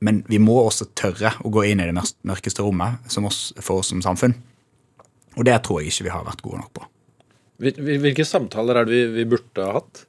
Men 0.03 0.23
vi 0.27 0.39
må 0.43 0.55
også 0.65 0.89
tørre 0.99 1.35
å 1.43 1.51
gå 1.53 1.65
inn 1.71 1.83
i 1.83 1.89
det 1.89 1.95
mørkeste 2.27 2.65
rommet 2.65 3.13
for 3.63 3.79
oss 3.79 3.93
som 3.93 4.03
samfunn. 4.03 4.35
Og 5.39 5.47
det 5.49 5.57
tror 5.65 5.81
jeg 5.81 5.93
ikke 5.93 6.09
vi 6.09 6.15
har 6.15 6.27
vært 6.27 6.43
gode 6.45 6.61
nok 6.61 6.73
på. 6.77 6.89
Hvilke 7.63 8.27
samtaler 8.27 8.81
er 8.81 8.89
det 8.89 9.03
vi, 9.15 9.27
burde 9.31 9.67
ha 9.67 9.77
hatt? 9.79 10.05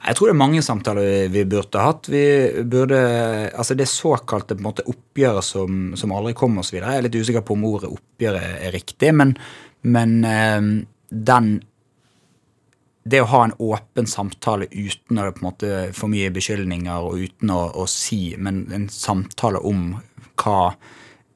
Jeg 0.00 0.16
tror 0.16 0.30
det 0.30 0.32
er 0.32 0.40
mange 0.40 0.62
samtaler 0.64 1.32
vi 1.32 1.42
burde 1.44 1.80
hatt. 1.82 2.08
Vi 2.08 2.22
burde, 2.64 3.00
altså 3.52 3.76
Det 3.76 3.88
såkalte 3.88 4.56
på 4.56 4.62
en 4.62 4.68
måte 4.70 4.86
oppgjøret 4.88 5.44
som, 5.44 5.80
som 5.96 6.14
aldri 6.16 6.32
kom 6.38 6.56
osv. 6.62 6.78
Jeg 6.78 6.88
er 6.88 7.04
litt 7.04 7.18
usikker 7.20 7.44
på 7.44 7.56
om 7.56 7.66
ordet 7.68 7.90
oppgjøret 7.92 8.62
er 8.64 8.72
riktig, 8.72 9.12
men, 9.16 9.34
men 9.82 10.22
eh, 10.24 10.70
den 11.10 11.50
det 13.10 13.22
å 13.24 13.28
ha 13.32 13.44
en 13.46 13.56
åpen 13.64 14.06
samtale 14.08 14.68
uten 14.70 15.18
å 15.18 15.30
på 15.32 15.40
en 15.40 15.46
måte 15.46 15.68
for 15.96 16.12
mye 16.12 16.30
beskyldninger 16.34 17.06
og 17.08 17.22
uten 17.24 17.52
å, 17.52 17.60
å 17.80 17.86
si, 17.88 18.36
men 18.38 18.66
en 18.76 18.88
samtale 18.92 19.62
om 19.66 19.94
hva 20.40 20.74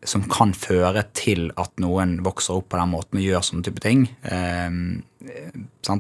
som 0.05 0.27
kan 0.29 0.53
føre 0.57 1.07
til 1.17 1.49
at 1.61 1.73
noen 1.81 2.19
vokser 2.25 2.61
opp 2.61 2.69
på 2.73 2.81
den 2.81 2.93
måten 2.93 3.21
og 3.21 3.25
gjør 3.25 3.47
sånne 3.49 3.65
type 3.69 3.81
ting. 3.85 4.05
Eh, 4.29 4.69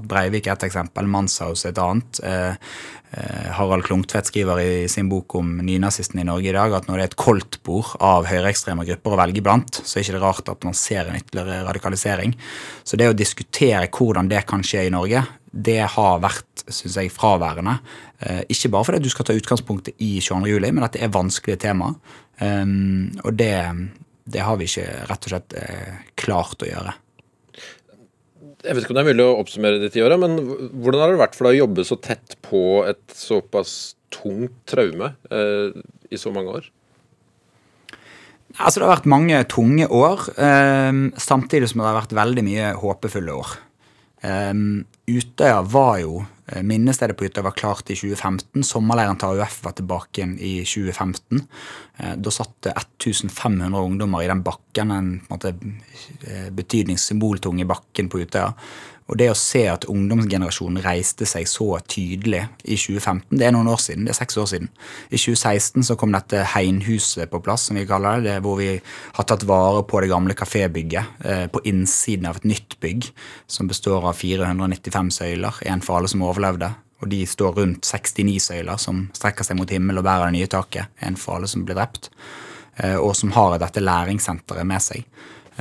Breivik 0.08 0.48
er 0.48 0.56
et 0.56 0.66
eksempel, 0.68 1.08
Manshaus 1.10 1.64
et 1.68 1.78
annet. 1.80 2.20
Eh, 2.24 2.56
eh, 3.16 3.50
Harald 3.56 3.84
Klungtvedt 3.86 4.30
skriver 4.30 4.60
i 4.62 4.88
sin 4.90 5.10
bok 5.10 5.36
om 5.38 5.56
nynazistene 5.64 6.24
i 6.24 6.28
Norge 6.28 6.50
i 6.50 6.56
dag 6.56 6.74
at 6.78 6.88
når 6.88 6.96
det 6.96 7.04
er 7.04 7.12
et 7.12 7.20
koldtbord 7.20 7.94
av 8.04 8.28
høyreekstreme 8.30 8.86
grupper 8.88 9.14
å 9.14 9.20
velge 9.20 9.44
blant, 9.44 9.80
så 9.82 9.98
er 9.98 10.02
det 10.02 10.08
ikke 10.08 10.22
rart 10.24 10.50
at 10.52 10.66
man 10.66 10.78
ser 10.78 11.08
en 11.08 11.20
ytterligere 11.20 11.66
radikalisering. 11.68 12.36
Så 12.84 13.00
det 13.00 13.10
å 13.10 13.16
diskutere 13.16 13.90
hvordan 13.92 14.30
det 14.32 14.44
kan 14.48 14.64
skje 14.66 14.86
i 14.88 14.94
Norge, 14.94 15.24
det 15.54 15.82
har 15.94 16.22
vært 16.22 16.64
synes 16.64 16.96
jeg, 16.96 17.12
fraværende. 17.12 17.76
Eh, 18.24 18.42
ikke 18.50 18.72
bare 18.72 18.88
fordi 18.88 19.04
du 19.04 19.12
skal 19.12 19.28
ta 19.28 19.36
utgangspunktet 19.36 20.00
i 20.02 20.16
22. 20.18 20.48
juli, 20.54 20.72
men 20.72 20.86
at 20.86 20.96
det 20.96 21.04
er 21.04 21.14
vanskelige 21.14 21.60
tema. 21.68 21.92
Um, 22.40 23.12
og 23.22 23.36
det, 23.38 23.54
det, 24.26 24.40
har 24.42 24.56
vi 24.58 24.66
ikke 24.66 25.04
rett 25.06 25.28
og 25.28 25.30
slett 25.30 25.54
klart 26.18 26.64
å 26.64 26.66
gjøre. 26.66 26.96
Jeg 28.64 28.76
vet 28.76 28.86
ikke 28.86 28.94
om 28.94 28.98
det 28.98 29.04
er 29.04 29.12
mulig 29.12 29.26
å 29.26 29.40
oppsummere 29.42 29.80
de 29.82 29.90
ti 29.92 30.00
året, 30.04 30.20
men 30.20 30.38
hvordan 30.80 31.02
har 31.02 31.12
det 31.12 31.20
vært 31.20 31.36
for 31.36 31.48
deg 31.48 31.58
å 31.58 31.64
jobbe 31.64 31.84
så 31.84 31.98
tett 32.00 32.38
på 32.44 32.62
et 32.88 33.02
såpass 33.12 33.74
tungt 34.14 34.56
traume 34.70 35.12
eh, 35.28 35.74
i 36.08 36.20
så 36.20 36.32
mange 36.32 36.54
år? 36.60 36.70
Altså, 38.54 38.78
det 38.78 38.86
har 38.86 38.94
vært 38.94 39.10
mange 39.10 39.42
tunge 39.50 39.88
år, 39.90 40.28
eh, 40.38 41.00
samtidig 41.20 41.68
som 41.70 41.82
det 41.82 41.90
har 41.90 41.98
vært 41.98 42.16
veldig 42.16 42.44
mye 42.46 42.72
håpefulle 42.80 43.36
år. 43.36 43.54
Um, 44.24 44.86
Utøya 45.04 45.60
var 45.68 45.98
jo 46.00 46.22
eh, 46.48 46.62
Minnestedet 46.64 47.16
på 47.18 47.26
Utøya 47.28 47.44
var 47.44 47.56
klart 47.58 47.90
i 47.92 47.96
2015. 47.98 48.64
Sommerleiren 48.64 49.18
til 49.20 49.34
AUF 49.34 49.58
var 49.66 49.76
tilbake 49.76 50.20
igjen 50.20 50.34
i 50.38 50.54
2015. 50.64 51.42
Eh, 51.98 52.14
da 52.16 52.32
satt 52.32 52.54
det 52.64 52.72
1500 52.72 53.68
ungdommer 53.82 54.24
i 54.24 54.30
den 54.30 54.40
bakken, 54.46 54.94
en, 54.94 55.12
en 55.18 55.28
måte, 55.28 55.54
eh, 56.24 56.48
betydningssymboltung 56.56 57.60
bakken 57.68 58.08
på 58.08 58.24
Utøya. 58.24 58.54
Og 59.04 59.18
det 59.20 59.26
å 59.28 59.36
se 59.36 59.66
at 59.68 59.84
ungdomsgenerasjonen 59.90 60.80
reiste 60.84 61.26
seg 61.28 61.48
så 61.48 61.66
tydelig 61.84 62.40
i 62.64 62.76
2015 62.80 63.36
Det 63.36 63.44
er 63.44 63.52
noen 63.52 63.68
år 63.68 63.82
siden, 63.82 64.06
det 64.06 64.14
er 64.14 64.18
seks 64.22 64.38
år 64.40 64.46
siden. 64.48 64.70
I 65.10 65.18
2016 65.20 65.84
så 65.90 65.96
kom 66.00 66.14
dette 66.14 66.40
Heinhuset 66.54 67.28
på 67.30 67.42
plass, 67.44 67.66
som 67.68 67.76
vi 67.76 67.84
kaller 67.88 68.22
det. 68.24 68.30
det 68.30 68.44
hvor 68.46 68.56
vi 68.56 68.70
har 68.78 69.28
tatt 69.28 69.44
vare 69.44 69.82
på 69.84 70.00
det 70.00 70.08
gamle 70.08 70.36
kafébygget 70.38 71.20
eh, 71.24 71.44
på 71.52 71.60
innsiden 71.68 72.30
av 72.30 72.40
et 72.40 72.48
nytt 72.48 72.78
bygg 72.80 73.10
som 73.46 73.68
består 73.68 74.08
av 74.08 74.16
495 74.16 75.12
søyler, 75.20 75.60
én 75.68 75.84
for 75.84 75.98
alle 76.00 76.08
som 76.08 76.24
overlevde. 76.24 76.72
Og 77.04 77.10
de 77.12 77.20
står 77.28 77.60
rundt 77.60 77.84
69 77.84 78.38
søyler 78.40 78.80
som 78.80 79.04
strekker 79.12 79.44
seg 79.44 79.58
mot 79.58 79.68
himmel 79.68 80.00
og 80.00 80.06
bærer 80.06 80.30
det 80.30 80.38
nye 80.38 80.48
taket. 80.48 80.88
En 81.04 81.20
for 81.20 81.36
alle 81.36 81.50
som 81.50 81.66
ble 81.66 81.76
drept. 81.76 82.08
Eh, 82.80 82.96
og 82.96 83.12
som 83.18 83.34
har 83.36 83.58
dette 83.60 83.84
læringssenteret 83.84 84.64
med 84.66 84.82
seg. 84.82 85.04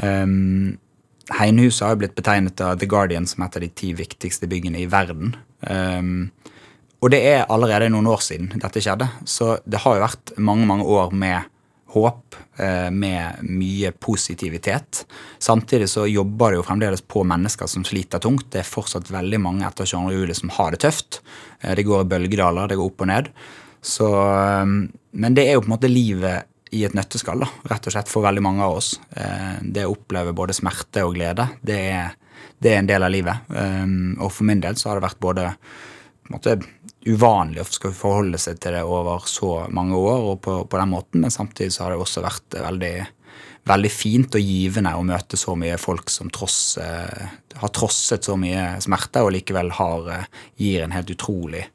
Um, 0.01 0.79
Heinhuset 1.33 1.85
har 1.85 1.95
jo 1.95 2.03
blitt 2.03 2.17
betegnet 2.17 2.61
av 2.61 2.77
The 2.79 2.89
Guardian 2.89 3.25
som 3.29 3.45
et 3.45 3.55
av 3.57 3.63
de 3.63 3.69
ti 3.73 3.93
viktigste 3.97 4.49
byggene 4.49 4.83
i 4.83 4.89
verden. 4.89 5.35
Um, 5.65 6.29
og 7.03 7.11
det 7.11 7.23
er 7.27 7.49
allerede 7.51 7.89
noen 7.91 8.07
år 8.11 8.21
siden 8.23 8.51
dette 8.61 8.83
skjedde, 8.83 9.09
så 9.27 9.57
det 9.65 9.81
har 9.83 9.97
jo 9.97 10.05
vært 10.05 10.35
mange 10.39 10.67
mange 10.69 10.85
år 10.87 11.11
med 11.11 11.49
håp, 11.93 12.37
uh, 12.61 12.89
med 12.93 13.43
mye 13.45 13.91
positivitet. 14.01 15.03
Samtidig 15.41 15.89
så 15.91 16.07
jobber 16.09 16.53
det 16.53 16.61
jo 16.61 16.67
fremdeles 16.67 17.03
på 17.05 17.25
mennesker 17.27 17.69
som 17.69 17.85
sliter 17.87 18.23
tungt. 18.23 18.49
Det 18.53 18.63
er 18.63 18.69
fortsatt 18.69 19.11
veldig 19.13 19.41
mange 19.43 19.67
etter 19.67 19.89
22. 19.89 20.15
juli 20.15 20.37
som 20.37 20.53
har 20.57 20.73
det 20.73 20.83
tøft. 20.85 21.21
Uh, 21.63 21.73
det 21.77 21.85
går 21.87 22.05
i 22.05 22.09
bølgedaler, 22.15 22.71
det 22.71 22.79
går 22.79 22.93
opp 22.93 23.05
og 23.05 23.11
ned. 23.13 23.29
Så, 23.83 24.09
um, 24.63 24.83
men 25.11 25.35
det 25.35 25.47
er 25.47 25.57
jo 25.57 25.65
på 25.65 25.71
en 25.71 25.75
måte 25.75 25.91
livet 25.91 26.49
i 26.73 26.83
et 26.87 26.95
nøtteskall, 26.97 27.43
rett 27.69 27.87
og 27.87 27.95
slett 27.95 28.11
for 28.11 28.25
veldig 28.25 28.43
mange 28.43 28.65
av 28.65 28.77
oss. 28.79 28.95
Eh, 29.15 29.61
det 29.61 29.85
å 29.85 29.93
oppleve 29.93 30.35
både 30.35 30.55
smerte 30.57 31.05
og 31.05 31.15
glede, 31.17 31.47
det 31.61 31.79
er, 31.93 32.13
det 32.57 32.73
er 32.73 32.81
en 32.81 32.89
del 32.89 33.05
av 33.05 33.13
livet. 33.13 33.49
Eh, 33.53 33.97
og 34.19 34.31
for 34.33 34.47
min 34.49 34.63
del 34.63 34.77
så 34.79 34.89
har 34.89 34.99
det 34.99 35.07
vært 35.07 35.21
både 35.23 35.49
måte, 36.33 36.57
uvanlig 37.03 37.61
å 37.61 37.67
skal 37.67 37.95
forholde 37.95 38.39
seg 38.39 38.61
til 38.63 38.77
det 38.77 38.85
over 38.87 39.25
så 39.27 39.65
mange 39.75 39.97
år 39.99 40.29
og 40.31 40.37
på, 40.43 40.61
på, 40.65 40.79
den 40.79 40.93
måten, 40.93 41.25
men 41.25 41.33
samtidig 41.33 41.75
så 41.75 41.85
har 41.85 41.93
det 41.93 41.99
også 41.99 42.23
vært 42.23 42.55
veldig, 42.63 42.93
veldig 43.69 43.91
fint 43.91 44.37
og 44.39 44.53
givende 44.53 44.95
å 44.95 45.03
møte 45.05 45.39
så 45.39 45.57
mye 45.59 45.75
folk 45.81 46.09
som 46.13 46.31
tross, 46.33 46.77
eh, 46.81 47.27
har 47.59 47.73
trosset 47.75 48.23
så 48.25 48.37
mye 48.39 48.79
smerte 48.83 49.21
og 49.25 49.33
likevel 49.35 49.73
har, 49.77 50.15
gir 50.57 50.85
en 50.85 50.95
helt 50.95 51.11
utrolig 51.13 51.67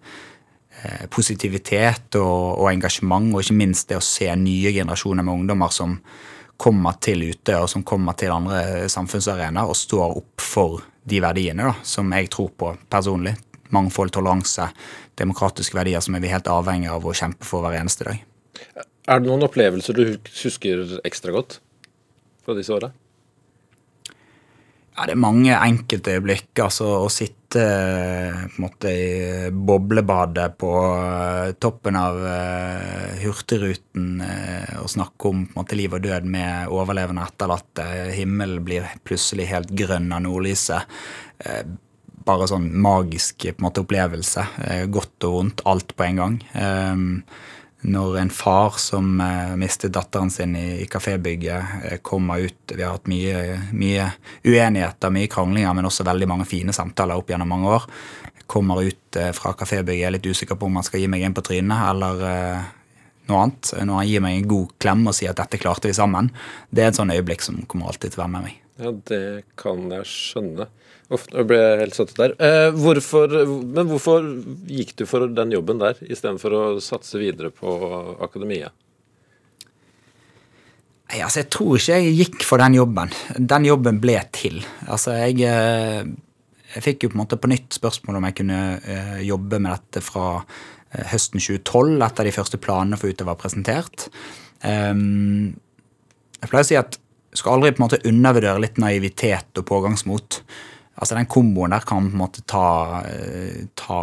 positivitet 1.10 2.16
og, 2.20 2.60
og, 2.60 2.66
engasjement, 2.72 3.32
og 3.34 3.42
ikke 3.42 3.56
minst 3.58 3.88
det 3.90 3.98
å 3.98 4.04
se 4.04 4.28
nye 4.38 4.72
generasjoner 4.74 5.26
med 5.26 5.34
ungdommer 5.34 5.72
som 5.74 5.96
kommer 6.58 6.98
til 7.02 7.22
ute 7.30 7.54
og 7.58 7.68
som 7.70 7.84
kommer 7.86 8.16
til 8.18 8.34
andre 8.34 8.88
samfunnsarenaer 8.90 9.70
og 9.70 9.78
står 9.78 10.16
opp 10.18 10.42
for 10.42 10.82
de 11.08 11.20
verdiene 11.22 11.68
da, 11.70 11.74
som 11.86 12.10
jeg 12.12 12.30
tror 12.34 12.50
på 12.58 12.72
personlig. 12.90 13.36
Mangfold, 13.74 14.14
toleranse, 14.16 14.64
demokratiske 15.20 15.76
verdier 15.76 16.00
som 16.04 16.16
er 16.16 16.24
vi 16.24 16.32
helt 16.32 16.48
avhengig 16.48 16.88
av 16.92 17.04
å 17.04 17.14
kjempe 17.16 17.44
for 17.46 17.64
hver 17.64 17.76
eneste 17.78 18.06
dag. 18.08 18.22
Er 19.08 19.20
det 19.20 19.28
noen 19.28 19.44
opplevelser 19.44 19.96
du 19.96 20.04
husker 20.42 20.98
ekstra 21.06 21.34
godt 21.36 21.60
fra 22.44 22.56
disse 22.56 22.72
åra? 22.74 22.90
Ja, 24.98 25.04
det 25.06 25.14
er 25.14 25.20
mange 25.22 25.54
enkeltøyeblikk. 25.54 26.48
Altså 26.58 26.88
å 27.04 27.10
sitte 27.12 27.60
eh, 27.62 28.38
på 28.50 28.58
en 28.58 28.64
måte 28.64 28.90
i 28.90 29.50
boblebadet 29.54 30.48
på 30.58 30.72
eh, 30.74 31.52
toppen 31.62 31.94
av 32.00 32.18
uh, 32.18 33.12
Hurtigruten 33.22 34.16
uh, 34.18 34.80
og 34.82 34.90
snakke 34.90 35.30
om 35.30 35.44
på 35.46 35.54
en 35.54 35.60
måte 35.60 35.78
liv 35.78 35.94
og 35.94 36.02
død 36.02 36.26
med 36.34 36.74
overlevende 36.74 37.28
etterlatte. 37.30 37.86
Himmelen 38.16 38.64
blir 38.66 38.90
plutselig 39.06 39.46
helt 39.52 39.70
grønn 39.78 40.10
av 40.16 40.24
nordlyset. 40.26 40.98
Uh, 41.46 41.62
bare 42.26 42.50
sånn 42.50 42.66
magisk 42.82 43.46
på 43.46 43.54
en 43.54 43.68
måte 43.68 43.86
opplevelse. 43.86 44.42
godt 44.90 45.28
og 45.30 45.36
vondt, 45.36 45.62
alt 45.70 45.94
på 45.94 46.08
en 46.08 46.18
gang. 46.24 46.40
Um, 46.58 47.06
når 47.80 48.16
en 48.18 48.30
far 48.30 48.74
som 48.82 49.20
eh, 49.20 49.56
mistet 49.56 49.92
datteren 49.94 50.30
sin 50.30 50.56
i, 50.56 50.80
i 50.82 50.86
kafébygget, 50.90 51.64
eh, 51.84 51.98
kommer 52.02 52.38
ut 52.38 52.72
Vi 52.74 52.82
har 52.82 52.96
hatt 52.96 53.06
mye, 53.06 53.60
mye, 53.72 54.08
uenigheter, 54.44 55.12
mye 55.14 55.30
kranglinger, 55.30 55.74
men 55.74 55.86
også 55.86 56.06
veldig 56.06 56.28
mange 56.28 56.48
fine 56.48 56.74
samtaler 56.74 57.18
opp 57.18 57.30
gjennom 57.30 57.48
mange 57.48 57.70
år. 57.76 57.86
Kommer 58.50 58.82
ut 58.82 59.20
eh, 59.20 59.30
fra 59.36 59.54
kafébygget, 59.54 60.06
er 60.08 60.16
litt 60.16 60.26
usikker 60.26 60.58
på 60.58 60.66
om 60.66 60.80
han 60.80 60.86
skal 60.86 61.04
gi 61.04 61.10
meg 61.10 61.22
inn 61.22 61.36
på 61.36 61.44
trynet 61.46 61.84
eller 61.92 62.24
eh, 62.26 62.66
noe 63.30 63.44
annet. 63.44 63.72
Når 63.78 64.00
han 64.02 64.10
gir 64.10 64.26
meg 64.26 64.40
en 64.40 64.50
god 64.56 64.74
klem 64.82 65.06
og 65.06 65.14
sier 65.14 65.30
at 65.34 65.44
dette 65.44 65.62
klarte 65.62 65.90
vi 65.90 65.94
sammen. 65.94 66.32
Det 66.70 66.82
er 66.82 66.90
et 66.90 66.98
sånn 66.98 67.14
øyeblikk 67.14 67.46
som 67.46 67.62
kommer 67.70 67.92
alltid 67.92 68.10
til 68.10 68.22
å 68.22 68.24
være 68.24 68.34
med 68.34 68.48
meg. 68.48 68.58
Ja, 68.78 68.94
det 69.10 69.22
kan 69.58 69.86
jeg 69.90 70.06
skjønne. 70.06 70.68
Uff, 71.08 71.24
nå 71.32 71.44
ble 71.48 71.56
jeg 71.56 71.78
helt 71.80 71.96
satt 71.96 72.10
ut 72.12 72.18
der. 72.20 72.34
Eh, 72.44 72.66
hvorfor, 72.76 73.32
men 73.64 73.88
hvorfor 73.88 74.26
gikk 74.68 74.92
du 74.98 75.06
for 75.08 75.24
den 75.32 75.54
jobben 75.54 75.80
der, 75.80 75.96
istedenfor 76.04 76.56
å 76.56 76.64
satse 76.84 77.20
videre 77.20 77.48
på 77.54 77.72
akademiet? 78.24 78.76
Nei, 81.08 81.22
altså, 81.24 81.40
jeg 81.40 81.48
tror 81.54 81.78
ikke 81.78 81.96
jeg 81.96 82.16
gikk 82.18 82.44
for 82.44 82.60
den 82.60 82.76
jobben. 82.76 83.12
Den 83.40 83.64
jobben 83.64 84.00
ble 84.02 84.18
til. 84.36 84.60
Altså, 84.84 85.14
jeg, 85.16 85.40
eh, 85.48 86.04
jeg 86.74 86.84
fikk 86.84 87.06
jo 87.06 87.12
på 87.14 87.16
en 87.16 87.22
måte 87.22 87.40
på 87.40 87.48
nytt 87.48 87.78
spørsmål 87.78 88.18
om 88.18 88.28
jeg 88.28 88.36
kunne 88.42 88.60
eh, 88.76 89.14
jobbe 89.24 89.62
med 89.64 89.72
dette 89.72 90.04
fra 90.04 90.26
eh, 90.36 91.06
høsten 91.14 91.40
2012, 91.40 91.96
etter 92.04 92.28
de 92.28 92.36
første 92.36 92.60
planene 92.60 93.00
for 93.00 93.08
Utøver 93.08 93.32
var 93.32 93.40
presentert. 93.40 94.10
Um, 94.60 95.54
jeg 96.42 96.50
pleier 96.50 96.66
å 96.66 96.68
si 96.68 96.76
at 96.76 96.98
du 96.98 97.38
skal 97.40 97.56
aldri 97.56 97.72
på 97.72 97.80
en 97.80 97.86
måte 97.86 98.04
undervurdere 98.08 98.60
litt 98.60 98.80
naivitet 98.82 99.60
og 99.60 99.66
pågangsmot. 99.68 100.42
Altså 100.98 101.14
Den 101.14 101.30
komboen 101.30 101.74
der 101.74 101.84
kan 101.86 102.10
på 102.10 102.16
en 102.16 102.20
måte 102.20 102.42
ta, 102.50 103.02
ta, 103.78 104.00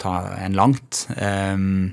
ta 0.00 0.14
en 0.40 0.56
langt. 0.56 1.04
Um, 1.20 1.92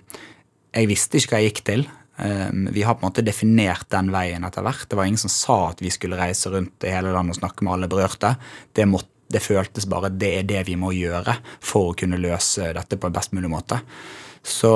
jeg 0.75 0.91
visste 0.91 1.19
ikke 1.19 1.35
hva 1.35 1.41
jeg 1.43 1.51
gikk 1.51 1.63
til. 1.67 1.85
Um, 2.15 2.69
vi 2.71 2.85
har 2.87 2.95
på 2.95 3.03
en 3.03 3.09
måte 3.09 3.25
definert 3.25 3.89
den 3.91 4.13
veien 4.15 4.47
etter 4.47 4.63
hvert. 4.63 4.87
Det 4.87 4.99
var 4.99 5.09
ingen 5.09 5.19
som 5.19 5.33
sa 5.33 5.57
at 5.73 5.83
vi 5.83 5.91
skulle 5.91 6.19
reise 6.19 6.51
rundt 6.53 6.87
i 6.87 6.93
hele 6.93 7.11
landet 7.11 7.35
og 7.35 7.41
snakke 7.41 7.67
med 7.67 7.75
alle 7.75 7.91
berørte. 7.91 8.35
Det, 8.71 8.87
måtte, 8.87 9.11
det 9.35 9.43
føltes 9.43 9.89
bare 9.91 10.11
at 10.11 10.19
det 10.21 10.31
er 10.39 10.47
det 10.47 10.63
vi 10.69 10.79
må 10.79 10.93
gjøre 10.95 11.35
for 11.59 11.91
å 11.91 11.97
kunne 11.99 12.21
løse 12.21 12.71
dette 12.77 12.99
på 12.99 13.11
en 13.11 13.17
best 13.19 13.35
mulig 13.35 13.51
måte. 13.51 13.81
Så, 14.45 14.71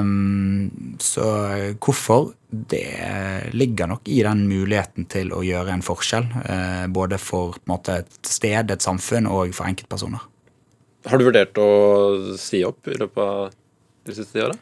um, 0.00 0.96
så 0.98 1.30
hvorfor? 1.78 2.32
Det 2.50 3.52
ligger 3.54 3.90
nok 3.92 4.08
i 4.10 4.20
den 4.26 4.44
muligheten 4.50 5.06
til 5.10 5.30
å 5.36 5.42
gjøre 5.46 5.76
en 5.76 5.84
forskjell. 5.86 6.26
Uh, 6.42 6.86
både 6.90 7.20
for 7.22 7.58
måte, 7.70 8.00
et 8.02 8.30
sted, 8.30 8.72
et 8.74 8.86
samfunn, 8.86 9.28
og 9.30 9.54
for 9.54 9.70
enkeltpersoner. 9.70 10.26
Har 11.08 11.20
du 11.20 11.28
vurdert 11.28 11.56
å 11.62 11.70
si 12.38 12.64
opp 12.66 12.90
i 12.90 12.98
løpet 12.98 13.22
av 13.24 13.52
de 14.08 14.16
siste 14.16 14.42
åra? 14.44 14.56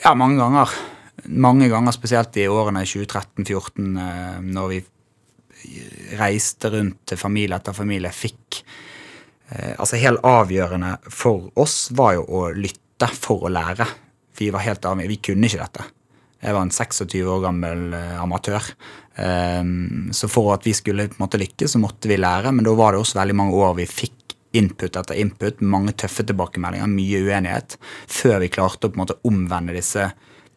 Ja, 0.00 0.14
mange 0.18 0.38
ganger 0.40 0.72
mange 1.24 1.68
ganger, 1.68 1.92
spesielt 1.92 2.36
i 2.36 2.48
årene 2.48 2.84
2013-2014, 2.84 3.98
eh, 4.00 4.40
når 4.42 4.72
vi 4.72 4.80
reiste 6.18 6.70
rundt 6.74 7.04
til 7.08 7.20
familie 7.20 7.56
etter 7.56 7.76
familie, 7.76 8.10
fikk 8.12 8.60
eh, 9.48 9.74
Altså 9.78 10.00
helt 10.02 10.24
avgjørende 10.26 10.96
for 11.08 11.48
oss 11.60 11.88
var 11.96 12.18
jo 12.18 12.24
å 12.26 12.48
lytte 12.52 13.08
for 13.14 13.46
å 13.46 13.52
lære. 13.52 13.86
Vi 14.38 14.50
var 14.52 14.66
helt 14.66 14.84
avgjørende. 14.84 15.12
Vi 15.14 15.22
kunne 15.30 15.48
ikke 15.48 15.62
dette. 15.62 15.86
Jeg 16.44 16.56
var 16.56 16.66
en 16.66 16.74
26 16.74 17.30
år 17.32 17.40
gammel 17.48 17.96
eh, 17.96 18.20
amatør. 18.20 18.74
Så 19.14 20.26
for 20.26 20.48
at 20.56 20.64
vi 20.66 20.72
skulle 20.74 21.04
på 21.06 21.14
en 21.14 21.22
måte 21.22 21.38
lykkes, 21.38 21.76
så 21.76 21.78
måtte 21.78 22.08
vi 22.10 22.16
lære. 22.18 22.50
Men 22.50 22.66
da 22.66 22.72
var 22.74 22.92
det 22.92 22.98
også 22.98 23.20
veldig 23.20 23.36
mange 23.38 23.60
år 23.62 23.76
vi 23.78 23.86
fikk 23.86 24.34
input 24.58 24.98
etter 24.98 25.18
input, 25.22 25.62
mange 25.62 25.94
tøffe 25.98 26.24
tilbakemeldinger, 26.26 26.90
mye 26.90 27.20
uenighet, 27.26 27.76
før 28.10 28.40
vi 28.42 28.50
klarte 28.54 28.88
å 28.88 28.90
på 28.90 28.98
en 28.98 29.04
måte 29.04 29.16
omvende 29.30 29.76
disse 29.76 30.08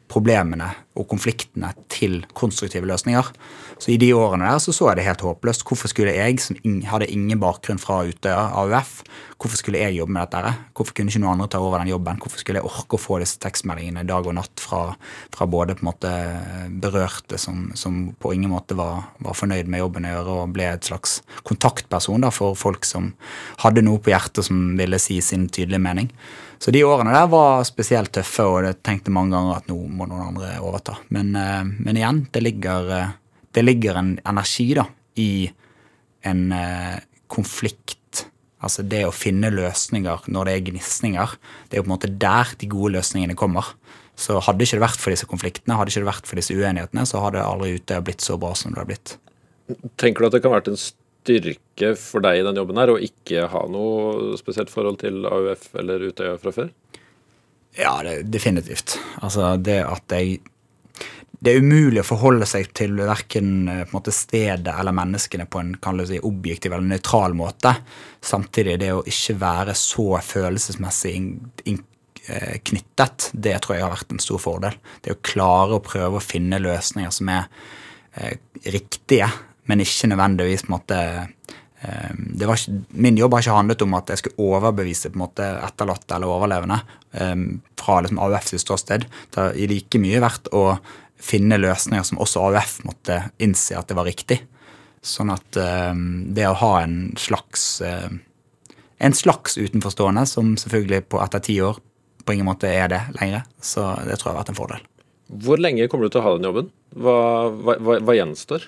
problemene 0.10 0.72
og 0.98 1.08
konfliktene 1.12 1.72
til 1.94 2.20
konstruktive 2.38 2.88
løsninger. 2.90 3.32
Så 3.78 3.92
i 3.94 4.00
de 4.02 4.10
årene 4.18 4.48
der 4.50 4.62
så, 4.62 4.74
så 4.74 4.90
jeg 4.90 5.00
det 5.00 5.08
helt 5.08 5.24
håpløst. 5.26 5.66
Hvorfor 5.68 5.92
skulle 5.92 6.16
jeg, 6.16 6.40
som 6.42 6.58
hadde 6.90 7.10
ingen 7.14 7.40
bakgrunn 7.42 7.82
fra 7.82 8.00
Utøya, 8.08 8.50
AUF, 8.58 9.04
hvorfor 9.38 9.60
skulle 9.60 9.82
jeg 9.84 10.00
jobbe 10.00 10.16
med 10.16 10.32
dette? 10.34 10.54
Hvorfor 10.74 10.98
kunne 10.98 11.14
ikke 11.14 11.22
noen 11.22 11.36
andre 11.36 11.50
ta 11.54 11.62
over 11.62 11.84
den 11.84 11.92
jobben? 11.92 12.18
Hvorfor 12.24 12.42
skulle 12.42 12.62
jeg 12.62 12.70
orke 12.70 12.98
å 12.98 13.02
få 13.02 13.20
disse 13.22 13.38
tekstmeldingene 13.44 14.06
dag 14.10 14.26
og 14.26 14.38
natt 14.40 14.64
fra, 14.64 14.82
fra 15.36 15.50
både 15.50 15.78
på 15.78 15.86
en 15.86 15.90
måte 15.92 16.14
berørte 16.82 17.38
som, 17.42 17.68
som 17.78 18.00
på 18.18 18.34
ingen 18.34 18.52
måte 18.54 18.78
var, 18.78 19.12
var, 19.22 19.38
fornøyd 19.38 19.70
med 19.70 19.84
jobben 19.84 20.10
å 20.10 20.16
gjøre, 20.16 20.40
og 20.42 20.58
ble 20.58 20.72
et 20.72 20.90
slags 20.90 21.20
kontaktperson 21.48 22.26
da, 22.26 22.34
for 22.34 22.58
folk 22.58 22.88
som 22.88 23.14
hadde 23.62 23.86
noe 23.86 24.02
på 24.02 24.14
hjertet 24.16 24.50
som 24.50 24.74
ville 24.80 25.02
si 25.02 25.22
sin 25.22 25.46
tydelige 25.54 25.84
mening. 25.86 26.12
Så 26.60 26.72
de 26.74 26.82
årene 26.84 27.14
der 27.14 27.28
var 27.30 27.62
spesielt 27.68 28.12
tøffe, 28.16 28.46
og 28.48 28.66
jeg 28.66 28.80
tenkte 28.86 29.14
mange 29.14 29.36
ganger 29.36 29.60
at 29.60 29.68
nå 29.70 29.78
må 29.78 30.08
noen 30.10 30.32
andre 30.32 30.56
overta. 30.64 30.87
Men, 31.14 31.36
eh, 31.36 31.64
men 31.66 32.00
igjen, 32.00 32.26
det 32.34 32.44
ligger, 32.44 32.92
eh, 32.96 33.16
det 33.56 33.64
ligger, 33.66 34.00
en 34.00 34.16
energi 34.26 34.74
da, 34.78 34.88
i 35.16 35.50
en 36.28 36.52
eh, 36.52 37.00
konflikt. 37.28 38.26
Altså 38.64 38.84
det 38.84 39.04
å 39.06 39.14
finne 39.14 39.52
løsninger 39.54 40.30
når 40.34 40.50
det 40.50 40.54
er 40.54 40.66
gnisninger. 40.72 41.36
Det 41.68 41.78
er 41.78 41.82
jo 41.82 41.86
på 41.86 41.92
en 41.92 41.96
måte 41.96 42.14
der 42.26 42.54
de 42.58 42.70
gode 42.72 42.96
løsningene 42.98 43.38
kommer. 43.38 43.74
Så 44.18 44.40
hadde 44.42 44.66
ikke 44.66 44.80
det 44.80 44.86
vært 44.88 45.02
for 45.02 45.14
disse 45.14 45.30
konfliktene, 45.30 45.78
hadde 45.78 45.94
ikke 45.94 46.02
det 46.02 46.10
vært 46.10 46.30
for 46.30 46.42
disse 46.42 46.56
uenighetene, 46.58 47.06
så 47.06 47.22
hadde 47.22 47.44
aldri 47.46 47.76
ute 47.78 48.00
blitt 48.02 48.26
så 48.26 48.40
bra 48.42 48.56
som 48.58 48.74
det 48.74 48.82
har 48.82 48.90
blitt. 48.90 49.18
Tenker 50.02 50.24
du 50.24 50.30
at 50.30 50.38
det 50.38 50.42
kan 50.42 50.56
ha 50.56 50.58
vært 50.58 50.72
en 50.72 50.80
styrke 50.82 51.94
for 52.02 52.26
deg 52.26 52.40
i 52.40 52.46
den 52.48 52.58
jobben 52.58 52.82
her 52.82 52.94
å 52.94 53.00
ikke 53.04 53.46
ha 53.52 53.64
noe 53.70 54.34
spesielt 54.40 54.74
forhold 54.74 55.04
til 55.04 55.28
AUF 55.28 55.70
eller 55.78 56.08
Utøya 56.10 56.38
fra 56.42 56.56
før? 56.56 56.72
Ja, 57.78 58.00
det, 58.02 58.24
definitivt. 58.34 58.98
Altså 59.22 59.54
det 59.62 59.84
at 59.86 60.18
jeg 60.18 60.40
det 61.38 61.54
er 61.54 61.62
umulig 61.62 62.02
å 62.02 62.08
forholde 62.08 62.48
seg 62.50 62.72
til 62.76 62.96
verken 62.98 63.70
måte, 63.92 64.14
stedet 64.16 64.74
eller 64.74 64.96
menneskene 64.96 65.46
på 65.50 65.62
en 65.62 65.76
kan 65.82 66.00
si, 66.10 66.18
objektiv 66.26 66.74
eller 66.74 66.88
nøytral 66.96 67.38
måte. 67.38 67.76
Samtidig 68.26 68.80
det 68.82 68.94
å 68.96 69.04
ikke 69.06 69.38
være 69.44 69.76
så 69.78 70.08
følelsesmessig 70.26 71.14
eh, 71.68 72.58
knyttet, 72.66 73.30
det 73.34 73.54
tror 73.62 73.78
jeg 73.78 73.86
har 73.86 73.94
vært 73.94 74.16
en 74.16 74.24
stor 74.24 74.42
fordel. 74.42 74.82
Det 75.06 75.14
å 75.14 75.22
klare 75.22 75.78
å 75.78 75.86
prøve 75.86 76.18
å 76.18 76.26
finne 76.26 76.62
løsninger 76.64 77.14
som 77.14 77.30
er 77.36 77.46
eh, 78.18 78.42
riktige, 78.74 79.30
men 79.70 79.86
ikke 79.86 80.10
nødvendigvis 80.10 80.66
på 80.66 80.72
en 80.72 80.78
måte 80.78 81.00
um, 81.84 82.22
ikke, 82.40 82.78
Min 82.96 83.18
jobb 83.20 83.34
har 83.36 83.44
ikke 83.44 83.58
handlet 83.58 83.82
om 83.84 83.98
at 83.98 84.14
jeg 84.14 84.22
skulle 84.22 84.46
overbevise 84.54 85.12
på 85.12 85.20
en 85.20 85.24
måte 85.26 85.50
etterlatte 85.60 86.16
eller 86.16 86.32
overlevende 86.32 86.78
um, 87.20 87.50
fra 87.76 87.98
liksom 88.00 88.22
AUFs 88.24 88.56
ståsted. 88.64 89.04
Det 89.28 89.44
har 89.44 89.60
like 89.74 90.00
mye 90.00 90.24
vært 90.24 90.48
å 90.56 90.70
finne 91.20 91.60
løsninger 91.60 92.06
som 92.06 92.22
også 92.22 92.46
AUF 92.50 92.78
måtte 92.88 93.22
innse 93.44 93.78
at 93.78 93.90
det 93.90 93.98
var 93.98 94.08
riktig. 94.10 94.42
Sånn 95.06 95.32
at 95.34 95.58
um, 95.58 96.28
det 96.36 96.48
å 96.50 96.58
ha 96.58 96.72
en 96.84 96.98
slags 97.20 97.78
uh, 97.86 98.10
en 98.98 99.14
slags 99.14 99.58
utenforstående, 99.58 100.26
som 100.26 100.56
selvfølgelig 100.58 101.06
på 101.12 101.22
etter 101.22 101.44
ti 101.44 101.60
år 101.62 101.78
på 102.26 102.36
ingen 102.36 102.48
måte 102.50 102.70
er 102.70 102.90
det 102.92 103.04
lenger, 103.20 103.46
så 103.64 103.94
det 104.04 104.18
tror 104.18 104.32
jeg 104.32 104.34
har 104.34 104.40
vært 104.42 104.50
en 104.52 104.58
fordel. 104.58 104.88
Hvor 105.28 105.62
lenge 105.62 105.88
kommer 105.92 106.08
du 106.08 106.16
til 106.16 106.22
å 106.22 106.26
ha 106.26 106.34
den 106.36 106.48
jobben? 106.48 106.72
Hva, 106.98 107.20
hva, 107.52 108.00
hva 108.04 108.16
gjenstår? 108.16 108.66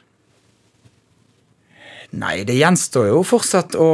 Nei, 2.20 2.40
det 2.48 2.56
gjenstår 2.58 3.12
jo 3.12 3.20
fortsatt 3.28 3.76
å 3.78 3.90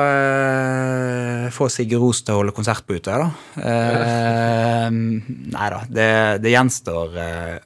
uh, 0.00 1.48
få 1.52 1.68
Sigge 1.72 1.98
Ros 2.00 2.22
til 2.24 2.36
å 2.36 2.40
holde 2.40 2.54
konsert 2.56 2.86
på 2.88 2.96
Utøya, 2.96 3.26
da. 3.26 3.28
Uh, 3.58 4.88
nei 5.56 5.68
da, 5.74 5.82
det, 5.92 6.12
det 6.44 6.54
gjenstår 6.54 7.18
uh, 7.18 7.58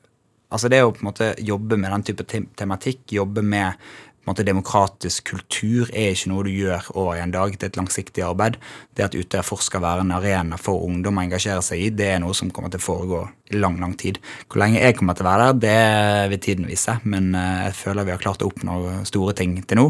Altså 0.52 0.70
det 0.72 0.82
å 0.84 0.92
på 0.92 1.02
en 1.02 1.10
måte 1.10 1.34
jobbe 1.40 1.78
med 1.80 1.94
den 1.94 2.08
type 2.10 2.26
tematikk, 2.28 3.06
jobbe 3.16 3.44
med 3.44 3.80
måte, 4.28 4.44
demokratisk 4.46 5.32
kultur 5.32 5.90
er 5.90 6.12
ikke 6.14 6.30
noe 6.30 6.44
du 6.46 6.52
gjør 6.54 6.88
over 6.94 7.16
i 7.16 7.22
en 7.24 7.34
dag. 7.34 7.54
Det 7.56 7.66
er 7.66 7.72
et 7.72 7.78
langsiktig 7.80 8.24
arbeid. 8.26 8.58
Det 8.94 9.06
at 9.06 9.16
Utøya 9.18 9.42
Forsk 9.46 9.70
skal 9.70 9.84
være 9.84 10.04
en 10.04 10.14
arena 10.14 10.58
for 10.60 10.84
ungdom 10.86 11.18
å 11.18 11.24
engasjere 11.24 11.62
seg 11.64 11.82
i, 11.82 11.90
det 11.98 12.10
er 12.14 12.22
noe 12.22 12.36
som 12.38 12.52
kommer 12.54 12.72
til 12.72 12.82
å 12.82 12.86
foregå 12.86 13.22
i 13.52 13.58
lang, 13.58 13.80
lang 13.82 13.96
tid. 13.98 14.20
Hvor 14.46 14.62
lenge 14.62 14.82
jeg 14.82 14.98
kommer 14.98 15.18
til 15.18 15.26
å 15.26 15.30
være 15.30 15.48
der, 15.52 15.62
det 15.64 16.32
vil 16.32 16.44
tiden 16.46 16.70
vise. 16.70 16.98
Men 17.02 17.32
eh, 17.38 17.68
jeg 17.68 17.78
føler 17.82 18.08
vi 18.08 18.14
har 18.14 18.22
klart 18.22 18.44
å 18.44 18.50
oppnå 18.52 18.78
store 19.08 19.36
ting 19.38 19.58
til 19.66 19.82
nå. 19.82 19.88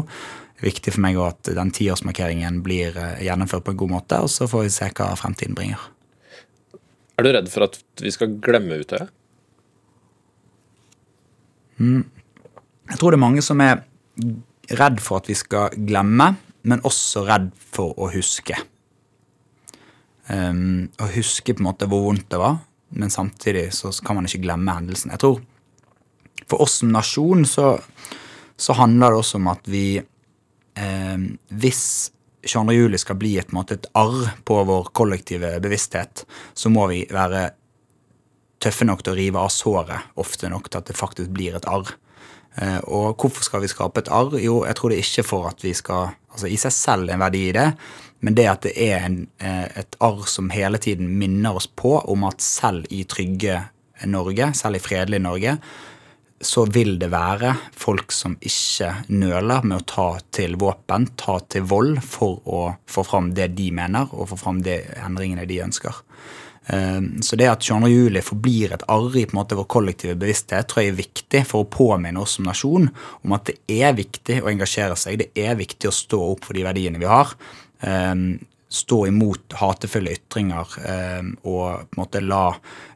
Viktig 0.63 0.93
for 0.95 1.03
meg 1.03 1.17
at 1.19 1.49
den 1.53 1.73
tiårsmarkeringen 1.75 2.61
blir 2.65 2.95
eh, 2.97 3.25
gjennomført 3.27 3.67
på 3.67 3.75
en 3.75 3.81
god 3.83 3.97
måte, 3.99 4.21
og 4.23 4.31
så 4.31 4.49
får 4.49 4.65
vi 4.67 4.77
se 4.77 4.93
hva 4.95 5.13
fremtiden 5.19 5.57
bringer. 5.57 5.89
Er 7.19 7.27
du 7.27 7.35
redd 7.35 7.51
for 7.53 7.67
at 7.67 7.77
vi 8.01 8.09
skal 8.13 8.39
glemme 8.41 8.79
Utøya? 8.81 9.11
Mm. 11.79 12.03
Jeg 12.89 12.99
tror 12.99 13.13
det 13.13 13.17
er 13.17 13.25
mange 13.25 13.43
som 13.45 13.61
er 13.63 13.83
redd 14.79 14.99
for 15.03 15.21
at 15.21 15.29
vi 15.29 15.35
skal 15.37 15.73
glemme, 15.87 16.33
men 16.67 16.83
også 16.87 17.25
redd 17.27 17.49
for 17.73 17.95
å 17.99 18.09
huske. 18.13 18.57
Um, 20.29 20.87
å 21.03 21.09
huske 21.11 21.51
på 21.51 21.59
en 21.59 21.67
måte 21.67 21.87
hvor 21.91 22.05
vondt 22.05 22.29
det 22.31 22.39
var, 22.39 22.61
men 22.95 23.11
samtidig 23.11 23.67
så 23.75 23.91
kan 24.05 24.19
man 24.19 24.29
ikke 24.29 24.43
glemme 24.45 24.77
hendelsen. 24.77 25.11
Jeg 25.11 25.23
tror 25.23 25.41
For 26.47 26.61
oss 26.63 26.81
som 26.81 26.91
nasjon 26.91 27.45
så, 27.47 27.77
så 28.57 28.75
handler 28.75 29.13
det 29.13 29.19
også 29.21 29.39
om 29.39 29.47
at 29.47 29.67
vi 29.71 29.99
um, 29.99 31.27
Hvis 31.49 32.11
22. 32.43 32.73
juli 32.75 32.99
skal 32.99 33.17
bli 33.19 33.37
et, 33.39 33.53
måte, 33.55 33.77
et 33.77 33.87
arr 33.95 34.33
på 34.43 34.57
vår 34.67 34.89
kollektive 34.95 35.53
bevissthet, 35.63 36.25
så 36.53 36.71
må 36.71 36.87
vi 36.91 37.03
være 37.11 37.45
tøffe 38.63 38.87
nok 38.87 39.03
til 39.03 39.13
å 39.13 39.19
rive 39.19 39.43
av 39.43 39.51
såret 39.53 40.15
ofte 40.19 40.49
nok 40.51 40.69
til 40.69 40.81
at 40.81 40.89
det 40.89 40.97
faktisk 40.97 41.33
blir 41.35 41.57
et 41.59 41.67
arr. 41.69 41.93
Eh, 42.61 42.79
og 42.85 43.17
hvorfor 43.17 43.45
skal 43.45 43.63
vi 43.63 43.71
skape 43.71 44.03
et 44.03 44.11
arr? 44.13 44.37
Jo, 44.41 44.61
jeg 44.67 44.77
tror 44.77 44.93
det 44.93 44.99
er 44.99 45.07
ikke 45.07 45.27
for 45.27 45.49
at 45.53 45.63
vi 45.65 45.75
skal 45.77 46.13
Altså 46.33 46.47
i 46.49 46.55
seg 46.57 46.73
selv 46.73 47.11
en 47.13 47.21
verdi 47.21 47.43
i 47.45 47.51
det, 47.53 47.67
men 48.25 48.33
det 48.33 48.47
at 48.49 48.63
det 48.65 48.71
er 48.81 49.03
en, 49.05 49.19
eh, 49.37 49.67
et 49.83 49.97
arr 50.01 50.23
som 50.25 50.47
hele 50.49 50.79
tiden 50.81 51.11
minner 51.19 51.59
oss 51.59 51.67
på 51.69 51.91
om 52.09 52.23
at 52.25 52.41
selv 52.41 52.87
i 52.89 53.03
trygge 53.05 53.59
Norge, 54.09 54.47
selv 54.57 54.79
i 54.79 54.81
fredelig 54.81 55.19
Norge, 55.21 55.53
så 56.41 56.65
vil 56.65 56.97
det 56.99 57.11
være 57.13 57.53
folk 57.77 58.11
som 58.11 58.35
ikke 58.41 58.89
nøler 59.13 59.63
med 59.63 59.77
å 59.77 59.85
ta 59.87 60.07
til 60.33 60.57
våpen, 60.59 61.07
ta 61.19 61.37
til 61.45 61.65
vold, 61.69 61.99
for 62.03 62.41
å 62.49 62.63
få 62.89 63.05
fram 63.07 63.31
det 63.37 63.51
de 63.57 63.69
mener, 63.75 64.09
og 64.11 64.31
få 64.33 64.39
fram 64.39 64.63
de 64.65 64.79
endringene 65.05 65.47
de 65.49 65.61
ønsker. 65.63 66.01
Ehm, 66.67 67.21
så 67.21 67.35
det 67.35 67.49
at 67.51 67.65
22. 67.65 67.89
juli 67.91 68.21
forblir 68.23 68.73
et 68.75 68.85
arr 68.91 69.17
i 69.19 69.25
på 69.27 69.35
en 69.35 69.41
måte 69.41 69.57
vår 69.59 69.67
kollektive 69.71 70.15
bevissthet, 70.19 70.69
tror 70.69 70.83
jeg 70.83 70.93
er 70.93 71.01
viktig 71.01 71.43
for 71.49 71.63
å 71.63 71.69
påminne 71.71 72.21
oss 72.23 72.37
som 72.37 72.47
nasjon 72.47 72.87
om 73.23 73.35
at 73.35 73.51
det 73.51 73.57
er 73.83 73.97
viktig 73.97 74.39
å 74.43 74.49
engasjere 74.51 74.97
seg. 74.99 75.19
Det 75.19 75.31
er 75.35 75.59
viktig 75.59 75.89
å 75.89 75.95
stå 75.95 76.21
opp 76.31 76.47
for 76.47 76.57
de 76.57 76.65
verdiene 76.65 77.01
vi 77.01 77.09
har. 77.09 77.35
Ehm, 77.83 78.27
stå 78.73 79.03
imot 79.05 79.53
hatefulle 79.59 80.15
ytringer 80.15 80.71
ehm, 80.89 81.35
og 81.45 81.83
på 81.91 81.93
en 81.93 81.99
måte 81.99 82.23
la 82.25 82.45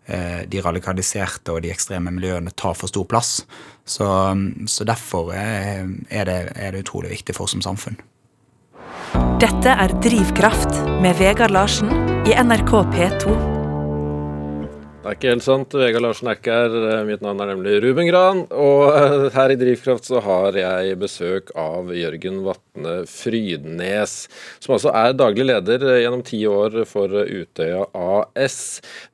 eh, 0.08 0.42
de 0.50 0.62
radikaliserte 0.64 1.54
og 1.54 1.62
de 1.62 1.70
ekstreme 1.70 2.14
miljøene 2.16 2.56
ta 2.56 2.72
for 2.74 2.90
stor 2.90 3.06
plass. 3.06 3.44
Så, 3.86 4.08
så 4.68 4.88
derfor 4.88 5.30
er 5.36 5.86
det, 6.10 6.40
er 6.56 6.74
det 6.74 6.82
utrolig 6.82 7.14
viktig 7.14 7.38
for 7.38 7.46
oss 7.46 7.54
som 7.54 7.64
samfunn. 7.64 8.00
Dette 9.38 9.70
er 9.70 9.94
Drivkraft 10.02 10.82
med 11.04 11.20
Vegard 11.22 11.54
Larsen 11.54 11.94
i 12.28 12.34
NRK 12.42 12.74
P2. 12.96 13.57
Det 15.08 15.14
er 15.14 15.20
ikke 15.22 15.30
helt 15.32 15.44
sant. 15.46 15.76
Vegard 15.80 16.04
Larsen 16.04 16.28
er 16.28 16.36
ikke 16.36 16.52
her. 16.52 16.74
Eh, 16.84 17.06
mitt 17.08 17.22
navn 17.24 17.40
er 17.40 17.48
nemlig 17.48 17.78
Ruben 17.80 18.10
Gran. 18.10 18.42
Og 18.52 18.90
eh, 18.92 19.30
her 19.32 19.54
i 19.54 19.56
Drivkraft 19.56 20.04
så 20.04 20.20
har 20.20 20.58
jeg 20.60 20.98
besøk 21.00 21.54
av 21.56 21.94
Jørgen 21.96 22.42
Vatne 22.44 22.98
Frydnes, 23.08 24.18
som 24.60 24.76
altså 24.76 24.92
er 24.92 25.16
daglig 25.16 25.46
leder 25.48 25.86
eh, 25.88 26.02
gjennom 26.02 26.26
ti 26.28 26.42
år 26.52 26.76
for 26.92 27.16
Utøya 27.24 27.86
AS. 27.96 28.58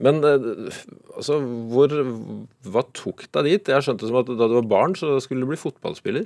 Men 0.02 0.18
altså, 0.26 1.38
hvor, 1.70 1.94
hva 2.74 2.88
tok 2.98 3.28
deg 3.30 3.52
dit? 3.52 3.76
Jeg 3.76 3.86
skjønte 3.86 4.10
som 4.10 4.18
at 4.24 4.34
da 4.34 4.50
du 4.50 4.58
var 4.64 4.72
barn, 4.74 4.98
så 4.98 5.20
skulle 5.22 5.46
du 5.46 5.54
bli 5.54 5.62
fotballspiller? 5.62 6.26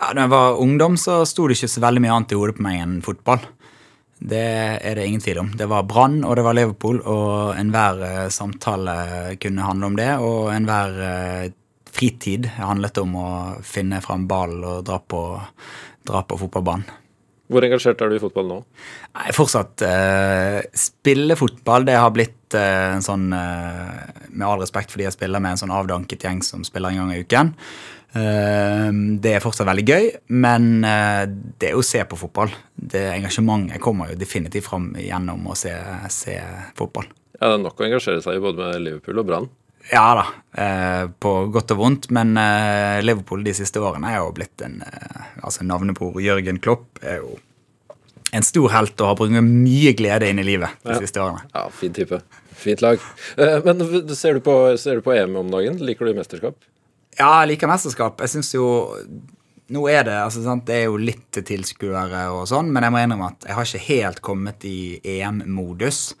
Ja, 0.00 0.14
Da 0.14 0.24
jeg 0.24 0.32
var 0.32 0.56
ungdom, 0.64 0.96
så 0.96 1.20
sto 1.28 1.50
det 1.50 1.60
ikke 1.60 1.74
så 1.76 1.84
veldig 1.84 2.06
mye 2.06 2.16
annet 2.16 2.32
i 2.32 2.40
hodet 2.40 2.56
på 2.56 2.64
meg 2.64 2.80
enn 2.80 2.98
fotball. 3.04 3.44
Det 4.18 4.42
er 4.80 4.96
det 4.96 5.06
ingen 5.06 5.20
tvil 5.20 5.42
om. 5.42 5.50
Det 5.56 5.68
var 5.68 5.86
Brann 5.88 6.22
og 6.24 6.36
det 6.38 6.44
var 6.46 6.56
Liverpool, 6.56 7.02
og 7.04 7.56
enhver 7.58 8.00
uh, 8.00 8.28
samtale 8.32 9.36
kunne 9.42 9.66
handle 9.66 9.90
om 9.92 9.98
det. 9.98 10.10
Og 10.24 10.52
enhver 10.54 11.00
uh, 11.00 11.48
fritid 11.96 12.48
handlet 12.56 13.00
om 13.00 13.16
å 13.20 13.28
finne 13.64 14.02
fram 14.04 14.26
ballen 14.28 14.64
og 14.64 14.86
dra 14.88 15.00
på, 15.00 15.22
dra 16.08 16.24
på 16.24 16.40
fotballbanen. 16.40 17.05
Hvor 17.46 17.62
engasjert 17.62 18.00
er 18.02 18.10
du 18.10 18.16
i 18.16 18.22
fotball 18.22 18.48
nå? 18.50 18.60
Nei, 19.16 19.32
Fortsatt. 19.36 19.82
Uh, 19.82 20.58
spille 20.76 21.36
fotball 21.38 21.86
det 21.86 21.98
har 21.98 22.14
blitt 22.14 22.56
uh, 22.58 22.96
en 22.96 23.04
sånn 23.04 23.28
Med 23.30 24.46
all 24.46 24.62
respekt 24.62 24.92
fordi 24.94 25.06
jeg 25.06 25.16
spiller 25.16 25.42
med 25.42 25.54
en 25.54 25.62
sånn 25.62 25.74
avdanket 25.74 26.26
gjeng 26.26 26.42
som 26.46 26.64
spiller 26.66 26.94
en 26.94 27.04
gang 27.04 27.12
i 27.14 27.20
uken. 27.22 27.52
Uh, 28.16 28.90
det 29.22 29.36
er 29.36 29.44
fortsatt 29.44 29.68
veldig 29.68 29.86
gøy, 29.86 30.08
men 30.42 30.72
det 31.60 31.74
å 31.76 31.84
se 31.86 32.02
på 32.08 32.18
fotball. 32.18 32.50
Det 32.74 33.04
Engasjementet 33.12 33.82
kommer 33.82 34.10
jo 34.10 34.18
definitivt 34.18 34.66
fram 34.66 34.90
gjennom 34.98 35.46
å 35.52 35.58
se, 35.58 35.74
se 36.12 36.40
fotball. 36.78 37.06
Ja, 37.36 37.52
Det 37.52 37.54
er 37.54 37.64
nok 37.66 37.80
å 37.80 37.86
engasjere 37.86 38.24
seg 38.24 38.38
i 38.38 38.42
både 38.42 38.72
med 38.72 38.84
Liverpool 38.86 39.22
og 39.22 39.28
Brann? 39.28 39.48
Ja 39.92 40.06
da, 40.18 40.24
eh, 40.62 41.02
på 41.22 41.32
godt 41.54 41.74
og 41.74 41.80
vondt. 41.80 42.08
Men 42.14 42.36
eh, 42.40 43.02
Liverpool 43.04 43.44
de 43.46 43.54
siste 43.56 43.82
årene 43.82 44.12
er 44.12 44.22
jo 44.22 44.32
blitt 44.36 44.64
en 44.66 44.80
Altså 45.46 45.62
navnebror 45.62 46.16
Jørgen 46.18 46.58
Klopp 46.58 46.98
er 47.04 47.20
jo 47.20 47.36
en 48.34 48.42
stor 48.42 48.72
helt 48.72 48.98
og 48.98 49.12
har 49.12 49.18
brunget 49.20 49.44
mye 49.46 49.92
glede 49.96 50.26
inn 50.26 50.40
i 50.42 50.44
livet 50.44 50.72
de 50.82 50.96
ja. 50.96 50.98
siste 50.98 51.20
årene. 51.22 51.44
Ja, 51.54 51.68
fin 51.70 51.94
type. 51.94 52.18
Fint 52.58 52.82
lag. 52.82 53.04
Men 53.64 53.84
ser 54.16 54.34
du 54.34 54.42
på, 54.42 54.56
ser 54.80 54.98
du 54.98 55.04
på 55.06 55.14
EM 55.14 55.36
om 55.38 55.52
dagen? 55.52 55.78
Liker 55.86 56.08
du 56.08 56.16
mesterskap? 56.16 56.58
Ja, 57.16 57.30
jeg 57.42 57.54
liker 57.54 57.70
mesterskap. 57.70 58.20
Jeg 58.24 58.34
syns 58.34 58.52
jo 58.56 58.66
Nå 59.72 59.82
er 59.90 60.04
det 60.06 60.14
altså, 60.14 60.44
sant, 60.44 60.62
det 60.68 60.76
er 60.78 60.84
jo 60.86 60.98
litt 61.00 61.40
tilskuere 61.42 62.28
og 62.30 62.44
sånn, 62.46 62.68
men 62.70 62.84
jeg 62.86 62.94
må 62.94 63.00
innrømme 63.02 63.32
at 63.32 63.46
jeg 63.48 63.56
har 63.56 63.66
ikke 63.66 63.86
helt 63.88 64.20
kommet 64.22 64.66
i 64.68 64.78
EM-modus. 65.02 66.12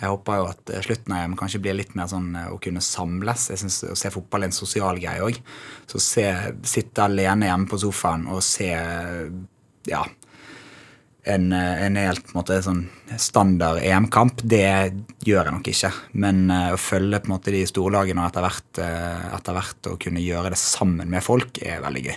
Jeg 0.00 0.10
håper 0.10 0.40
jo 0.40 0.48
at 0.50 0.72
slutten 0.82 1.14
av 1.14 1.22
EM 1.22 1.36
kanskje 1.38 1.60
blir 1.62 1.76
litt 1.78 1.94
mer 1.94 2.08
sånn 2.10 2.32
eh, 2.38 2.50
å 2.50 2.58
kunne 2.62 2.82
samles. 2.82 3.48
Jeg 3.52 3.62
synes 3.62 3.78
Å 3.92 3.98
se 3.98 4.10
fotball 4.14 4.44
er 4.44 4.50
en 4.50 4.56
sosial 4.56 4.98
greie 5.02 5.22
òg. 5.22 5.38
Så 5.90 6.02
se, 6.02 6.26
sitte 6.66 7.06
alene 7.06 7.48
hjemme 7.50 7.70
på 7.70 7.78
sofaen 7.84 8.26
og 8.32 8.42
se 8.44 8.72
ja, 9.88 10.02
en, 11.28 11.46
en 11.52 11.96
helt 12.00 12.24
på 12.26 12.34
en 12.34 12.40
måte, 12.40 12.58
sånn 12.64 12.82
standard 13.20 13.80
EM-kamp, 13.84 14.42
det 14.48 14.66
gjør 15.24 15.48
jeg 15.48 15.54
nok 15.54 15.70
ikke. 15.72 15.90
Men 16.24 16.46
å 16.50 16.80
følge 16.80 17.20
på 17.20 17.30
en 17.30 17.34
måte 17.36 17.54
de 17.54 17.62
storlagene 17.68 18.24
og 18.24 18.30
etter 18.30 18.44
hvert, 18.44 18.82
etter 19.38 19.58
hvert 19.58 19.90
å 19.92 19.96
kunne 20.00 20.24
gjøre 20.24 20.52
det 20.54 20.60
sammen 20.60 21.12
med 21.12 21.24
folk, 21.24 21.60
er 21.64 21.84
veldig 21.84 22.04
gøy. 22.08 22.16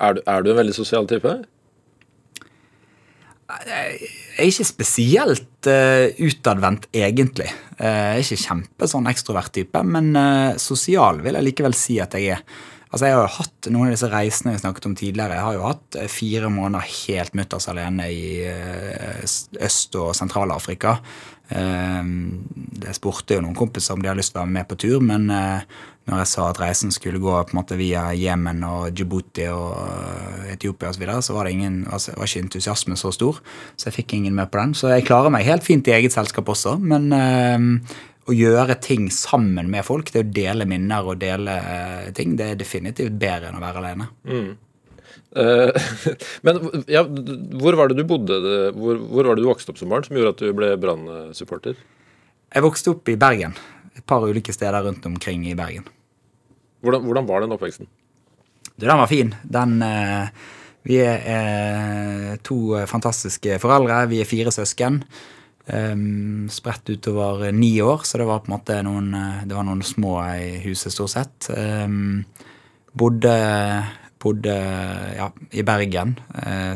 Er 0.00 0.16
du, 0.16 0.22
er 0.24 0.46
du 0.46 0.52
en 0.52 0.60
veldig 0.62 0.76
sosial 0.78 1.10
type? 1.10 1.34
Jeg 3.66 4.10
er 4.40 4.50
ikke 4.50 4.68
spesielt 4.68 5.70
uh, 5.70 6.06
utadvendt, 6.26 6.88
egentlig. 6.96 7.50
Jeg 7.80 8.16
er 8.16 8.20
ikke 8.20 8.42
kjempe 8.42 8.88
sånn 8.90 9.08
ekstrovert 9.08 9.54
type, 9.56 9.80
men 9.88 10.12
sosial 10.60 11.22
vil 11.24 11.38
jeg 11.38 11.46
likevel 11.46 11.72
si 11.76 11.94
at 12.02 12.12
jeg 12.18 12.34
er. 12.34 12.42
Altså, 12.90 13.06
Jeg 13.06 13.14
har 13.16 13.22
jo 13.22 13.38
hatt 13.38 13.68
noen 13.72 13.88
av 13.88 13.94
disse 13.94 14.10
reisene 14.12 14.52
jeg 14.52 14.60
snakket 14.60 14.88
om 14.90 14.96
tidligere. 14.98 15.38
Jeg 15.38 15.46
har 15.46 15.56
jo 15.56 15.62
hatt 15.64 15.98
fire 16.12 16.50
måneder 16.52 16.90
helt 16.90 17.38
mutters 17.38 17.70
alene 17.72 18.10
i 18.12 18.42
Øst- 19.64 19.96
og 19.96 20.10
Sentral-Afrika. 20.18 20.98
Jeg 21.48 22.98
spurte 22.98 23.38
jo 23.38 23.46
noen 23.46 23.56
kompiser 23.56 23.96
om 23.96 24.02
de 24.02 24.10
hadde 24.10 24.20
lyst 24.20 24.34
til 24.34 24.42
å 24.42 24.44
være 24.44 24.56
med 24.58 24.68
på 24.68 24.80
tur, 24.84 24.98
men 25.00 25.30
når 26.10 26.24
jeg 26.24 26.30
sa 26.32 26.48
at 26.50 26.60
reisen 26.60 26.92
skulle 26.94 27.22
gå 27.22 27.32
på 27.32 27.54
en 27.54 27.60
måte 27.60 27.78
via 27.78 28.08
Jemen 28.18 28.64
og 28.66 28.90
Djibouti 28.90 29.46
og 29.54 30.50
Etiopia 30.50 30.90
osv., 30.90 30.98
så, 30.98 31.04
videre, 31.04 31.22
så 31.24 31.36
var 31.36 31.46
det 31.46 31.54
ingen, 31.54 31.80
altså, 31.86 32.16
var 32.18 32.28
ikke 32.28 32.44
entusiasmen 32.48 32.98
så 32.98 33.14
stor. 33.14 33.40
Så 33.78 33.88
jeg 33.88 34.00
fikk 34.02 34.18
ingen 34.18 34.34
med 34.36 34.50
på 34.50 34.58
den. 34.60 34.74
Så 34.74 34.90
jeg 34.90 35.06
klarer 35.08 35.32
meg 35.32 35.46
helt 35.46 35.64
fint 35.66 35.88
i 35.88 35.94
eget 35.96 36.16
selskap 36.16 36.50
også. 36.50 36.76
Men 36.82 37.08
å 38.30 38.36
gjøre 38.36 38.78
ting 38.82 39.08
sammen 39.12 39.70
med 39.72 39.86
folk, 39.86 40.10
det 40.14 40.24
å 40.24 40.32
dele 40.34 40.66
minner 40.68 41.06
og 41.06 41.20
dele 41.22 41.56
øh, 41.60 42.10
ting, 42.16 42.36
det 42.38 42.52
er 42.52 42.58
definitivt 42.60 43.16
bedre 43.20 43.50
enn 43.50 43.58
å 43.58 43.62
være 43.62 43.82
alene. 43.82 44.10
Mm. 44.28 44.50
Men 46.46 46.56
ja, 46.90 47.04
hvor 47.06 47.76
var 47.78 47.90
det 47.90 48.00
du 48.00 48.06
bodde, 48.06 48.38
hvor, 48.74 48.98
hvor, 48.98 49.28
var 49.28 49.38
det 49.38 49.44
du 49.44 49.50
vokste 49.50 49.70
opp 49.70 49.78
som 49.78 49.92
barn 49.92 50.06
som 50.06 50.18
gjorde 50.18 50.34
at 50.34 50.42
du 50.42 50.50
ble 50.56 50.72
Brann-supporter? 50.82 51.78
Jeg 52.50 52.66
vokste 52.66 52.94
opp 52.94 53.10
i 53.10 53.18
Bergen. 53.18 53.54
Et 53.94 54.02
par 54.06 54.26
ulike 54.26 54.54
steder 54.54 54.86
rundt 54.86 55.06
omkring 55.06 55.46
i 55.46 55.56
Bergen. 55.58 55.86
Hvordan, 56.80 57.04
hvordan 57.04 57.28
var 57.28 57.44
den 57.44 57.52
oppveksten? 57.56 57.88
Du, 58.76 58.86
den 58.86 58.96
var 58.96 59.10
fin. 59.10 59.34
Den 59.44 59.82
uh, 59.84 60.30
Vi 60.82 60.96
er 61.04 62.38
to 62.40 62.78
fantastiske 62.88 63.58
foreldre. 63.60 64.06
Vi 64.08 64.22
er 64.22 64.28
fire 64.28 64.52
søsken. 64.54 65.02
Spredt 66.50 66.88
utover 66.88 67.50
ni 67.52 67.74
år, 67.84 68.00
så 68.08 68.18
det 68.18 68.26
var 68.26 68.40
på 68.40 68.48
en 68.48 68.54
måte 68.56 68.78
noen, 68.82 69.10
eh, 69.14 69.44
noen 69.44 69.84
små 69.84 70.14
i 70.32 70.56
huset, 70.64 70.90
stort 70.90 71.12
sett. 71.12 71.50
Bodde, 72.96 73.34
bodde 74.24 74.56
ja, 75.20 75.28
i 75.52 75.62
Bergen, 75.62 76.16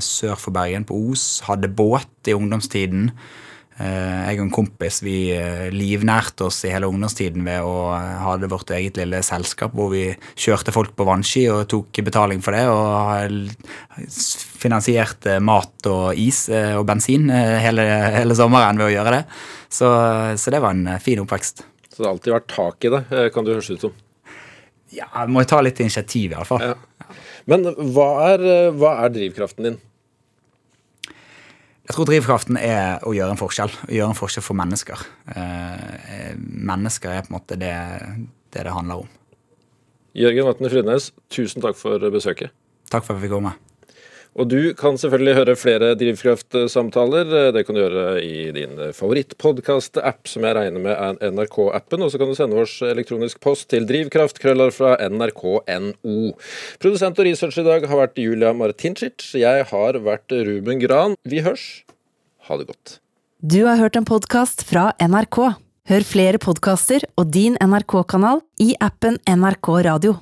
sør 0.04 0.36
for 0.38 0.54
Bergen, 0.54 0.84
på 0.84 1.00
Os. 1.10 1.40
Hadde 1.48 1.72
båt 1.72 2.28
i 2.28 2.36
ungdomstiden. 2.36 3.08
Eh, 3.74 4.18
jeg 4.28 4.38
og 4.38 4.44
en 4.44 4.52
kompis 4.54 5.00
vi 5.02 5.16
eh, 5.34 5.66
livnærte 5.74 6.46
oss 6.46 6.60
i 6.62 6.70
hele 6.70 6.86
ungdomstiden 6.86 7.42
ved 7.42 7.66
å 7.66 7.90
eh, 7.96 8.20
ha 8.22 8.36
det 8.38 8.50
vårt 8.52 8.70
eget 8.76 9.00
lille 9.00 9.18
selskap 9.26 9.74
hvor 9.74 9.90
vi 9.90 10.04
kjørte 10.38 10.70
folk 10.74 10.92
på 10.94 11.06
vannski 11.08 11.42
og 11.50 11.64
tok 11.72 11.98
betaling 12.06 12.44
for 12.44 12.54
det. 12.54 12.68
Og 12.70 14.04
finansierte 14.62 15.40
mat 15.42 15.90
og 15.90 16.20
is 16.20 16.46
og 16.52 16.86
bensin 16.88 17.26
hele, 17.34 17.84
hele 18.14 18.36
sommeren 18.38 18.78
ved 18.78 18.92
å 18.92 18.94
gjøre 18.94 19.16
det. 19.16 19.22
Så, 19.66 19.90
så, 20.38 20.54
det 20.54 20.62
var 20.62 20.76
en 20.76 21.02
fin 21.02 21.24
oppvekst. 21.24 21.64
Så 21.90 21.98
det 21.98 22.06
har 22.06 22.14
alltid 22.14 22.36
vært 22.36 22.50
tak 22.54 22.86
i 22.86 22.92
det, 22.94 23.02
kan 23.34 23.46
det 23.46 23.56
høres 23.56 23.72
ut 23.74 23.88
som? 23.88 23.98
Ja, 24.94 25.08
må 25.26 25.42
jo 25.42 25.50
ta 25.50 25.58
litt 25.64 25.82
initiativ, 25.82 26.30
i 26.30 26.38
alle 26.38 26.46
fall. 26.46 26.62
Ja. 26.62 27.10
Men 27.50 27.66
hva 27.94 28.08
er, 28.30 28.46
hva 28.78 28.94
er 29.02 29.12
drivkraften 29.14 29.66
din? 29.66 29.82
Jeg 31.84 31.98
tror 31.98 32.08
drivkraften 32.08 32.56
er 32.56 33.02
å 33.04 33.12
gjøre 33.12 33.34
en 33.34 33.40
forskjell. 33.40 33.72
Å 33.88 33.92
gjøre 33.92 34.14
en 34.14 34.16
forskjell 34.16 34.44
for 34.46 34.56
mennesker. 34.56 35.02
Eh, 35.36 36.32
mennesker 36.38 37.12
er 37.12 37.26
på 37.26 37.32
en 37.32 37.36
måte 37.36 37.58
det 37.60 37.74
det, 38.54 38.62
det 38.62 38.72
handler 38.72 39.04
om. 39.04 39.12
Jørgen 40.14 40.46
Vatne 40.46 40.70
Frydnes, 40.70 41.10
tusen 41.34 41.64
takk 41.64 41.76
for 41.76 41.98
besøket. 42.14 42.54
Takk 42.92 43.02
for 43.04 43.16
at 43.16 43.18
vi 43.18 43.26
fikk 43.26 43.34
komme. 43.34 43.56
Og 44.34 44.48
du 44.50 44.74
kan 44.74 44.96
selvfølgelig 44.98 45.36
høre 45.38 45.54
flere 45.54 45.92
Drivkraft-samtaler. 45.98 47.52
Det 47.54 47.62
kan 47.66 47.76
du 47.76 47.82
gjøre 47.84 48.06
i 48.18 48.48
din 48.54 48.80
favorittpodkast-app, 48.96 50.26
som 50.30 50.46
jeg 50.46 50.56
regner 50.58 50.82
med 50.82 50.94
er 50.94 51.30
NRK-appen. 51.30 52.02
Og 52.02 52.10
så 52.10 52.18
kan 52.18 52.30
du 52.30 52.34
sende 52.38 52.58
oss 52.58 52.80
elektronisk 52.82 53.38
post 53.44 53.68
til 53.70 53.86
drivkraftkrøller 53.86 54.74
fra 54.74 54.96
nrk.no. 55.06 56.34
Produsent 56.82 57.22
og 57.22 57.30
research 57.30 57.62
i 57.62 57.66
dag 57.68 57.86
har 57.86 58.02
vært 58.02 58.18
Julia 58.18 58.50
Martincic. 58.58 59.30
Jeg 59.38 59.68
har 59.70 60.00
vært 60.02 60.34
Ruben 60.50 60.82
Gran. 60.82 61.14
Vi 61.22 61.44
hørs. 61.46 61.84
Ha 62.50 62.58
det 62.58 62.66
godt. 62.72 62.98
Du 63.44 63.62
har 63.68 63.78
hørt 63.78 63.94
en 64.00 64.08
podkast 64.08 64.66
fra 64.66 64.90
NRK. 64.98 65.44
Hør 65.84 66.04
flere 66.08 66.42
podkaster 66.42 67.06
og 67.20 67.30
din 67.30 67.58
NRK-kanal 67.62 68.42
i 68.64 68.72
appen 68.82 69.20
NRK 69.28 69.68
Radio. 69.86 70.18